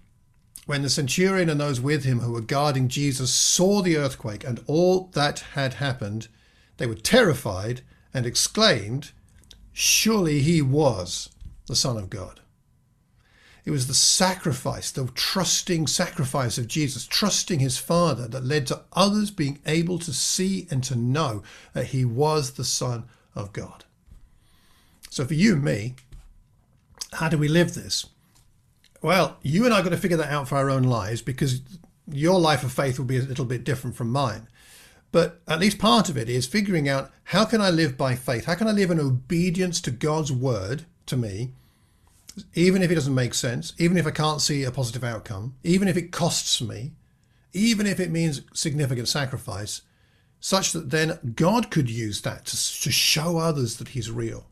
When 0.65 0.81
the 0.81 0.89
centurion 0.89 1.49
and 1.49 1.59
those 1.59 1.81
with 1.81 2.03
him 2.03 2.19
who 2.19 2.33
were 2.33 2.41
guarding 2.41 2.89
Jesus 2.89 3.33
saw 3.33 3.81
the 3.81 3.97
earthquake 3.97 4.43
and 4.43 4.63
all 4.67 5.09
that 5.13 5.39
had 5.53 5.75
happened, 5.75 6.27
they 6.77 6.85
were 6.85 6.95
terrified 6.95 7.81
and 8.13 8.25
exclaimed, 8.25 9.11
Surely 9.73 10.41
he 10.41 10.61
was 10.61 11.29
the 11.67 11.75
Son 11.75 11.97
of 11.97 12.09
God. 12.09 12.41
It 13.67 13.71
was 13.71 13.87
the 13.87 13.93
sacrifice, 13.93 14.91
the 14.91 15.07
trusting 15.07 15.87
sacrifice 15.87 16.57
of 16.57 16.69
Jesus, 16.69 17.05
trusting 17.05 17.59
his 17.59 17.77
Father, 17.77 18.25
that 18.25 18.45
led 18.45 18.65
to 18.67 18.83
others 18.93 19.29
being 19.29 19.59
able 19.65 19.99
to 19.99 20.13
see 20.13 20.67
and 20.71 20.81
to 20.85 20.95
know 20.95 21.43
that 21.73 21.87
he 21.87 22.05
was 22.05 22.51
the 22.51 22.63
Son 22.63 23.03
of 23.35 23.51
God. 23.51 23.83
So, 25.09 25.25
for 25.25 25.33
you 25.33 25.55
and 25.55 25.65
me, 25.65 25.95
how 27.11 27.27
do 27.27 27.37
we 27.37 27.49
live 27.49 27.73
this? 27.73 28.05
Well, 29.01 29.35
you 29.41 29.65
and 29.65 29.73
I 29.73 29.77
have 29.77 29.85
got 29.85 29.91
to 29.91 29.97
figure 29.97 30.15
that 30.15 30.31
out 30.31 30.47
for 30.47 30.55
our 30.55 30.69
own 30.69 30.83
lives 30.83 31.21
because 31.21 31.59
your 32.09 32.39
life 32.39 32.63
of 32.63 32.71
faith 32.71 32.97
will 32.97 33.05
be 33.05 33.17
a 33.17 33.21
little 33.21 33.43
bit 33.43 33.65
different 33.65 33.97
from 33.97 34.09
mine. 34.09 34.47
But 35.11 35.41
at 35.45 35.59
least 35.59 35.77
part 35.77 36.07
of 36.07 36.15
it 36.15 36.29
is 36.29 36.47
figuring 36.47 36.87
out 36.87 37.11
how 37.25 37.43
can 37.43 37.59
I 37.59 37.69
live 37.69 37.97
by 37.97 38.15
faith? 38.15 38.45
How 38.45 38.55
can 38.55 38.69
I 38.69 38.71
live 38.71 38.91
in 38.91 38.99
obedience 39.01 39.81
to 39.81 39.91
God's 39.91 40.31
word 40.31 40.85
to 41.07 41.17
me? 41.17 41.51
Even 42.53 42.83
if 42.83 42.91
it 42.91 42.95
doesn't 42.95 43.15
make 43.15 43.33
sense, 43.33 43.73
even 43.77 43.97
if 43.97 44.05
I 44.05 44.11
can't 44.11 44.41
see 44.41 44.63
a 44.63 44.71
positive 44.71 45.03
outcome, 45.03 45.55
even 45.63 45.87
if 45.87 45.97
it 45.97 46.11
costs 46.11 46.61
me, 46.61 46.93
even 47.53 47.87
if 47.87 47.99
it 47.99 48.11
means 48.11 48.41
significant 48.53 49.07
sacrifice, 49.07 49.81
such 50.39 50.71
that 50.71 50.91
then 50.91 51.33
God 51.35 51.71
could 51.71 51.89
use 51.89 52.21
that 52.21 52.45
to, 52.45 52.81
to 52.81 52.91
show 52.91 53.37
others 53.37 53.77
that 53.77 53.89
He's 53.89 54.11
real. 54.11 54.47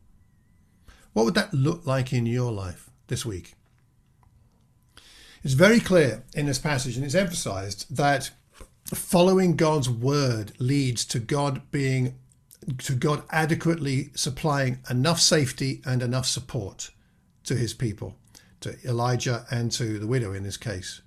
What 1.12 1.24
would 1.24 1.34
that 1.34 1.54
look 1.54 1.86
like 1.86 2.12
in 2.12 2.26
your 2.26 2.52
life 2.52 2.90
this 3.06 3.24
week? 3.24 3.54
It's 5.44 5.54
very 5.54 5.78
clear 5.78 6.24
in 6.34 6.46
this 6.46 6.58
passage, 6.58 6.96
and 6.96 7.04
it's 7.04 7.14
emphasized 7.14 7.94
that 7.96 8.30
following 8.92 9.56
God's 9.56 9.88
word 9.88 10.52
leads 10.58 11.04
to 11.06 11.18
God 11.18 11.70
being 11.70 12.16
to 12.78 12.94
God 12.94 13.22
adequately 13.30 14.10
supplying 14.14 14.80
enough 14.90 15.20
safety 15.20 15.82
and 15.84 16.02
enough 16.02 16.26
support 16.26 16.90
to 17.46 17.56
his 17.56 17.74
people, 17.74 18.16
to 18.60 18.76
Elijah 18.84 19.46
and 19.50 19.72
to 19.72 19.98
the 19.98 20.06
widow 20.06 20.32
in 20.32 20.42
this 20.42 20.56
case. 20.56 21.00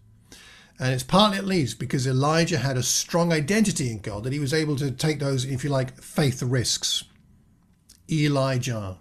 And 0.80 0.94
it's 0.94 1.04
partly 1.04 1.38
at 1.38 1.46
least 1.46 1.78
because 1.78 2.08
Elijah 2.08 2.60
had 2.60 2.78
a 2.78 2.84
strong 2.84 3.34
identity 3.34 3.92
in 3.92 4.00
God 4.00 4.24
that 4.24 4.34
he 4.34 4.40
was 4.40 4.54
able 4.54 4.78
to 4.78 4.92
take 4.92 5.20
those, 5.20 5.44
if 5.44 5.64
you 5.64 5.70
like, 5.70 6.02
faith 6.02 6.42
risks. 6.42 7.04
Elijah. 8.10 8.98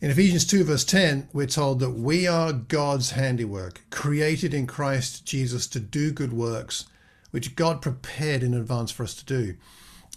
In 0.00 0.10
Ephesians 0.10 0.44
2, 0.44 0.64
verse 0.64 0.84
10, 0.84 1.28
we're 1.32 1.46
told 1.46 1.80
that 1.80 1.92
we 1.92 2.26
are 2.26 2.52
God's 2.52 3.12
handiwork, 3.12 3.82
created 3.90 4.52
in 4.52 4.66
Christ 4.66 5.24
Jesus 5.24 5.66
to 5.68 5.80
do 5.80 6.10
good 6.10 6.32
works, 6.32 6.86
which 7.30 7.56
God 7.56 7.80
prepared 7.80 8.42
in 8.42 8.54
advance 8.54 8.90
for 8.90 9.04
us 9.04 9.14
to 9.14 9.24
do. 9.24 9.54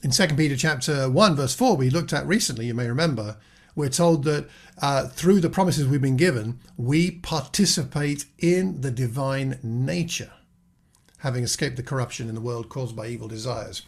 In 0.04 0.12
2 0.12 0.28
Peter 0.36 0.58
chapter 0.58 1.10
1, 1.10 1.36
verse 1.36 1.56
4, 1.56 1.78
we 1.78 1.90
looked 1.90 2.12
at 2.12 2.28
recently, 2.28 2.66
you 2.66 2.74
may 2.74 2.88
remember, 2.88 3.38
we're 3.78 3.90
told 3.90 4.24
that 4.24 4.50
uh, 4.82 5.08
through 5.08 5.40
the 5.40 5.52
promises 5.52 5.88
we've 5.88 6.02
been 6.02 6.18
given, 6.18 6.60
we 6.78 7.12
participate 7.12 8.26
in 8.40 8.82
the 8.82 8.90
divine 8.90 9.60
nature, 9.62 10.32
having 11.20 11.44
escaped 11.44 11.78
the 11.78 11.84
corruption 11.84 12.28
in 12.28 12.34
the 12.34 12.42
world 12.42 12.70
caused 12.70 12.96
by 12.96 13.06
evil 13.06 13.28
desires. 13.28 13.84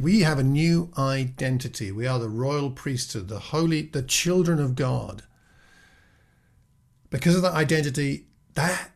We 0.00 0.20
have 0.20 0.38
a 0.38 0.42
new 0.42 0.90
identity. 0.96 1.92
We 1.92 2.06
are 2.06 2.18
the 2.18 2.30
royal 2.30 2.70
priesthood, 2.70 3.28
the 3.28 3.38
holy, 3.38 3.82
the 3.82 4.02
children 4.02 4.58
of 4.58 4.74
God. 4.74 5.22
Because 7.10 7.36
of 7.36 7.42
that 7.42 7.52
identity, 7.52 8.24
that 8.54 8.90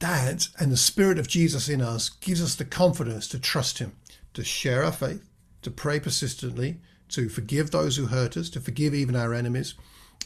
that 0.00 0.48
and 0.60 0.70
the 0.70 0.76
spirit 0.76 1.18
of 1.18 1.28
Jesus 1.28 1.66
in 1.68 1.80
us 1.80 2.10
gives 2.10 2.42
us 2.42 2.54
the 2.54 2.66
confidence 2.66 3.26
to 3.28 3.38
trust 3.38 3.78
him, 3.78 3.96
to 4.34 4.44
share 4.44 4.84
our 4.84 4.92
faith, 4.92 5.26
to 5.62 5.70
pray 5.70 5.98
persistently, 5.98 6.78
to 7.10 7.28
forgive 7.28 7.70
those 7.70 7.96
who 7.96 8.06
hurt 8.06 8.36
us, 8.36 8.50
to 8.50 8.60
forgive 8.60 8.94
even 8.94 9.16
our 9.16 9.34
enemies, 9.34 9.74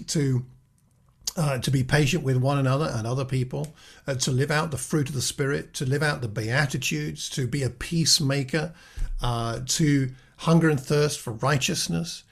to 0.09 0.45
uh, 1.37 1.59
to 1.59 1.71
be 1.71 1.83
patient 1.83 2.23
with 2.23 2.37
one 2.37 2.59
another 2.59 2.91
and 2.93 3.07
other 3.07 3.25
people, 3.25 3.75
uh, 4.07 4.15
to 4.15 4.31
live 4.31 4.51
out 4.51 4.71
the 4.71 4.77
fruit 4.77 5.09
of 5.09 5.15
the 5.15 5.23
Spirit, 5.23 5.73
to 5.73 5.87
live 5.87 6.03
out 6.03 6.21
the 6.21 6.29
Beatitudes, 6.29 7.31
to 7.31 7.47
be 7.47 7.63
a 7.63 7.71
peacemaker, 7.71 8.75
uh, 9.23 9.61
to 9.67 10.11
hunger 10.39 10.69
and 10.69 10.81
thirst 10.81 11.21
for 11.21 11.33
righteousness, 11.33 12.25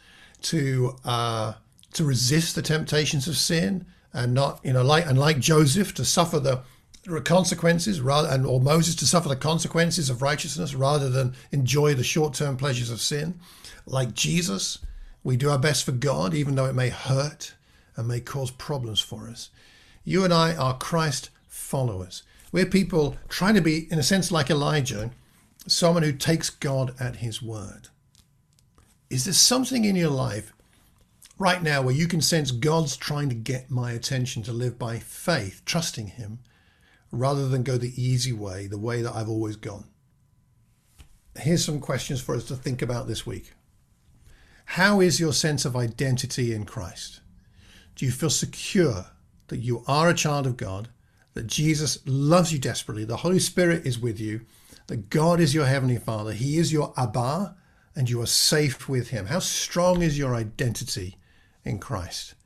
to 0.43 0.97
uh, 1.05 1.55
to 1.93 2.05
resist 2.05 2.55
the 2.55 2.63
temptations 2.63 3.27
of 3.27 3.37
sin 3.37 3.87
and 4.13 4.35
not 4.35 4.61
you 4.65 4.73
know 4.73 4.83
like 4.83 5.07
and 5.07 5.19
like 5.19 5.39
Joseph 5.39 5.95
to 5.95 6.05
suffer 6.05 6.41
the 6.41 6.63
consequences 7.25 8.01
rather 8.01 8.29
and 8.29 8.47
or 8.47 8.61
Moses 8.61 8.95
to 8.97 9.07
suffer 9.07 9.29
the 9.29 9.37
consequences 9.37 10.11
of 10.11 10.23
righteousness 10.23 10.75
rather 10.75 11.09
than 11.09 11.35
enjoy 11.51 11.95
the 11.95 12.05
short-term 12.05 12.57
pleasures 12.57 12.91
of 12.91 13.01
sin 13.01 13.39
like 13.87 14.15
Jesus 14.15 14.79
we 15.23 15.37
do 15.37 15.51
our 15.51 15.59
best 15.59 15.85
for 15.85 15.93
God 15.93 16.35
even 16.35 16.55
though 16.55 16.67
it 16.67 16.75
may 16.75 16.89
hurt 16.89 17.55
and 17.97 18.09
may 18.09 18.21
cause 18.21 18.51
problems 18.51 19.01
for 19.01 19.29
us 19.29 19.51
you 20.05 20.25
and 20.25 20.33
I 20.33 20.55
are 20.55 20.79
Christ 20.79 21.31
followers 21.49 22.23
we're 22.53 22.67
people 22.67 23.17
trying 23.29 23.55
to 23.55 23.61
be 23.61 23.91
in 23.91 23.99
a 23.99 24.03
sense 24.03 24.31
like 24.31 24.51
Elijah 24.51 25.11
someone 25.67 26.03
who 26.03 26.13
takes 26.13 26.51
God 26.51 26.95
at 26.99 27.17
his 27.17 27.43
word 27.43 27.89
is 29.11 29.25
there 29.25 29.35
something 29.35 29.85
in 29.85 29.97
your 29.97 30.11
life 30.11 30.53
right 31.41 31.63
now 31.63 31.81
where 31.83 31.95
you 31.95 32.07
can 32.07 32.21
sense 32.21 32.53
God's 32.53 32.97
trying 32.97 33.31
to 33.31 33.35
get 33.35 33.71
my 33.71 33.93
attention 33.93 34.43
to 34.45 34.53
live 34.53 34.79
by 34.79 34.99
faith, 34.99 35.63
trusting 35.65 36.09
Him, 36.09 36.39
rather 37.11 37.49
than 37.49 37.65
go 37.65 37.77
the 37.77 38.01
easy 38.01 38.33
way, 38.33 38.69
the 38.69 38.79
way 38.79 39.03
that 39.03 39.17
I've 39.17 39.29
always 39.29 39.57
gone? 39.57 39.87
Here's 41.37 41.65
some 41.65 41.81
questions 41.81 42.21
for 42.21 42.35
us 42.35 42.45
to 42.45 42.57
think 42.57 42.83
about 42.83 43.09
this 43.09 43.27
week. 43.27 43.53
How 44.75 45.01
is 45.01 45.19
your 45.19 45.33
sense 45.33 45.65
of 45.65 45.75
identity 45.75 46.55
in 46.55 46.65
Christ? 46.65 47.23
Do 47.97 48.07
you 48.07 48.13
feel 48.13 48.31
secure 48.31 49.07
that 49.49 49.59
you 49.59 49.83
are 49.89 50.09
a 50.09 50.15
child 50.15 50.47
of 50.47 50.57
God, 50.57 50.91
that 51.35 51.49
Jesus 51.49 51.99
loves 52.07 52.53
you 52.53 52.61
desperately, 52.61 53.05
the 53.05 53.17
Holy 53.17 53.41
Spirit 53.41 53.85
is 53.85 53.99
with 53.99 54.21
you, 54.21 54.43
that 54.87 55.11
God 55.11 55.41
is 55.41 55.57
your 55.57 55.67
Heavenly 55.67 55.97
Father, 55.97 56.33
He 56.33 56.57
is 56.57 56.73
your 56.73 56.95
Abba, 56.97 57.57
and 57.97 58.09
you 58.09 58.23
are 58.23 58.27
safe 58.27 58.89
with 58.89 59.09
Him? 59.09 59.27
How 59.27 59.41
strong 59.41 60.03
is 60.03 60.17
your 60.17 60.37
identity 60.37 61.17
in 61.65 61.81
Christ? 61.81 62.37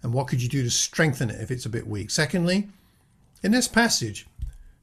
And 0.00 0.12
what 0.12 0.28
could 0.28 0.40
you 0.40 0.48
do 0.48 0.62
to 0.62 0.70
strengthen 0.70 1.28
it 1.28 1.40
if 1.40 1.50
it's 1.50 1.66
a 1.66 1.70
bit 1.70 1.88
weak? 1.88 2.10
Secondly, 2.10 2.68
in 3.42 3.50
this 3.50 3.66
passage, 3.66 4.28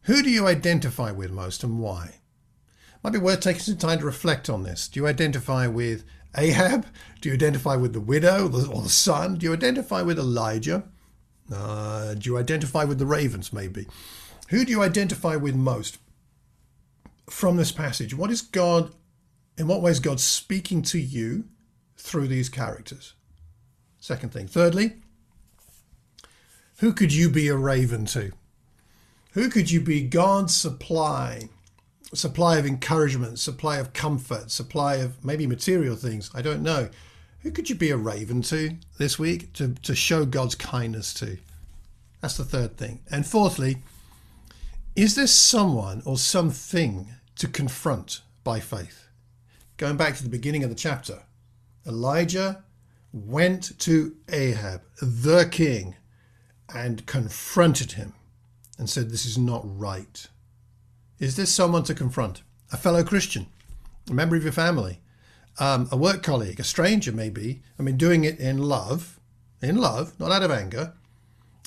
who 0.01 0.21
do 0.21 0.29
you 0.29 0.45
identify 0.45 1.11
with 1.11 1.31
most 1.31 1.63
and 1.63 1.79
why? 1.79 2.15
Might 3.01 3.13
be 3.13 3.19
worth 3.19 3.39
taking 3.39 3.61
some 3.61 3.77
time 3.77 3.99
to 3.99 4.05
reflect 4.05 4.49
on 4.49 4.63
this. 4.63 4.89
Do 4.89 4.99
you 4.99 5.07
identify 5.07 5.67
with 5.67 6.03
Ahab? 6.35 6.85
Do 7.19 7.29
you 7.29 7.35
identify 7.35 7.75
with 7.75 7.93
the 7.93 7.99
widow 7.99 8.45
or 8.45 8.81
the 8.81 8.89
son? 8.89 9.35
Do 9.35 9.45
you 9.45 9.53
identify 9.53 10.01
with 10.01 10.17
Elijah? 10.17 10.83
Uh, 11.53 12.13
do 12.13 12.29
you 12.29 12.37
identify 12.37 12.83
with 12.83 12.99
the 12.99 13.05
ravens, 13.05 13.51
maybe? 13.51 13.87
Who 14.49 14.65
do 14.65 14.71
you 14.71 14.81
identify 14.81 15.35
with 15.35 15.55
most 15.55 15.97
from 17.29 17.57
this 17.57 17.71
passage? 17.71 18.15
What 18.15 18.31
is 18.31 18.41
God, 18.41 18.93
in 19.57 19.67
what 19.67 19.81
way 19.81 19.91
is 19.91 19.99
God 19.99 20.19
speaking 20.19 20.81
to 20.83 20.99
you 20.99 21.45
through 21.97 22.27
these 22.27 22.49
characters? 22.49 23.13
Second 23.99 24.31
thing. 24.31 24.47
Thirdly, 24.47 24.93
who 26.79 26.93
could 26.93 27.13
you 27.13 27.29
be 27.29 27.47
a 27.47 27.55
raven 27.55 28.05
to? 28.07 28.31
Who 29.33 29.49
could 29.49 29.71
you 29.71 29.79
be 29.79 30.01
God's 30.01 30.55
supply? 30.55 31.49
Supply 32.13 32.57
of 32.57 32.65
encouragement, 32.65 33.39
supply 33.39 33.77
of 33.77 33.93
comfort, 33.93 34.51
supply 34.51 34.95
of 34.95 35.23
maybe 35.23 35.47
material 35.47 35.95
things. 35.95 36.29
I 36.33 36.41
don't 36.41 36.61
know. 36.61 36.89
Who 37.39 37.51
could 37.51 37.69
you 37.69 37.75
be 37.75 37.89
a 37.89 37.97
raven 37.97 38.41
to 38.43 38.77
this 38.97 39.17
week 39.17 39.53
to, 39.53 39.75
to 39.83 39.95
show 39.95 40.25
God's 40.25 40.55
kindness 40.55 41.13
to? 41.15 41.37
That's 42.21 42.37
the 42.37 42.43
third 42.43 42.77
thing. 42.77 42.99
And 43.09 43.25
fourthly, 43.25 43.77
is 44.95 45.15
there 45.15 45.27
someone 45.27 46.03
or 46.05 46.17
something 46.17 47.07
to 47.37 47.47
confront 47.47 48.21
by 48.43 48.59
faith? 48.59 49.07
Going 49.77 49.97
back 49.97 50.15
to 50.17 50.23
the 50.23 50.29
beginning 50.29 50.63
of 50.63 50.69
the 50.69 50.75
chapter, 50.75 51.23
Elijah 51.87 52.63
went 53.13 53.79
to 53.79 54.15
Ahab, 54.29 54.81
the 55.01 55.47
king, 55.49 55.95
and 56.73 57.05
confronted 57.05 57.93
him 57.93 58.13
and 58.77 58.89
said, 58.89 59.09
This 59.09 59.25
is 59.25 59.37
not 59.37 59.61
right. 59.63 60.27
Is 61.21 61.35
this 61.35 61.53
someone 61.53 61.83
to 61.83 61.93
confront? 61.93 62.41
A 62.71 62.77
fellow 62.77 63.03
Christian, 63.03 63.45
a 64.09 64.13
member 64.13 64.35
of 64.35 64.41
your 64.41 64.51
family, 64.51 65.01
um, 65.59 65.87
a 65.91 65.95
work 65.95 66.23
colleague, 66.23 66.59
a 66.59 66.63
stranger, 66.63 67.11
maybe. 67.11 67.61
I 67.77 67.83
mean, 67.83 67.95
doing 67.95 68.23
it 68.23 68.39
in 68.39 68.57
love, 68.57 69.19
in 69.61 69.77
love, 69.77 70.19
not 70.19 70.31
out 70.31 70.41
of 70.41 70.49
anger. 70.49 70.93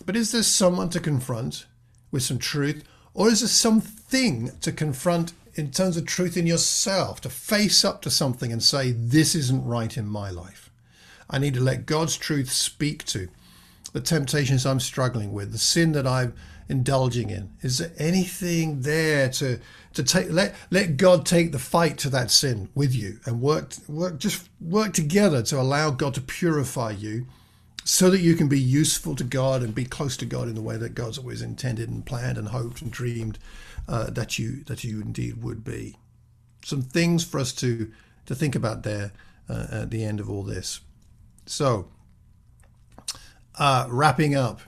But 0.04 0.16
is 0.16 0.32
there 0.32 0.42
someone 0.42 0.88
to 0.88 0.98
confront 0.98 1.66
with 2.10 2.24
some 2.24 2.38
truth? 2.38 2.82
Or 3.14 3.28
is 3.28 3.40
there 3.42 3.48
something 3.48 4.50
to 4.60 4.72
confront 4.72 5.32
in 5.54 5.70
terms 5.70 5.96
of 5.96 6.04
truth 6.04 6.36
in 6.36 6.48
yourself, 6.48 7.20
to 7.20 7.30
face 7.30 7.84
up 7.84 8.02
to 8.02 8.10
something 8.10 8.50
and 8.50 8.60
say, 8.60 8.90
This 8.90 9.36
isn't 9.36 9.64
right 9.64 9.96
in 9.96 10.08
my 10.08 10.30
life? 10.30 10.68
I 11.30 11.38
need 11.38 11.54
to 11.54 11.60
let 11.60 11.86
God's 11.86 12.16
truth 12.16 12.50
speak 12.50 13.04
to 13.04 13.28
the 13.92 14.00
temptations 14.00 14.66
I'm 14.66 14.80
struggling 14.80 15.32
with, 15.32 15.52
the 15.52 15.58
sin 15.58 15.92
that 15.92 16.08
I'm 16.08 16.34
indulging 16.68 17.30
in. 17.30 17.50
Is 17.62 17.78
there 17.78 17.92
anything 17.98 18.80
there 18.80 19.28
to 19.30 19.60
to 19.94 20.02
take 20.02 20.30
let 20.30 20.54
let 20.70 20.96
God 20.96 21.24
take 21.26 21.52
the 21.52 21.58
fight 21.58 21.98
to 21.98 22.10
that 22.10 22.30
sin 22.30 22.68
with 22.74 22.94
you 22.94 23.20
and 23.26 23.40
work 23.40 23.74
work 23.88 24.18
just 24.18 24.48
work 24.60 24.92
together 24.92 25.42
to 25.42 25.60
allow 25.60 25.90
God 25.90 26.14
to 26.14 26.20
purify 26.20 26.90
you 26.90 27.26
so 27.84 28.08
that 28.10 28.20
you 28.20 28.34
can 28.34 28.48
be 28.48 28.58
useful 28.58 29.14
to 29.14 29.24
God 29.24 29.62
and 29.62 29.74
be 29.74 29.84
close 29.84 30.16
to 30.16 30.26
God 30.26 30.48
in 30.48 30.54
the 30.54 30.62
way 30.62 30.78
that 30.78 30.94
God's 30.94 31.18
always 31.18 31.42
intended 31.42 31.90
and 31.90 32.04
planned 32.04 32.38
and 32.38 32.48
hoped 32.48 32.80
and 32.80 32.90
dreamed 32.90 33.38
uh, 33.86 34.10
that 34.10 34.38
you 34.38 34.64
that 34.64 34.84
you 34.84 35.00
indeed 35.00 35.42
would 35.42 35.62
be. 35.62 35.96
Some 36.64 36.82
things 36.82 37.24
for 37.24 37.38
us 37.38 37.52
to 37.54 37.92
to 38.26 38.34
think 38.34 38.54
about 38.54 38.82
there 38.82 39.12
uh, 39.48 39.66
at 39.70 39.90
the 39.90 40.02
end 40.02 40.18
of 40.18 40.30
all 40.30 40.42
this. 40.42 40.80
So, 41.46 41.88
uh, 43.58 43.86
wrapping 43.90 44.34
up. 44.34 44.60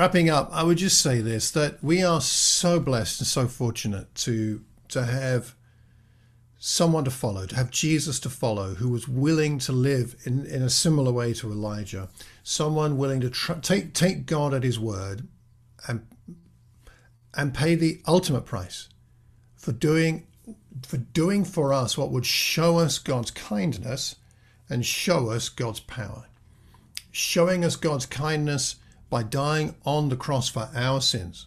Wrapping 0.00 0.30
up, 0.30 0.48
I 0.50 0.62
would 0.62 0.78
just 0.78 0.98
say 0.98 1.20
this 1.20 1.50
that 1.50 1.84
we 1.84 2.02
are 2.02 2.22
so 2.22 2.80
blessed 2.80 3.20
and 3.20 3.26
so 3.26 3.46
fortunate 3.46 4.14
to 4.14 4.64
to 4.88 5.04
have 5.04 5.54
someone 6.58 7.04
to 7.04 7.10
follow, 7.10 7.44
to 7.44 7.54
have 7.54 7.70
Jesus 7.70 8.18
to 8.20 8.30
follow, 8.30 8.76
who 8.76 8.88
was 8.88 9.06
willing 9.06 9.58
to 9.58 9.72
live 9.72 10.16
in, 10.24 10.46
in 10.46 10.62
a 10.62 10.70
similar 10.70 11.12
way 11.12 11.34
to 11.34 11.52
Elijah, 11.52 12.08
someone 12.42 12.96
willing 12.96 13.20
to 13.20 13.28
tr- 13.28 13.60
take 13.60 13.92
take 13.92 14.24
God 14.24 14.54
at 14.54 14.62
His 14.62 14.80
word, 14.80 15.28
and 15.86 16.06
and 17.34 17.52
pay 17.52 17.74
the 17.74 18.00
ultimate 18.08 18.46
price 18.46 18.88
for 19.54 19.72
doing 19.72 20.26
for 20.80 20.96
doing 20.96 21.44
for 21.44 21.74
us 21.74 21.98
what 21.98 22.10
would 22.10 22.24
show 22.24 22.78
us 22.78 22.98
God's 22.98 23.30
kindness 23.30 24.16
and 24.70 24.86
show 24.86 25.28
us 25.28 25.50
God's 25.50 25.80
power. 25.80 26.24
Showing 27.12 27.66
us 27.66 27.76
God's 27.76 28.06
kindness 28.06 28.76
by 29.10 29.22
dying 29.22 29.74
on 29.84 30.08
the 30.08 30.16
cross 30.16 30.48
for 30.48 30.70
our 30.74 31.00
sins, 31.00 31.46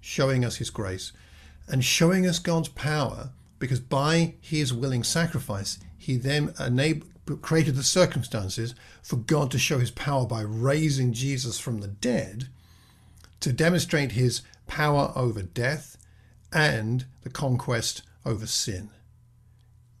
showing 0.00 0.44
us 0.44 0.56
His 0.56 0.70
grace, 0.70 1.12
and 1.66 1.84
showing 1.84 2.26
us 2.26 2.38
God's 2.38 2.68
power 2.68 3.30
because 3.58 3.80
by 3.80 4.34
His 4.40 4.72
willing 4.72 5.02
sacrifice, 5.02 5.78
He 5.96 6.16
then 6.16 6.54
enabled, 6.60 7.10
created 7.42 7.74
the 7.74 7.82
circumstances 7.82 8.74
for 9.02 9.16
God 9.16 9.50
to 9.50 9.58
show 9.58 9.78
His 9.78 9.90
power 9.90 10.26
by 10.26 10.42
raising 10.42 11.12
Jesus 11.12 11.58
from 11.58 11.78
the 11.78 11.88
dead 11.88 12.48
to 13.40 13.52
demonstrate 13.52 14.12
His 14.12 14.42
power 14.66 15.12
over 15.14 15.42
death 15.42 15.96
and 16.52 17.06
the 17.22 17.30
conquest 17.30 18.02
over 18.24 18.46
sin. 18.46 18.90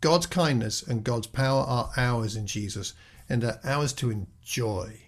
God's 0.00 0.26
kindness 0.26 0.82
and 0.82 1.04
God's 1.04 1.26
power 1.26 1.62
are 1.62 1.90
ours 1.96 2.36
in 2.36 2.46
Jesus, 2.46 2.94
and 3.28 3.42
are 3.44 3.60
ours 3.64 3.92
to 3.94 4.10
enjoy. 4.10 5.07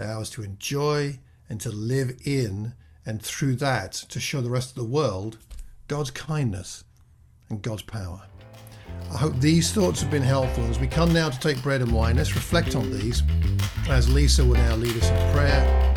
Ours 0.00 0.30
to 0.30 0.42
enjoy 0.42 1.18
and 1.48 1.60
to 1.60 1.70
live 1.70 2.16
in, 2.24 2.74
and 3.04 3.20
through 3.20 3.56
that 3.56 3.92
to 3.92 4.20
show 4.20 4.40
the 4.40 4.50
rest 4.50 4.70
of 4.70 4.76
the 4.76 4.84
world 4.84 5.38
God's 5.88 6.10
kindness 6.10 6.84
and 7.48 7.62
God's 7.62 7.82
power. 7.82 8.22
I 9.12 9.16
hope 9.16 9.38
these 9.40 9.72
thoughts 9.72 10.00
have 10.00 10.10
been 10.10 10.22
helpful. 10.22 10.64
As 10.64 10.78
we 10.78 10.86
come 10.86 11.12
now 11.12 11.28
to 11.28 11.40
take 11.40 11.62
bread 11.62 11.82
and 11.82 11.92
wine, 11.92 12.16
let's 12.16 12.34
reflect 12.34 12.76
on 12.76 12.90
these 12.90 13.22
as 13.88 14.12
Lisa 14.12 14.44
will 14.44 14.54
now 14.54 14.76
lead 14.76 14.96
us 14.96 15.10
in 15.10 15.32
prayer 15.34 15.90